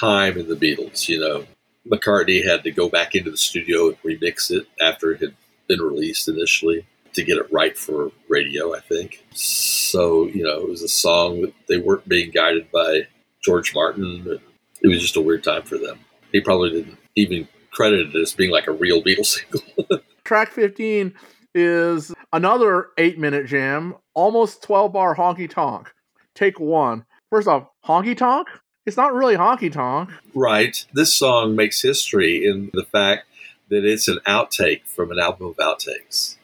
time 0.00 0.38
in 0.38 0.48
the 0.48 0.54
Beatles, 0.54 1.08
you 1.08 1.18
know. 1.18 1.44
McCartney 1.90 2.44
had 2.44 2.62
to 2.64 2.70
go 2.70 2.88
back 2.88 3.14
into 3.14 3.30
the 3.30 3.36
studio 3.36 3.88
and 3.88 4.02
remix 4.02 4.50
it 4.50 4.66
after 4.80 5.12
it 5.12 5.20
had 5.20 5.34
been 5.68 5.80
released 5.80 6.28
initially 6.28 6.86
to 7.14 7.24
get 7.24 7.38
it 7.38 7.50
right 7.50 7.76
for 7.78 8.12
radio, 8.28 8.74
I 8.74 8.80
think. 8.80 9.24
So, 9.32 10.26
you 10.26 10.42
know, 10.44 10.60
it 10.60 10.68
was 10.68 10.82
a 10.82 10.88
song 10.88 11.40
that 11.40 11.54
they 11.66 11.78
weren't 11.78 12.06
being 12.06 12.30
guided 12.30 12.70
by 12.70 13.06
George 13.42 13.74
Martin. 13.74 14.40
It 14.82 14.88
was 14.88 15.00
just 15.00 15.16
a 15.16 15.20
weird 15.22 15.44
time 15.44 15.62
for 15.62 15.78
them. 15.78 15.98
He 16.30 16.40
probably 16.42 16.70
didn't 16.70 16.98
even 17.16 17.48
credit 17.70 18.14
it 18.14 18.20
as 18.20 18.34
being 18.34 18.50
like 18.50 18.66
a 18.66 18.72
real 18.72 19.02
Beatles 19.02 19.26
single. 19.78 20.00
Track 20.24 20.52
15 20.52 21.14
is 21.54 22.12
another 22.32 22.88
eight 22.98 23.18
minute 23.18 23.46
jam, 23.46 23.94
almost 24.14 24.62
12 24.62 24.92
bar 24.92 25.16
honky 25.16 25.48
tonk. 25.48 25.92
Take 26.34 26.60
one. 26.60 27.04
First 27.30 27.48
off, 27.48 27.68
honky 27.84 28.16
tonk? 28.16 28.48
It's 28.86 28.96
not 28.96 29.12
really 29.14 29.36
honky 29.36 29.70
tonk. 29.70 30.10
Right. 30.34 30.84
This 30.92 31.14
song 31.14 31.56
makes 31.56 31.82
history 31.82 32.46
in 32.46 32.70
the 32.72 32.84
fact 32.84 33.26
that 33.68 33.84
it's 33.84 34.08
an 34.08 34.18
outtake 34.26 34.86
from 34.86 35.10
an 35.10 35.18
album 35.18 35.48
of 35.48 35.56
outtakes. 35.56 36.36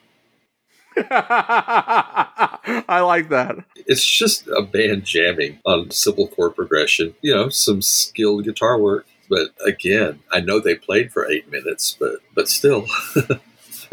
I 1.10 3.00
like 3.00 3.28
that. 3.30 3.56
It's 3.74 4.04
just 4.04 4.46
a 4.46 4.62
band 4.62 5.04
jamming 5.04 5.58
on 5.64 5.90
simple 5.90 6.28
chord 6.28 6.54
progression, 6.54 7.14
you 7.20 7.34
know, 7.34 7.48
some 7.48 7.82
skilled 7.82 8.44
guitar 8.44 8.78
work. 8.78 9.06
But 9.28 9.54
again, 9.64 10.20
I 10.30 10.40
know 10.40 10.60
they 10.60 10.74
played 10.76 11.12
for 11.12 11.28
eight 11.28 11.50
minutes, 11.50 11.96
but 11.98 12.16
but 12.34 12.48
still, 12.48 12.86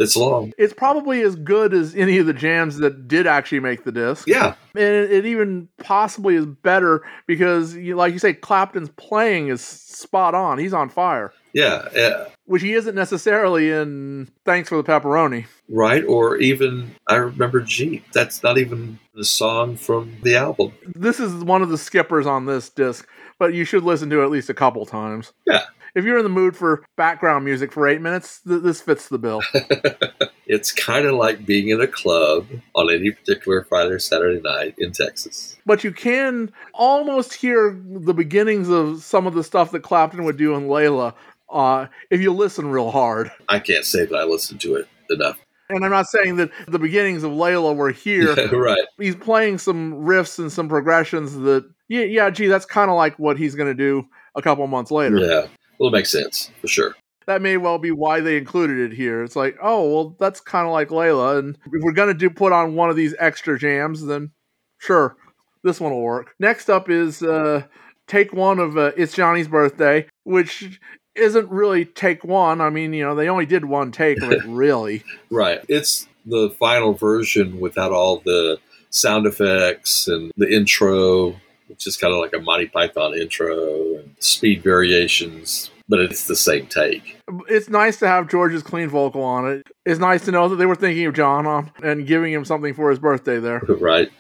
it's 0.02 0.18
long. 0.18 0.54
It's 0.58 0.74
probably 0.74 1.22
as 1.22 1.36
good 1.36 1.74
as 1.74 1.95
any 1.95 2.18
of 2.18 2.26
the 2.26 2.34
jams 2.34 2.78
that 2.78 3.08
did 3.08 3.28
actually 3.28 3.60
make 3.60 3.84
the 3.84 3.91
disc. 3.91 4.28
Yeah. 4.28 4.56
And 4.76 4.84
it, 4.84 5.12
it 5.12 5.26
even 5.26 5.68
possibly 5.78 6.36
is 6.36 6.45
better 6.45 7.04
because, 7.28 7.76
you, 7.76 7.95
like 7.95 8.14
you 8.14 8.20
say, 8.20 8.34
Clapton's 8.34 8.89
playing 8.97 9.49
is 9.49 9.62
spot 9.62 10.34
on. 10.36 10.58
He's 10.58 10.74
on 10.74 10.89
fire, 10.89 11.34
Yeah, 11.54 11.88
yeah, 11.93 12.26
which 12.45 12.62
he 12.62 12.74
isn't 12.74 12.95
necessarily 12.95 13.70
in 13.70 14.30
Thanks 14.45 14.70
for 14.70 14.78
the 14.78 14.84
Pepperoni. 14.84 15.45
right. 15.70 16.04
Or 16.06 16.38
even 16.38 16.95
I 17.08 17.16
remember 17.16 17.62
Jeep. 17.62 18.04
That's 18.14 18.41
not 18.43 18.58
even 18.58 18.97
the 19.14 19.26
song 19.26 19.76
from 19.78 20.16
the 20.24 20.36
album. 20.36 20.74
This 20.95 21.20
is 21.20 21.43
one 21.43 21.62
of 21.62 21.70
the 21.70 21.78
skippers 21.78 22.26
on 22.26 22.45
this 22.45 22.70
disc, 22.70 23.08
but 23.38 23.54
you 23.54 23.66
should 23.66 23.84
listen 23.84 24.10
to 24.10 24.22
it 24.22 24.24
at 24.26 24.32
least 24.32 24.49
a 24.49 24.54
couple 24.54 24.86
times. 24.86 25.34
Yeah. 25.45 25.64
If 25.96 26.06
you're 26.06 26.18
in 26.18 26.24
the 26.24 26.30
mood 26.30 26.56
for 26.56 26.84
background 26.98 27.46
music 27.46 27.72
for 27.72 27.88
eight 27.88 28.02
minutes, 28.02 28.42
th- 28.48 28.62
this 28.62 28.82
fits 28.82 29.10
the 29.10 29.20
bill. 29.20 29.42
It's 30.52 30.74
kind 30.74 31.06
of 31.06 31.14
like 31.14 31.46
being 31.46 31.70
in 31.70 31.80
a 31.80 31.88
club 31.88 32.46
on 32.76 32.94
any 32.94 33.12
particular 33.12 33.64
Friday 33.64 33.92
or 33.92 34.00
Saturday 34.00 34.42
night 34.42 34.76
in 34.78 34.92
Texas. 34.92 35.56
but 35.66 35.86
you 35.86 35.94
can 35.94 36.52
almost 36.74 37.34
hear 37.34 37.80
the 37.86 38.14
beginnings 38.14 38.68
of 38.68 39.02
some 39.02 39.26
of 39.26 39.34
the 39.34 39.46
stuff 39.46 39.72
that 39.72 39.82
Clapton 39.82 40.26
would 40.26 40.36
do 40.36 40.54
in 40.56 40.68
Layla 40.68 41.14
uh, 41.50 41.88
if 42.10 42.20
you 42.20 42.34
listen 42.34 42.68
real 42.68 42.92
hard. 42.92 43.32
I 43.48 43.60
can't 43.60 43.86
say 43.86 44.04
that 44.06 44.14
I 44.14 44.24
listened 44.26 44.60
to 44.62 44.76
it 44.76 44.89
enough. 45.10 45.39
And 45.70 45.86
I'm 45.86 45.92
not 45.92 46.08
saying 46.08 46.36
that 46.36 46.52
the 46.68 46.80
beginnings 46.80 47.24
of 47.24 47.32
Layla 47.32 47.74
were 47.74 47.92
here. 47.92 48.36
Right. 48.54 48.84
He's 48.98 49.16
playing 49.16 49.58
some 49.58 49.94
riffs 49.94 50.38
and 50.38 50.52
some 50.52 50.68
progressions 50.68 51.34
that, 51.38 51.66
yeah, 51.88 52.04
yeah 52.04 52.30
gee, 52.30 52.48
that's 52.48 52.66
kind 52.66 52.92
of 52.92 52.98
like 52.98 53.18
what 53.18 53.38
he's 53.38 53.56
going 53.56 53.70
to 53.70 53.74
do 53.74 54.06
a 54.36 54.42
couple 54.42 54.68
months 54.68 54.92
later. 54.92 55.18
Yeah. 55.18 55.48
Well, 55.82 55.90
it 55.90 55.94
makes 55.94 56.12
sense 56.12 56.52
for 56.62 56.68
sure. 56.68 56.96
That 57.26 57.42
may 57.42 57.58
well 57.58 57.80
be 57.80 57.90
why 57.90 58.20
they 58.20 58.38
included 58.38 58.92
it 58.92 58.96
here. 58.96 59.24
It's 59.24 59.36
like, 59.36 59.58
oh, 59.60 59.92
well, 59.92 60.16
that's 60.20 60.40
kind 60.40 60.68
of 60.68 60.74
like 60.74 60.90
Layla. 60.90 61.40
And 61.40 61.58
if 61.74 61.82
we're 61.82 61.92
going 61.92 62.10
to 62.10 62.14
do 62.14 62.30
put 62.30 62.52
on 62.52 62.76
one 62.76 62.92
of 62.92 62.96
these 62.96 63.16
extra 63.18 63.58
jams, 63.58 64.06
then 64.06 64.30
sure, 64.78 65.16
this 65.64 65.82
one 65.82 65.92
will 65.92 66.04
work. 66.04 66.36
Next 66.40 66.70
up 66.70 66.88
is 66.88 67.24
uh, 67.24 67.64
take 68.06 68.32
one 68.32 68.60
of 68.60 68.78
uh, 68.78 68.92
It's 68.96 69.16
Johnny's 69.16 69.48
Birthday, 69.48 70.06
which 70.24 70.80
isn't 71.16 71.50
really 71.50 71.86
take 71.86 72.24
one. 72.24 72.62
I 72.62 72.70
mean, 72.70 72.94
you 72.94 73.04
know, 73.04 73.16
they 73.16 73.28
only 73.28 73.48
did 73.48 73.66
one 73.66 73.92
take 73.92 74.22
of 74.22 74.32
it, 74.32 74.44
really. 74.46 75.04
Right. 75.32 75.66
It's 75.68 76.08
the 76.28 76.52
final 76.60 76.94
version 76.94 77.60
without 77.60 77.92
all 77.92 78.22
the 78.24 78.60
sound 78.92 79.26
effects 79.26 80.08
and 80.08 80.32
the 80.38 80.48
intro, 80.48 81.38
which 81.72 81.88
is 81.88 81.97
kind 81.97 82.13
of 82.13 82.19
like 82.19 82.34
a 82.34 82.39
Monty 82.39 82.67
Python 82.67 83.13
intro 83.17 83.95
and 83.95 84.15
speed 84.19 84.61
variations, 84.61 85.72
but 85.88 85.99
it's 85.99 86.28
the 86.28 86.36
same 86.36 86.67
take. 86.67 87.17
It's 87.47 87.69
nice 87.69 87.97
to 87.99 88.07
have 88.07 88.30
George's 88.30 88.61
clean 88.61 88.89
vocal 88.89 89.24
on 89.24 89.49
it. 89.49 89.67
It's 89.86 89.99
nice 89.99 90.26
to 90.26 90.32
know 90.32 90.49
that 90.49 90.57
they 90.57 90.65
were 90.65 90.76
thinking 90.76 91.05
of 91.05 91.13
John 91.13 91.47
on 91.47 91.72
and 91.82 92.05
giving 92.05 92.34
him 92.34 92.45
something 92.45 92.74
for 92.74 92.89
his 92.89 92.99
birthday 92.99 93.39
there. 93.39 93.61
Right. 93.82 94.11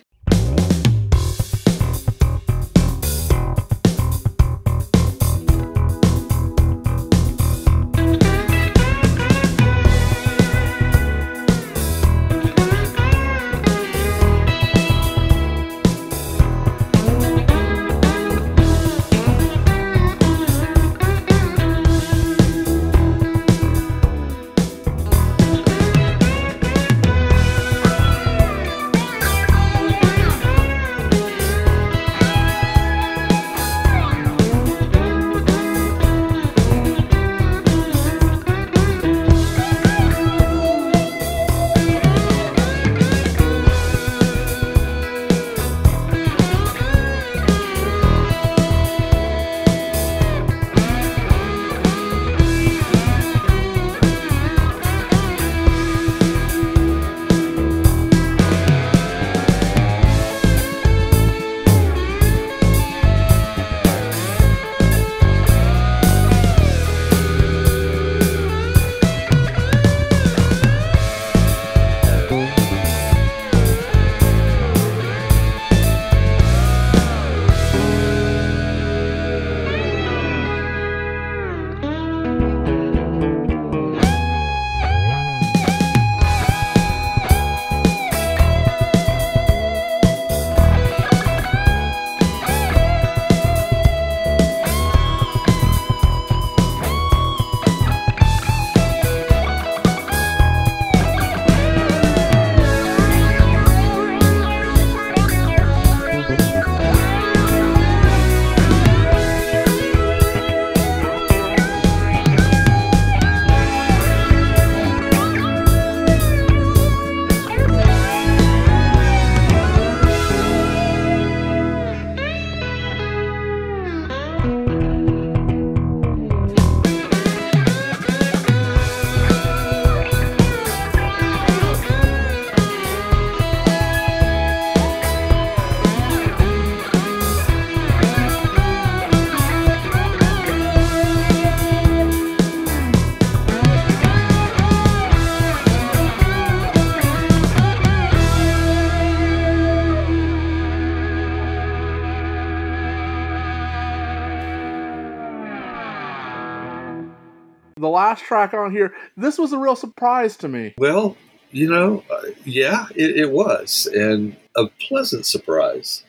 The 157.81 157.89
last 157.89 158.23
track 158.23 158.53
on 158.53 158.71
here, 158.71 158.93
this 159.17 159.39
was 159.39 159.53
a 159.53 159.57
real 159.57 159.75
surprise 159.75 160.37
to 160.37 160.47
me. 160.47 160.75
Well, 160.77 161.17
you 161.49 161.67
know, 161.67 162.03
uh, 162.11 162.27
yeah, 162.45 162.85
it, 162.95 163.17
it 163.17 163.31
was, 163.31 163.87
and 163.87 164.37
a 164.55 164.67
pleasant 164.87 165.25
surprise 165.25 166.03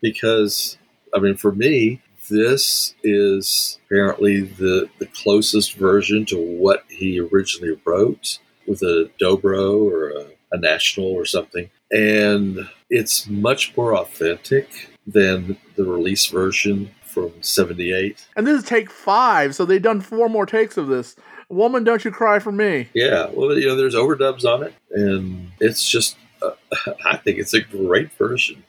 because, 0.00 0.78
I 1.14 1.18
mean, 1.18 1.36
for 1.36 1.52
me, 1.52 2.00
this 2.30 2.94
is 3.02 3.78
apparently 3.86 4.40
the 4.40 4.88
the 4.98 5.06
closest 5.06 5.74
version 5.74 6.24
to 6.26 6.36
what 6.36 6.84
he 6.88 7.20
originally 7.20 7.78
wrote 7.84 8.38
with 8.66 8.80
a 8.80 9.10
dobro 9.20 9.82
or 9.82 10.08
a, 10.08 10.26
a 10.52 10.58
national 10.58 11.06
or 11.06 11.26
something, 11.26 11.68
and 11.90 12.68
it's 12.88 13.28
much 13.28 13.76
more 13.76 13.94
authentic 13.94 14.88
than 15.06 15.58
the 15.76 15.84
release 15.84 16.26
version 16.26 16.90
from 17.22 17.42
'78. 17.42 18.26
And 18.36 18.46
this 18.46 18.62
is 18.62 18.68
take 18.68 18.90
five, 18.90 19.54
so 19.54 19.64
they've 19.64 19.82
done 19.82 20.00
four 20.00 20.28
more 20.28 20.46
takes 20.46 20.76
of 20.76 20.88
this 20.88 21.16
Woman, 21.48 21.82
Don't 21.84 22.04
You 22.04 22.10
Cry 22.10 22.38
for 22.38 22.52
Me. 22.52 22.88
Yeah, 22.92 23.30
well, 23.32 23.58
you 23.58 23.66
know, 23.66 23.76
there's 23.76 23.94
overdubs 23.94 24.44
on 24.44 24.62
it, 24.62 24.74
and 24.90 25.50
it's 25.60 25.88
just, 25.88 26.16
uh, 26.42 26.50
I 27.04 27.16
think 27.16 27.38
it's 27.38 27.54
a 27.54 27.60
great 27.60 28.12
version. 28.12 28.64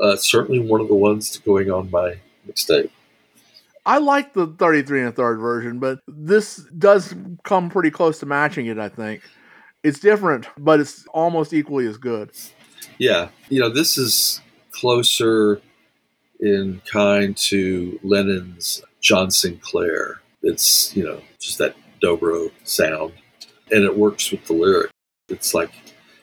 Uh, 0.00 0.16
certainly 0.16 0.60
one 0.60 0.80
of 0.80 0.88
the 0.88 0.94
ones 0.94 1.36
going 1.38 1.70
on 1.70 1.90
my 1.90 2.16
mixtape. 2.48 2.90
I 3.84 3.98
like 3.98 4.34
the 4.34 4.46
33 4.46 5.00
and 5.00 5.08
a 5.08 5.12
third 5.12 5.38
version, 5.38 5.78
but 5.78 6.00
this 6.06 6.56
does 6.78 7.14
come 7.42 7.70
pretty 7.70 7.90
close 7.90 8.20
to 8.20 8.26
matching 8.26 8.66
it, 8.66 8.78
I 8.78 8.88
think. 8.88 9.22
It's 9.82 9.98
different, 9.98 10.46
but 10.58 10.78
it's 10.78 11.06
almost 11.06 11.52
equally 11.52 11.86
as 11.86 11.96
good. 11.96 12.30
Yeah, 12.98 13.30
you 13.48 13.58
know, 13.58 13.70
this 13.70 13.98
is 13.98 14.40
closer 14.72 15.60
in 16.40 16.80
kind 16.90 17.36
to 17.36 17.98
Lennon's 18.02 18.82
John 19.00 19.30
Sinclair. 19.30 20.20
It's, 20.42 20.94
you 20.96 21.04
know, 21.04 21.20
just 21.38 21.58
that 21.58 21.76
dobro 22.02 22.50
sound, 22.64 23.12
and 23.70 23.84
it 23.84 23.96
works 23.96 24.30
with 24.30 24.44
the 24.46 24.54
lyric. 24.54 24.90
It's 25.28 25.54
like 25.54 25.70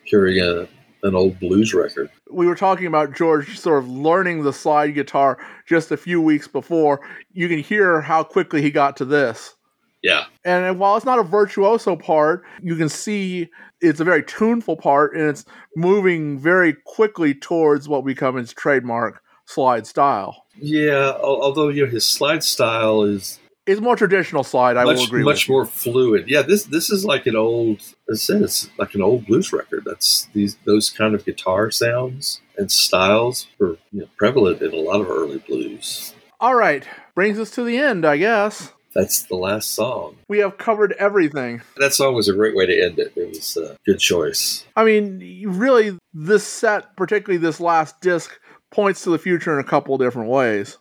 hearing 0.03 0.39
a, 0.39 0.67
an 1.03 1.15
old 1.15 1.39
blues 1.39 1.73
record. 1.73 2.09
We 2.29 2.47
were 2.47 2.55
talking 2.55 2.87
about 2.87 3.15
George 3.15 3.57
sort 3.57 3.83
of 3.83 3.89
learning 3.89 4.43
the 4.43 4.53
slide 4.53 4.91
guitar 4.91 5.37
just 5.65 5.91
a 5.91 5.97
few 5.97 6.21
weeks 6.21 6.47
before. 6.47 6.99
You 7.31 7.47
can 7.47 7.59
hear 7.59 8.01
how 8.01 8.23
quickly 8.23 8.61
he 8.61 8.71
got 8.71 8.97
to 8.97 9.05
this. 9.05 9.55
Yeah. 10.03 10.25
And 10.43 10.79
while 10.79 10.95
it's 10.95 11.05
not 11.05 11.19
a 11.19 11.23
virtuoso 11.23 11.95
part, 11.95 12.43
you 12.61 12.75
can 12.75 12.89
see 12.89 13.49
it's 13.81 13.99
a 13.99 14.03
very 14.03 14.23
tuneful 14.23 14.75
part 14.75 15.15
and 15.15 15.29
it's 15.29 15.45
moving 15.75 16.39
very 16.39 16.75
quickly 16.85 17.33
towards 17.33 17.87
what 17.87 18.05
becomes 18.05 18.53
trademark 18.53 19.21
slide 19.47 19.87
style. 19.87 20.45
Yeah, 20.59 21.13
although 21.21 21.69
you 21.69 21.85
know 21.85 21.91
his 21.91 22.05
slide 22.05 22.43
style 22.43 23.03
is 23.03 23.39
is 23.65 23.81
more 23.81 23.95
traditional 23.95 24.43
slide, 24.43 24.77
I 24.77 24.83
much 24.83 24.97
will 24.97 25.03
agree 25.05 25.23
much 25.23 25.43
with. 25.43 25.49
you. 25.49 25.53
more 25.55 25.65
fluid. 25.65 26.25
Yeah, 26.29 26.41
this 26.43 26.63
this 26.63 26.89
is 26.89 27.03
like 27.03 27.25
an 27.25 27.35
old. 27.35 27.81
I 28.09 28.15
said, 28.15 28.41
it's 28.41 28.69
like 28.77 28.93
an 28.95 29.01
old 29.01 29.25
blues 29.25 29.51
record. 29.51 29.83
That's 29.85 30.27
these 30.33 30.57
those 30.65 30.89
kind 30.89 31.15
of 31.15 31.25
guitar 31.25 31.71
sounds 31.71 32.41
and 32.57 32.71
styles 32.71 33.47
were 33.59 33.77
you 33.91 34.01
know, 34.01 34.07
prevalent 34.17 34.61
in 34.61 34.73
a 34.73 34.77
lot 34.77 35.01
of 35.01 35.09
early 35.09 35.37
blues. 35.39 36.13
All 36.39 36.55
right, 36.55 36.85
brings 37.15 37.39
us 37.39 37.51
to 37.51 37.63
the 37.63 37.77
end, 37.77 38.05
I 38.05 38.17
guess. 38.17 38.73
That's 38.93 39.23
the 39.23 39.35
last 39.35 39.75
song. 39.75 40.17
We 40.27 40.39
have 40.39 40.57
covered 40.57 40.93
everything. 40.93 41.61
That 41.77 41.93
song 41.93 42.15
was 42.15 42.29
a 42.29 42.33
great 42.33 42.55
way 42.55 42.65
to 42.65 42.81
end 42.81 42.97
it. 42.97 43.13
It 43.15 43.29
was 43.29 43.55
a 43.55 43.77
good 43.85 43.99
choice. 43.99 44.65
I 44.75 44.83
mean, 44.83 45.43
really, 45.45 45.97
this 46.13 46.43
set, 46.43 46.95
particularly 46.95 47.37
this 47.37 47.59
last 47.59 48.01
disc, 48.01 48.31
points 48.71 49.03
to 49.03 49.09
the 49.09 49.19
future 49.19 49.53
in 49.53 49.59
a 49.59 49.67
couple 49.67 49.97
different 49.97 50.29
ways. 50.29 50.77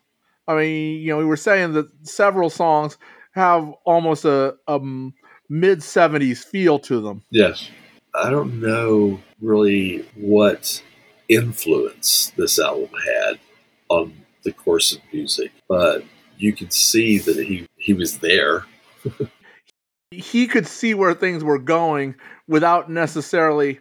I 0.49 0.55
mean, 0.55 1.01
you 1.01 1.09
know, 1.09 1.19
we 1.19 1.25
were 1.25 1.37
saying 1.37 1.73
that 1.73 1.87
several 2.03 2.51
songs 2.51 2.99
have 3.33 3.73
almost 3.85 4.25
a, 4.25 4.55
a 4.67 4.79
mid 5.49 5.81
70s 5.81 6.45
feel 6.45 6.79
to 6.81 7.01
them. 7.01 7.23
Yes. 7.31 7.71
I 8.15 8.31
don't 8.31 8.61
know 8.61 9.21
really 9.41 10.07
what 10.15 10.83
influence 11.29 12.33
this 12.37 12.59
album 12.59 12.91
had 13.05 13.39
on 13.89 14.13
the 14.45 14.53
course 14.53 14.93
of 14.93 15.01
music, 15.13 15.53
but 15.69 16.03
you 16.39 16.53
can 16.53 16.71
see 16.71 17.19
that 17.19 17.37
he, 17.37 17.67
he 17.77 17.93
was 17.93 18.19
there. 18.19 18.65
He 20.13 20.47
could 20.47 20.69
see 20.69 20.95
where 20.95 21.15
things 21.15 21.43
were 21.43 21.59
going 21.59 22.15
without 22.47 22.89
necessarily 22.89 23.81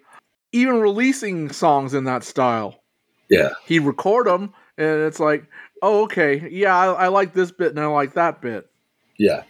even 0.52 0.82
releasing 0.82 1.52
songs 1.52 1.94
in 1.94 2.06
that 2.06 2.24
style. 2.24 2.82
Yeah. 3.30 3.50
He'd 3.66 3.80
record 3.80 4.28
them, 4.28 4.54
and 4.78 5.02
it's 5.02 5.20
like, 5.20 5.46
oh, 5.82 6.04
okay, 6.04 6.48
yeah, 6.50 6.76
I, 6.76 7.06
I 7.06 7.08
like 7.08 7.34
this 7.34 7.52
bit 7.52 7.72
and 7.72 7.80
I 7.80 7.88
like 7.88 8.14
that 8.14 8.42
bit. 8.42 8.70
Yeah. 9.18 9.44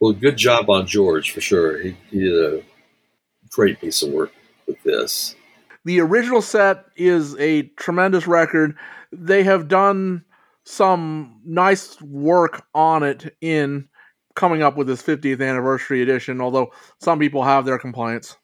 Well, 0.00 0.12
good 0.12 0.36
job 0.36 0.70
on 0.70 0.86
George 0.86 1.30
for 1.32 1.40
sure. 1.40 1.80
He, 1.82 1.96
he 2.10 2.20
did 2.20 2.54
a 2.54 2.62
great 3.50 3.80
piece 3.80 4.02
of 4.02 4.10
work 4.10 4.32
with 4.66 4.82
this. 4.82 5.34
The 5.84 6.00
original 6.00 6.42
set 6.42 6.84
is 6.96 7.34
a 7.36 7.62
tremendous 7.76 8.26
record. 8.26 8.76
They 9.10 9.42
have 9.44 9.68
done 9.68 10.24
some 10.64 11.40
nice 11.44 12.00
work 12.02 12.66
on 12.74 13.02
it 13.02 13.34
in 13.40 13.88
coming 14.34 14.62
up 14.62 14.76
with 14.76 14.86
this 14.86 15.02
50th 15.02 15.40
anniversary 15.40 16.02
edition, 16.02 16.40
although 16.40 16.72
some 17.00 17.18
people 17.18 17.42
have 17.42 17.64
their 17.64 17.78
complaints. 17.78 18.36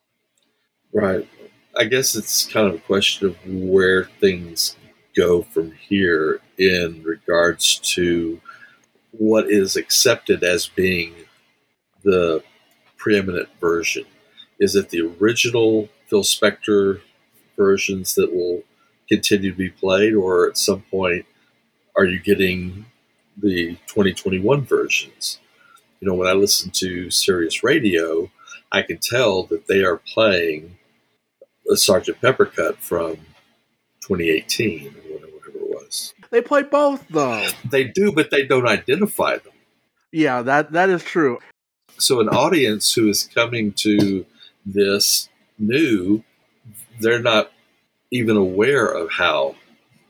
Right. 0.92 1.28
I 1.76 1.84
guess 1.84 2.14
it's 2.14 2.46
kind 2.46 2.68
of 2.68 2.74
a 2.74 2.78
question 2.78 3.28
of 3.28 3.36
where 3.46 4.04
things 4.20 4.76
go 5.16 5.42
from 5.42 5.72
here 5.72 6.40
in 6.56 7.02
regards 7.02 7.78
to 7.94 8.40
what 9.10 9.50
is 9.50 9.74
accepted 9.74 10.44
as 10.44 10.68
being 10.68 11.14
the 12.04 12.42
preeminent 12.96 13.48
version. 13.60 14.04
Is 14.60 14.76
it 14.76 14.90
the 14.90 15.00
original 15.20 15.88
Phil 16.06 16.22
Spector 16.22 17.00
versions 17.56 18.14
that 18.14 18.32
will 18.32 18.62
continue 19.08 19.50
to 19.50 19.56
be 19.56 19.70
played, 19.70 20.14
or 20.14 20.48
at 20.48 20.56
some 20.56 20.82
point 20.90 21.26
are 21.96 22.04
you 22.04 22.20
getting 22.20 22.86
the 23.36 23.76
2021 23.86 24.62
versions? 24.62 25.40
You 26.00 26.08
know, 26.08 26.14
when 26.14 26.28
I 26.28 26.32
listen 26.34 26.70
to 26.72 27.10
Sirius 27.10 27.64
Radio, 27.64 28.30
I 28.70 28.82
can 28.82 28.98
tell 28.98 29.44
that 29.44 29.66
they 29.66 29.82
are 29.82 29.96
playing 29.96 30.76
a 31.70 31.76
Sergeant 31.76 32.20
Pepper 32.20 32.46
cut 32.46 32.78
from 32.78 33.16
2018 34.00 34.88
or 34.88 34.90
whatever 34.90 35.48
it 35.48 35.70
was. 35.70 36.14
They 36.30 36.42
play 36.42 36.62
both, 36.62 37.06
though. 37.08 37.46
They 37.70 37.84
do, 37.84 38.12
but 38.12 38.30
they 38.30 38.44
don't 38.44 38.66
identify 38.66 39.38
them. 39.38 39.52
Yeah, 40.12 40.42
that 40.42 40.72
that 40.72 40.90
is 40.90 41.02
true. 41.02 41.38
So 41.98 42.20
an 42.20 42.28
audience 42.28 42.92
who 42.94 43.08
is 43.08 43.24
coming 43.24 43.72
to 43.78 44.26
this 44.66 45.28
new, 45.58 46.22
they're 47.00 47.22
not 47.22 47.52
even 48.10 48.36
aware 48.36 48.86
of 48.86 49.10
how 49.12 49.56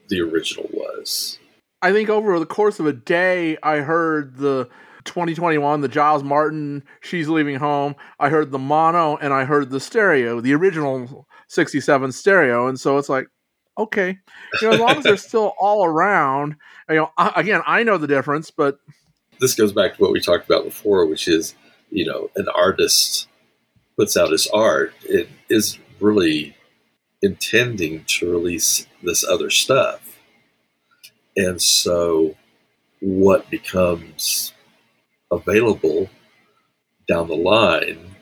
the 0.09 0.21
original 0.21 0.69
was. 0.71 1.39
I 1.81 1.91
think 1.91 2.09
over 2.09 2.39
the 2.39 2.45
course 2.45 2.79
of 2.79 2.85
a 2.85 2.93
day, 2.93 3.57
I 3.61 3.77
heard 3.77 4.37
the 4.37 4.69
2021, 5.05 5.81
the 5.81 5.87
Giles 5.87 6.23
Martin, 6.23 6.83
She's 7.01 7.27
Leaving 7.27 7.55
Home. 7.55 7.95
I 8.19 8.29
heard 8.29 8.51
the 8.51 8.59
mono 8.59 9.17
and 9.17 9.33
I 9.33 9.45
heard 9.45 9.69
the 9.69 9.79
stereo, 9.79 10.41
the 10.41 10.53
original 10.53 11.27
67 11.47 12.11
stereo. 12.11 12.67
And 12.67 12.79
so 12.79 12.97
it's 12.97 13.09
like, 13.09 13.27
okay, 13.77 14.17
you 14.61 14.67
know, 14.67 14.73
as 14.73 14.79
long 14.79 14.97
as 14.97 15.03
they're 15.03 15.17
still 15.17 15.53
all 15.59 15.85
around, 15.85 16.55
you 16.89 16.95
know, 16.95 17.11
I, 17.17 17.33
again, 17.35 17.61
I 17.65 17.83
know 17.83 17.97
the 17.97 18.07
difference, 18.07 18.51
but 18.51 18.79
This 19.39 19.55
goes 19.55 19.73
back 19.73 19.95
to 19.95 20.01
what 20.01 20.11
we 20.11 20.21
talked 20.21 20.45
about 20.45 20.63
before, 20.63 21.05
which 21.05 21.27
is, 21.27 21.55
you 21.91 22.05
know, 22.05 22.29
an 22.35 22.47
artist 22.55 23.27
puts 23.97 24.15
out 24.15 24.31
his 24.31 24.47
art. 24.47 24.93
It 25.03 25.29
is 25.49 25.77
really 25.99 26.55
intending 27.21 28.03
to 28.05 28.31
release 28.31 28.85
this 29.03 29.23
other 29.23 29.49
stuff. 29.49 30.19
And 31.35 31.61
so 31.61 32.35
what 33.01 33.49
becomes 33.49 34.53
available 35.31 36.09
down 37.07 37.27
the 37.27 37.35
line 37.35 38.15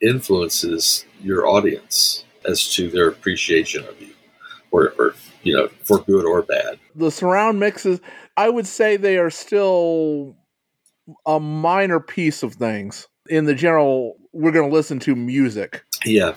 influences 0.00 1.04
your 1.20 1.46
audience 1.46 2.24
as 2.48 2.72
to 2.74 2.90
their 2.90 3.08
appreciation 3.08 3.84
of 3.84 4.00
you, 4.00 4.14
or, 4.70 4.94
or 4.98 5.14
you 5.42 5.54
know, 5.56 5.68
for 5.84 5.98
good 6.00 6.24
or 6.24 6.42
bad. 6.42 6.78
the 6.94 7.10
surround 7.10 7.60
mixes, 7.60 8.00
I 8.36 8.48
would 8.48 8.66
say 8.66 8.96
they 8.96 9.18
are 9.18 9.30
still 9.30 10.36
a 11.26 11.38
minor 11.38 12.00
piece 12.00 12.42
of 12.42 12.54
things 12.54 13.08
in 13.28 13.44
the 13.44 13.54
general. 13.54 14.16
We're 14.32 14.52
going 14.52 14.68
to 14.68 14.74
listen 14.74 14.98
to 15.00 15.14
music. 15.14 15.84
Yeah, 16.04 16.34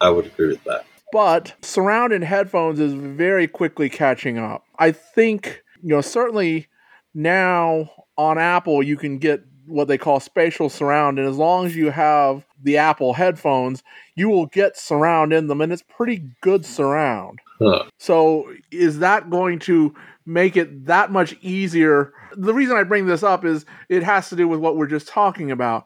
I 0.00 0.10
would 0.10 0.26
agree 0.26 0.48
with 0.48 0.64
that. 0.64 0.84
but 1.12 1.54
surround 1.62 2.12
in 2.12 2.22
headphones 2.22 2.80
is 2.80 2.94
very 2.94 3.48
quickly 3.48 3.88
catching 3.88 4.38
up. 4.38 4.64
I 4.78 4.92
think, 4.92 5.62
you 5.82 5.88
know, 5.90 6.00
certainly 6.00 6.68
now 7.14 7.90
on 8.16 8.38
Apple, 8.38 8.82
you 8.82 8.96
can 8.96 9.18
get 9.18 9.42
what 9.66 9.88
they 9.88 9.98
call 9.98 10.20
spatial 10.20 10.68
surround. 10.68 11.18
And 11.18 11.28
as 11.28 11.36
long 11.36 11.66
as 11.66 11.76
you 11.76 11.90
have 11.90 12.44
the 12.62 12.76
Apple 12.76 13.12
headphones, 13.14 13.82
you 14.14 14.28
will 14.28 14.46
get 14.46 14.76
surround 14.76 15.32
in 15.32 15.46
them. 15.46 15.60
And 15.60 15.72
it's 15.72 15.82
pretty 15.82 16.22
good 16.40 16.64
surround. 16.64 17.40
Huh. 17.60 17.84
So 17.98 18.52
is 18.70 19.00
that 19.00 19.30
going 19.30 19.58
to 19.60 19.94
make 20.26 20.56
it 20.56 20.86
that 20.86 21.10
much 21.10 21.36
easier? 21.40 22.12
The 22.36 22.54
reason 22.54 22.76
I 22.76 22.82
bring 22.82 23.06
this 23.06 23.22
up 23.22 23.44
is 23.44 23.64
it 23.88 24.02
has 24.02 24.28
to 24.28 24.36
do 24.36 24.46
with 24.46 24.60
what 24.60 24.76
we're 24.76 24.86
just 24.86 25.08
talking 25.08 25.50
about. 25.50 25.84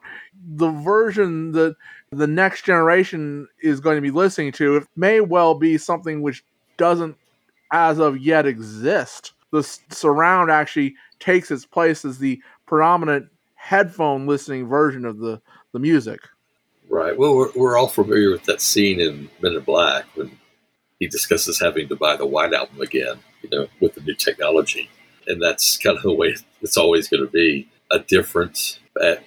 The 0.55 0.69
version 0.69 1.51
that 1.53 1.75
the 2.11 2.27
next 2.27 2.63
generation 2.63 3.47
is 3.61 3.79
going 3.79 3.95
to 3.97 4.01
be 4.01 4.11
listening 4.11 4.51
to 4.53 4.77
it 4.77 4.87
may 4.95 5.19
well 5.19 5.55
be 5.55 5.77
something 5.77 6.21
which 6.21 6.43
doesn't 6.77 7.15
as 7.71 7.99
of 7.99 8.19
yet 8.19 8.45
exist. 8.45 9.33
The 9.51 9.59
s- 9.59 9.79
surround 9.89 10.51
actually 10.51 10.95
takes 11.19 11.49
its 11.49 11.65
place 11.65 12.05
as 12.05 12.19
the 12.19 12.41
predominant 12.65 13.27
headphone 13.55 14.27
listening 14.27 14.67
version 14.67 15.05
of 15.05 15.17
the, 15.17 15.41
the 15.71 15.79
music. 15.79 16.19
Right. 16.89 17.17
Well, 17.17 17.35
we're, 17.35 17.51
we're 17.55 17.77
all 17.77 17.87
familiar 17.87 18.31
with 18.31 18.43
that 18.43 18.61
scene 18.61 18.99
in 18.99 19.29
Men 19.41 19.53
in 19.53 19.61
Black 19.61 20.05
when 20.15 20.37
he 20.99 21.07
discusses 21.07 21.59
having 21.59 21.87
to 21.89 21.95
buy 21.95 22.15
the 22.15 22.25
White 22.25 22.53
Album 22.53 22.81
again, 22.81 23.19
you 23.41 23.49
know, 23.49 23.67
with 23.79 23.95
the 23.95 24.01
new 24.01 24.15
technology. 24.15 24.89
And 25.27 25.41
that's 25.41 25.77
kind 25.77 25.97
of 25.97 26.03
the 26.03 26.13
way 26.13 26.35
it's 26.61 26.77
always 26.77 27.07
going 27.07 27.25
to 27.25 27.31
be. 27.31 27.69
a 27.91 27.99
different, 27.99 28.79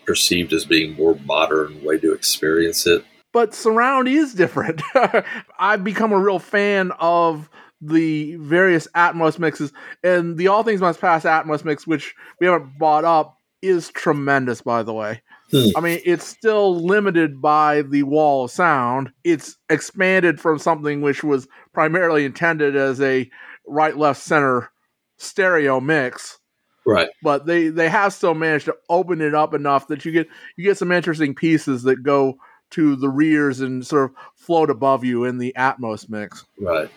perceived 0.04 0.52
as 0.52 0.64
being 0.64 0.94
more 0.94 1.16
modern 1.24 1.82
way 1.84 1.98
to 1.98 2.12
experience 2.12 2.86
it. 2.86 3.04
But 3.32 3.54
surround 3.54 4.08
is 4.08 4.34
different. 4.34 4.82
I've 5.58 5.84
become 5.84 6.12
a 6.12 6.18
real 6.18 6.40
fan 6.40 6.90
of 6.98 7.48
the 7.80 8.36
various 8.36 8.88
Atmos 8.94 9.38
mixes, 9.38 9.72
and 10.02 10.36
the 10.36 10.48
All 10.48 10.62
Things 10.62 10.80
Must 10.80 11.00
Pass 11.00 11.24
Atmos 11.24 11.64
mix, 11.64 11.86
which 11.86 12.14
we 12.40 12.46
haven't 12.46 12.78
bought 12.78 13.04
up, 13.04 13.35
is 13.68 13.88
tremendous. 13.90 14.62
By 14.62 14.82
the 14.82 14.92
way, 14.94 15.22
Hmm. 15.50 15.68
I 15.76 15.80
mean 15.80 16.00
it's 16.04 16.26
still 16.26 16.80
limited 16.84 17.40
by 17.40 17.82
the 17.82 18.02
wall 18.02 18.44
of 18.44 18.50
sound. 18.50 19.10
It's 19.24 19.56
expanded 19.70 20.40
from 20.40 20.58
something 20.58 21.02
which 21.02 21.22
was 21.22 21.46
primarily 21.72 22.24
intended 22.24 22.74
as 22.76 23.00
a 23.00 23.30
right, 23.66 23.96
left, 23.96 24.22
center 24.22 24.70
stereo 25.18 25.80
mix 25.80 26.38
Right. 26.84 27.08
but 27.22 27.46
they 27.46 27.68
they 27.68 27.88
have 27.88 28.12
still 28.12 28.34
managed 28.34 28.66
to 28.66 28.76
open 28.88 29.20
it 29.20 29.34
up 29.34 29.54
enough 29.54 29.88
that 29.88 30.04
you 30.04 30.12
get 30.12 30.28
you 30.56 30.64
get 30.64 30.78
some 30.78 30.92
interesting 30.92 31.34
pieces 31.34 31.82
that 31.84 32.02
go 32.02 32.36
to 32.70 32.96
the 32.96 33.08
rears 33.08 33.60
and 33.60 33.86
sort 33.86 34.10
of 34.10 34.16
float 34.34 34.68
above 34.70 35.04
you 35.04 35.24
in 35.24 35.38
the 35.38 35.52
Atmos 35.56 36.08
mix. 36.10 36.44
Right. 36.60 36.90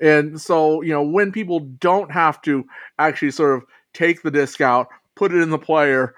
And 0.00 0.40
so, 0.40 0.82
you 0.82 0.92
know, 0.92 1.02
when 1.02 1.32
people 1.32 1.60
don't 1.60 2.10
have 2.12 2.40
to 2.42 2.64
actually 2.98 3.32
sort 3.32 3.56
of 3.56 3.64
take 3.92 4.22
the 4.22 4.30
disc 4.30 4.60
out, 4.60 4.86
put 5.18 5.34
it 5.34 5.42
in 5.42 5.50
the 5.50 5.58
player, 5.58 6.14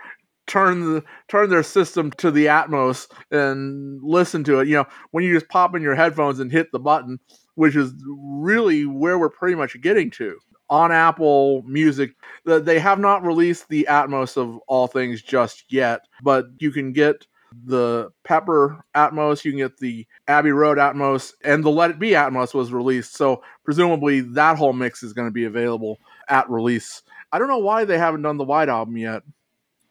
turn 0.47 0.81
the 0.81 1.03
turn 1.29 1.49
their 1.49 1.63
system 1.63 2.11
to 2.13 2.31
the 2.31 2.47
Atmos 2.47 3.09
and 3.31 3.99
listen 4.03 4.45
to 4.45 4.61
it, 4.61 4.69
you 4.69 4.75
know, 4.75 4.85
when 5.11 5.25
you 5.25 5.33
just 5.33 5.49
pop 5.49 5.75
in 5.75 5.83
your 5.83 5.95
headphones 5.95 6.39
and 6.39 6.53
hit 6.53 6.71
the 6.71 6.79
button, 6.79 7.19
which 7.55 7.75
is 7.75 7.93
really 8.07 8.85
where 8.85 9.19
we're 9.19 9.31
pretty 9.31 9.57
much 9.57 9.81
getting 9.81 10.11
to. 10.11 10.37
On 10.69 10.93
Apple 10.93 11.63
Music, 11.63 12.13
th- 12.47 12.63
they 12.63 12.79
have 12.79 13.01
not 13.01 13.25
released 13.25 13.69
the 13.69 13.87
Atmos 13.91 14.37
of 14.37 14.57
all 14.69 14.87
things 14.87 15.21
just 15.21 15.65
yet, 15.69 16.03
but 16.23 16.47
you 16.59 16.71
can 16.71 16.93
get 16.93 17.27
the 17.65 18.11
Pepper 18.23 18.85
Atmos, 18.95 19.45
you 19.45 19.51
can 19.51 19.59
get 19.59 19.79
the 19.79 20.07
Abbey 20.29 20.53
Road 20.53 20.79
Atmos, 20.79 21.33
and 21.45 21.65
the 21.65 21.71
Let 21.71 21.91
It 21.91 21.99
Be 21.99 22.11
Atmos 22.11 22.55
was 22.55 22.73
released. 22.73 23.17
So 23.17 23.43
presumably 23.65 24.21
that 24.21 24.57
whole 24.57 24.73
mix 24.73 25.03
is 25.03 25.13
going 25.13 25.27
to 25.27 25.33
be 25.33 25.45
available 25.45 25.99
at 26.29 26.49
release. 26.49 27.03
I 27.33 27.39
don't 27.39 27.49
know 27.49 27.59
why 27.59 27.85
they 27.85 27.99
haven't 27.99 28.23
done 28.23 28.37
the 28.37 28.45
White 28.45 28.69
Album 28.69 28.97
yet. 28.97 29.23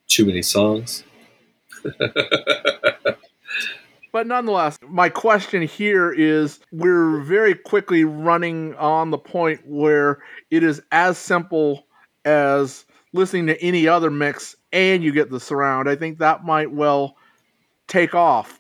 Too 0.08 0.26
many 0.26 0.42
songs. 0.42 1.04
But 4.12 4.26
nonetheless, 4.26 4.80
my 4.88 5.10
question 5.10 5.62
here 5.62 6.12
is 6.12 6.60
we're 6.72 7.20
very 7.22 7.54
quickly 7.54 8.04
running 8.04 8.74
on 8.76 9.12
the 9.12 9.18
point 9.18 9.62
where 9.66 10.20
it 10.50 10.64
is 10.64 10.82
as 10.92 11.18
simple 11.18 11.86
as 12.26 12.86
listening 13.14 13.48
to 13.48 13.62
any 13.62 13.88
other 13.88 14.10
mix 14.10 14.56
and 14.72 15.04
you 15.04 15.12
get 15.12 15.30
the 15.30 15.40
surround. 15.40 15.88
I 15.88 15.96
think 15.96 16.18
that 16.18 16.44
might 16.44 16.72
well 16.72 17.18
take 17.88 18.16
off. 18.16 18.60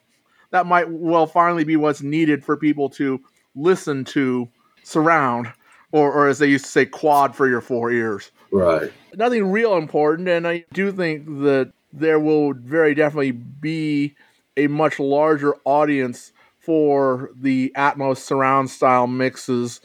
That 0.51 0.65
might 0.65 0.89
well 0.89 1.25
finally 1.25 1.63
be 1.63 1.75
what's 1.75 2.01
needed 2.01 2.43
for 2.43 2.55
people 2.55 2.89
to 2.91 3.19
listen 3.55 4.05
to 4.05 4.47
surround, 4.84 5.51
or, 5.91 6.11
or 6.11 6.27
as 6.27 6.39
they 6.39 6.47
used 6.47 6.65
to 6.65 6.71
say, 6.71 6.86
quad 6.86 7.36
for 7.36 7.47
your 7.47 7.61
four 7.61 7.91
ears 7.91 8.32
Right. 8.51 8.91
nothing 9.15 9.51
real 9.51 9.75
important, 9.75 10.27
and 10.27 10.47
I 10.47 10.65
do 10.73 10.91
think 10.91 11.25
that 11.41 11.71
there 11.91 12.19
will 12.19 12.53
very 12.53 12.93
definitely 12.95 13.31
be 13.31 14.15
a 14.57 14.67
much 14.67 14.99
larger 14.99 15.55
audience 15.65 16.31
for 16.59 17.31
the 17.35 17.71
Atmos 17.75 18.17
surround 18.17 18.69
style 18.69 19.07
mixes. 19.07 19.81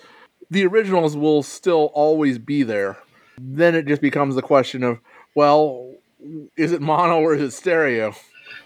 The 0.51 0.67
originals 0.67 1.17
will 1.17 1.43
still 1.43 1.91
always 1.95 2.39
be 2.39 2.63
there. 2.63 2.99
Then 3.39 3.75
it 3.75 3.87
just 3.87 4.03
becomes 4.03 4.35
the 4.35 4.43
question 4.43 4.83
of, 4.83 5.01
well, 5.35 5.95
is 6.57 6.73
it 6.73 6.81
mono 6.81 7.21
or 7.21 7.35
is 7.35 7.43
it 7.43 7.51
stereo? 7.53 8.15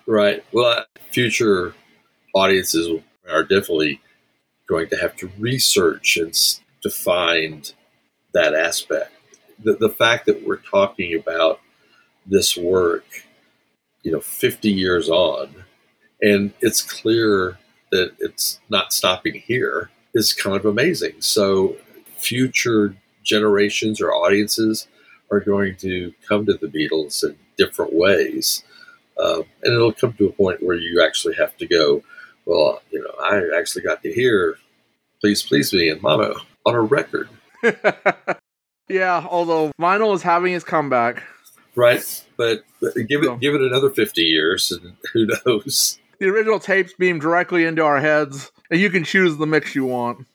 Right. 0.06 0.44
Well, 0.52 0.84
future 1.12 1.74
audiences 2.34 3.00
are 3.30 3.42
definitely 3.42 4.00
going 4.68 4.88
to 4.88 4.96
have 4.96 5.16
to 5.16 5.30
research 5.38 6.16
and 6.16 6.34
to 6.82 6.90
find 6.90 7.72
that 8.34 8.54
aspect. 8.54 9.12
The, 9.62 9.74
the 9.74 9.90
fact 9.90 10.26
that 10.26 10.46
we're 10.46 10.56
talking 10.56 11.14
about 11.14 11.60
this 12.26 12.56
work, 12.56 13.04
you 14.02 14.12
know, 14.12 14.20
50 14.20 14.70
years 14.70 15.08
on, 15.08 15.64
and 16.20 16.52
it's 16.60 16.82
clear 16.82 17.58
that 17.90 18.12
it's 18.18 18.60
not 18.68 18.92
stopping 18.92 19.34
here 19.34 19.90
is 20.14 20.32
kind 20.32 20.56
of 20.56 20.64
amazing. 20.64 21.20
So, 21.20 21.76
future 22.16 22.96
generations 23.24 24.00
or 24.00 24.12
audiences 24.12 24.88
are 25.30 25.40
going 25.40 25.76
to 25.76 26.12
come 26.28 26.46
to 26.46 26.54
the 26.54 26.66
Beatles 26.66 27.22
in 27.22 27.36
different 27.56 27.92
ways. 27.92 28.64
Um, 29.22 29.42
and 29.62 29.74
it'll 29.74 29.92
come 29.92 30.12
to 30.14 30.28
a 30.28 30.32
point 30.32 30.62
where 30.62 30.76
you 30.76 31.02
actually 31.04 31.34
have 31.34 31.56
to 31.58 31.66
go, 31.66 32.02
well, 32.46 32.82
you 32.90 33.00
know, 33.00 33.12
I 33.22 33.58
actually 33.58 33.82
got 33.82 34.02
to 34.02 34.12
hear 34.12 34.56
Please 35.20 35.42
Please 35.42 35.72
Me 35.72 35.90
in 35.90 36.00
mono 36.00 36.36
on 36.64 36.74
a 36.74 36.80
record, 36.80 37.28
Yeah, 38.88 39.26
although 39.28 39.72
vinyl 39.80 40.14
is 40.14 40.22
having 40.22 40.52
its 40.54 40.64
comeback. 40.64 41.22
right? 41.74 42.24
But, 42.36 42.64
but 42.80 42.94
give 42.94 43.22
it 43.22 43.40
give 43.40 43.54
it 43.54 43.60
another 43.60 43.90
50 43.90 44.22
years 44.22 44.70
and 44.70 44.96
who 45.12 45.26
knows. 45.44 45.98
The 46.18 46.26
original 46.26 46.58
tapes 46.58 46.92
beam 46.94 47.18
directly 47.18 47.64
into 47.64 47.84
our 47.84 48.00
heads, 48.00 48.50
and 48.70 48.80
you 48.80 48.90
can 48.90 49.04
choose 49.04 49.36
the 49.36 49.46
mix 49.46 49.74
you 49.74 49.84
want. 49.84 50.26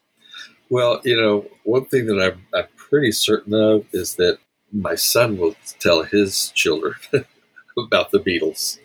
Well, 0.70 1.02
you 1.04 1.16
know, 1.18 1.46
one 1.64 1.86
thing 1.86 2.06
that 2.08 2.20
I'm, 2.22 2.46
I'm 2.54 2.68
pretty 2.78 3.12
certain 3.12 3.54
of 3.54 3.86
is 3.92 4.16
that 4.16 4.38
my 4.72 4.96
son 4.96 5.38
will 5.38 5.56
tell 5.80 6.04
his 6.04 6.50
children 6.52 6.96
about 7.78 8.12
the 8.12 8.20
Beatles. 8.20 8.80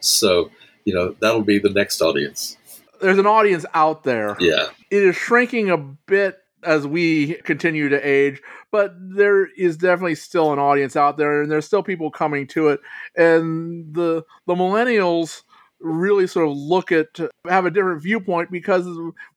So, 0.00 0.50
you 0.84 0.94
know, 0.94 1.14
that'll 1.20 1.42
be 1.42 1.58
the 1.58 1.70
next 1.70 2.00
audience. 2.00 2.56
There's 3.00 3.18
an 3.18 3.26
audience 3.26 3.66
out 3.74 4.04
there. 4.04 4.36
Yeah. 4.40 4.68
it 4.90 5.02
is 5.02 5.16
shrinking 5.16 5.70
a 5.70 5.76
bit 5.76 6.38
as 6.64 6.86
we 6.86 7.34
continue 7.44 7.88
to 7.88 8.08
age, 8.08 8.42
but 8.70 8.94
there 8.98 9.46
is 9.46 9.76
definitely 9.76 10.14
still 10.14 10.52
an 10.52 10.58
audience 10.58 10.96
out 10.96 11.16
there, 11.16 11.42
and 11.42 11.50
there's 11.50 11.66
still 11.66 11.82
people 11.82 12.10
coming 12.10 12.46
to 12.48 12.68
it. 12.68 12.80
And 13.16 13.94
the 13.94 14.24
the 14.46 14.54
millennials 14.54 15.42
really 15.80 16.26
sort 16.26 16.48
of 16.48 16.56
look 16.56 16.90
at 16.90 17.18
have 17.46 17.66
a 17.66 17.70
different 17.70 18.02
viewpoint 18.02 18.50
because 18.50 18.86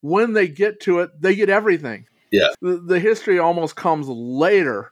when 0.01 0.34
they 0.34 0.47
get 0.47 0.80
to 0.82 0.99
it, 0.99 1.21
they 1.21 1.36
get 1.36 1.49
everything. 1.49 2.07
Yeah. 2.32 2.47
The, 2.61 2.78
the 2.78 2.99
history 2.99 3.39
almost 3.39 3.75
comes 3.75 4.07
later. 4.07 4.91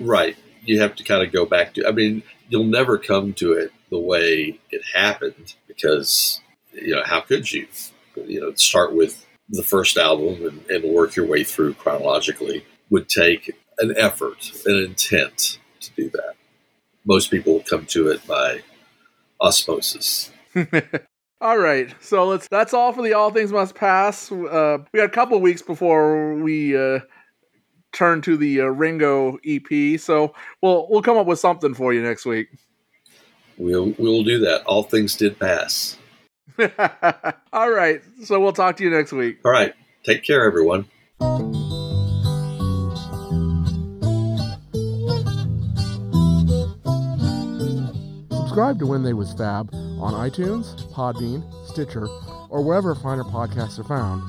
Right. 0.00 0.36
You 0.64 0.80
have 0.80 0.94
to 0.96 1.04
kind 1.04 1.24
of 1.24 1.32
go 1.32 1.46
back 1.46 1.74
to, 1.74 1.86
I 1.86 1.92
mean, 1.92 2.22
you'll 2.48 2.64
never 2.64 2.98
come 2.98 3.32
to 3.34 3.52
it 3.52 3.72
the 3.90 3.98
way 3.98 4.58
it 4.70 4.82
happened 4.94 5.54
because, 5.66 6.40
you 6.72 6.94
know, 6.94 7.02
how 7.04 7.20
could 7.20 7.50
you? 7.50 7.66
You 8.16 8.40
know, 8.40 8.54
start 8.54 8.94
with 8.94 9.24
the 9.50 9.62
first 9.62 9.96
album 9.96 10.46
and, 10.46 10.70
and 10.70 10.94
work 10.94 11.16
your 11.16 11.26
way 11.26 11.44
through 11.44 11.74
chronologically 11.74 12.64
would 12.90 13.08
take 13.08 13.56
an 13.78 13.94
effort, 13.96 14.52
an 14.66 14.76
intent 14.76 15.58
to 15.80 15.90
do 15.92 16.10
that. 16.10 16.34
Most 17.04 17.30
people 17.30 17.62
come 17.68 17.86
to 17.86 18.08
it 18.08 18.26
by 18.26 18.62
osmosis. 19.40 20.30
All 21.40 21.58
right, 21.58 21.94
so 22.00 22.26
let's. 22.26 22.48
That's 22.48 22.74
all 22.74 22.92
for 22.92 23.02
the 23.02 23.12
All 23.12 23.30
Things 23.30 23.52
Must 23.52 23.72
Pass. 23.72 24.32
Uh, 24.32 24.78
we 24.92 24.98
got 24.98 25.06
a 25.06 25.08
couple 25.08 25.40
weeks 25.40 25.62
before 25.62 26.34
we 26.34 26.76
uh, 26.76 26.98
turn 27.92 28.20
to 28.22 28.36
the 28.36 28.62
uh, 28.62 28.64
Ringo 28.64 29.38
EP, 29.44 30.00
so 30.00 30.34
we'll 30.62 30.88
we'll 30.90 31.00
come 31.00 31.16
up 31.16 31.28
with 31.28 31.38
something 31.38 31.74
for 31.74 31.94
you 31.94 32.02
next 32.02 32.26
week. 32.26 32.48
We'll, 33.56 33.94
we'll 33.98 34.24
do 34.24 34.40
that. 34.40 34.64
All 34.64 34.82
things 34.82 35.14
did 35.14 35.38
pass. 35.38 35.96
All 37.52 37.70
right, 37.70 38.02
so 38.24 38.40
we'll 38.40 38.52
talk 38.52 38.76
to 38.78 38.84
you 38.84 38.90
next 38.90 39.12
week. 39.12 39.38
All 39.44 39.52
right. 39.52 39.74
Take 40.04 40.24
care, 40.24 40.44
everyone. 40.44 40.86
Subscribe 48.30 48.78
to 48.80 48.86
When 48.86 49.02
They 49.04 49.12
Was 49.12 49.32
Fab 49.34 49.72
on 50.00 50.14
iTunes, 50.14 50.90
Podbean, 50.92 51.44
Stitcher, 51.68 52.08
or 52.48 52.64
wherever 52.64 52.94
finer 52.94 53.22
podcasts 53.22 53.78
are 53.78 53.84
found. 53.84 54.22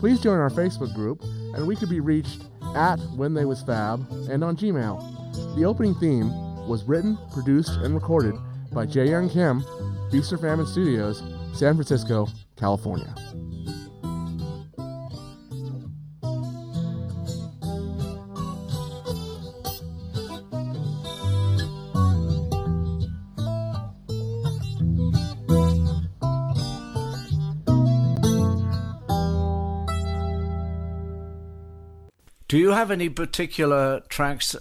Please 0.00 0.20
join 0.20 0.38
our 0.38 0.50
Facebook 0.50 0.92
group, 0.94 1.22
and 1.54 1.66
we 1.66 1.76
could 1.76 1.90
be 1.90 2.00
reached 2.00 2.42
at 2.74 2.98
When 3.14 3.34
They 3.34 3.44
Was 3.44 3.62
Fab 3.62 4.04
and 4.28 4.42
on 4.42 4.56
Gmail. 4.56 5.54
The 5.56 5.64
opening 5.64 5.94
theme 5.94 6.30
was 6.66 6.84
written, 6.84 7.16
produced, 7.32 7.76
and 7.82 7.94
recorded 7.94 8.34
by 8.72 8.86
Jae 8.86 9.08
Young 9.08 9.28
Kim, 9.30 9.62
Feast 10.10 10.32
or 10.32 10.38
Famine 10.38 10.66
Studios, 10.66 11.22
San 11.52 11.74
Francisco, 11.74 12.26
California. 12.56 13.14
Do 32.48 32.58
you 32.58 32.70
have 32.70 32.90
any 32.90 33.08
particular 33.08 34.00
tracks 34.08 34.56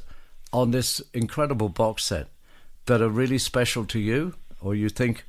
on 0.54 0.70
this 0.70 1.02
incredible 1.12 1.70
box 1.70 2.06
set 2.06 2.28
that 2.86 3.02
are 3.02 3.10
really 3.10 3.40
special 3.40 3.84
to 3.86 3.98
you, 3.98 4.36
or 4.62 4.76
you 4.76 4.90
think 4.90 5.26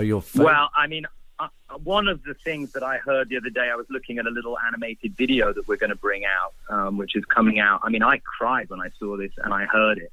your? 0.00 0.22
Well, 0.34 0.70
I 0.76 0.86
mean, 0.86 1.06
uh, 1.38 1.48
one 1.82 2.08
of 2.08 2.22
the 2.22 2.34
things 2.34 2.72
that 2.72 2.82
I 2.82 2.98
heard 2.98 3.28
the 3.28 3.36
other 3.36 3.50
day, 3.50 3.70
I 3.72 3.76
was 3.76 3.86
looking 3.90 4.18
at 4.18 4.26
a 4.26 4.30
little 4.30 4.56
animated 4.58 5.16
video 5.16 5.52
that 5.52 5.66
we're 5.66 5.76
going 5.76 5.90
to 5.90 5.96
bring 5.96 6.22
out, 6.24 6.54
um, 6.68 6.96
which 6.96 7.16
is 7.16 7.24
coming 7.24 7.58
out. 7.58 7.80
I 7.82 7.90
mean, 7.90 8.02
I 8.02 8.20
cried 8.38 8.70
when 8.70 8.80
I 8.80 8.90
saw 8.98 9.16
this 9.16 9.32
and 9.38 9.52
I 9.52 9.64
heard 9.66 9.98
it. 9.98 10.12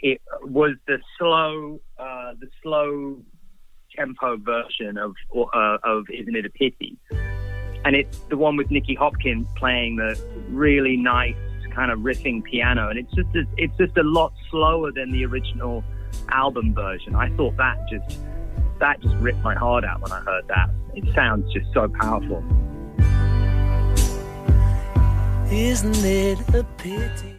It 0.00 0.20
was 0.42 0.72
the 0.86 0.98
slow, 1.18 1.80
uh, 1.98 2.34
the 2.40 2.48
slow 2.62 3.20
tempo 3.94 4.36
version 4.36 4.98
of 4.98 5.14
uh, 5.34 5.78
of 5.84 6.06
"Isn't 6.10 6.34
It 6.34 6.46
a 6.46 6.50
Pity," 6.50 6.96
and 7.84 7.94
it's 7.94 8.18
the 8.28 8.36
one 8.36 8.56
with 8.56 8.70
Nicky 8.70 8.94
Hopkins 8.94 9.46
playing 9.56 9.96
the 9.96 10.20
really 10.48 10.96
nice 10.96 11.36
kind 11.72 11.90
of 11.90 12.00
riffing 12.00 12.42
piano, 12.42 12.88
and 12.88 12.98
it's 12.98 13.12
just 13.12 13.28
a, 13.36 13.44
it's 13.56 13.76
just 13.76 13.96
a 13.96 14.02
lot 14.02 14.32
slower 14.50 14.90
than 14.90 15.12
the 15.12 15.24
original 15.24 15.84
album 16.30 16.74
version. 16.74 17.14
I 17.14 17.28
thought 17.36 17.56
that 17.58 17.78
just 17.88 18.18
that 18.82 19.00
just 19.00 19.14
ripped 19.16 19.42
my 19.44 19.54
heart 19.54 19.84
out 19.84 20.02
when 20.02 20.10
I 20.10 20.20
heard 20.20 20.48
that. 20.48 20.68
It 20.96 21.04
sounds 21.14 21.50
just 21.52 21.72
so 21.72 21.88
powerful. 22.00 22.42
Isn't 25.52 26.04
it 26.04 26.40
a 26.52 26.64
pity? 26.78 27.38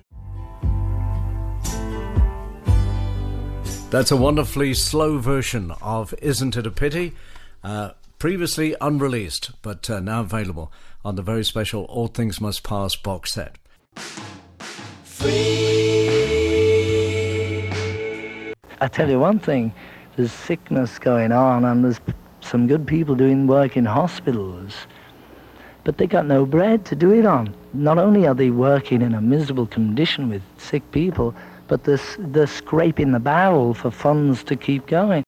That's 3.89 4.11
a 4.11 4.15
wonderfully 4.15 4.73
slow 4.73 5.17
version 5.17 5.71
of 5.81 6.13
Isn't 6.21 6.55
It 6.55 6.65
a 6.65 6.71
Pity? 6.71 7.13
Uh, 7.61 7.91
previously 8.19 8.75
unreleased, 8.79 9.51
but 9.61 9.89
uh, 9.89 9.99
now 9.99 10.21
available 10.21 10.71
on 11.03 11.15
the 11.15 11.21
very 11.21 11.43
special 11.43 11.83
All 11.85 12.07
Things 12.07 12.39
Must 12.39 12.63
Pass 12.63 12.95
box 12.95 13.33
set. 13.33 13.57
I 18.79 18.87
tell 18.87 19.09
you 19.09 19.19
one 19.19 19.39
thing, 19.39 19.73
there's 20.15 20.31
sickness 20.31 20.99
going 20.99 21.31
on 21.31 21.65
and 21.65 21.83
there's 21.83 21.99
some 22.41 22.67
good 22.67 22.85
people 22.85 23.15
doing 23.15 23.47
work 23.47 23.77
in 23.77 23.85
hospitals, 23.85 24.73
but 25.83 25.97
they 25.97 26.07
got 26.07 26.25
no 26.25 26.45
bread 26.45 26.85
to 26.85 26.95
do 26.95 27.13
it 27.13 27.25
on. 27.25 27.53
Not 27.73 27.97
only 27.97 28.27
are 28.27 28.35
they 28.35 28.49
working 28.49 29.01
in 29.01 29.13
a 29.13 29.21
miserable 29.21 29.67
condition 29.67 30.29
with 30.29 30.41
sick 30.57 30.89
people, 30.91 31.33
but 31.67 31.83
they're, 31.85 31.99
they're 32.19 32.47
scraping 32.47 33.11
the 33.11 33.19
barrel 33.19 33.73
for 33.73 33.89
funds 33.89 34.43
to 34.43 34.55
keep 34.55 34.85
going. 34.87 35.23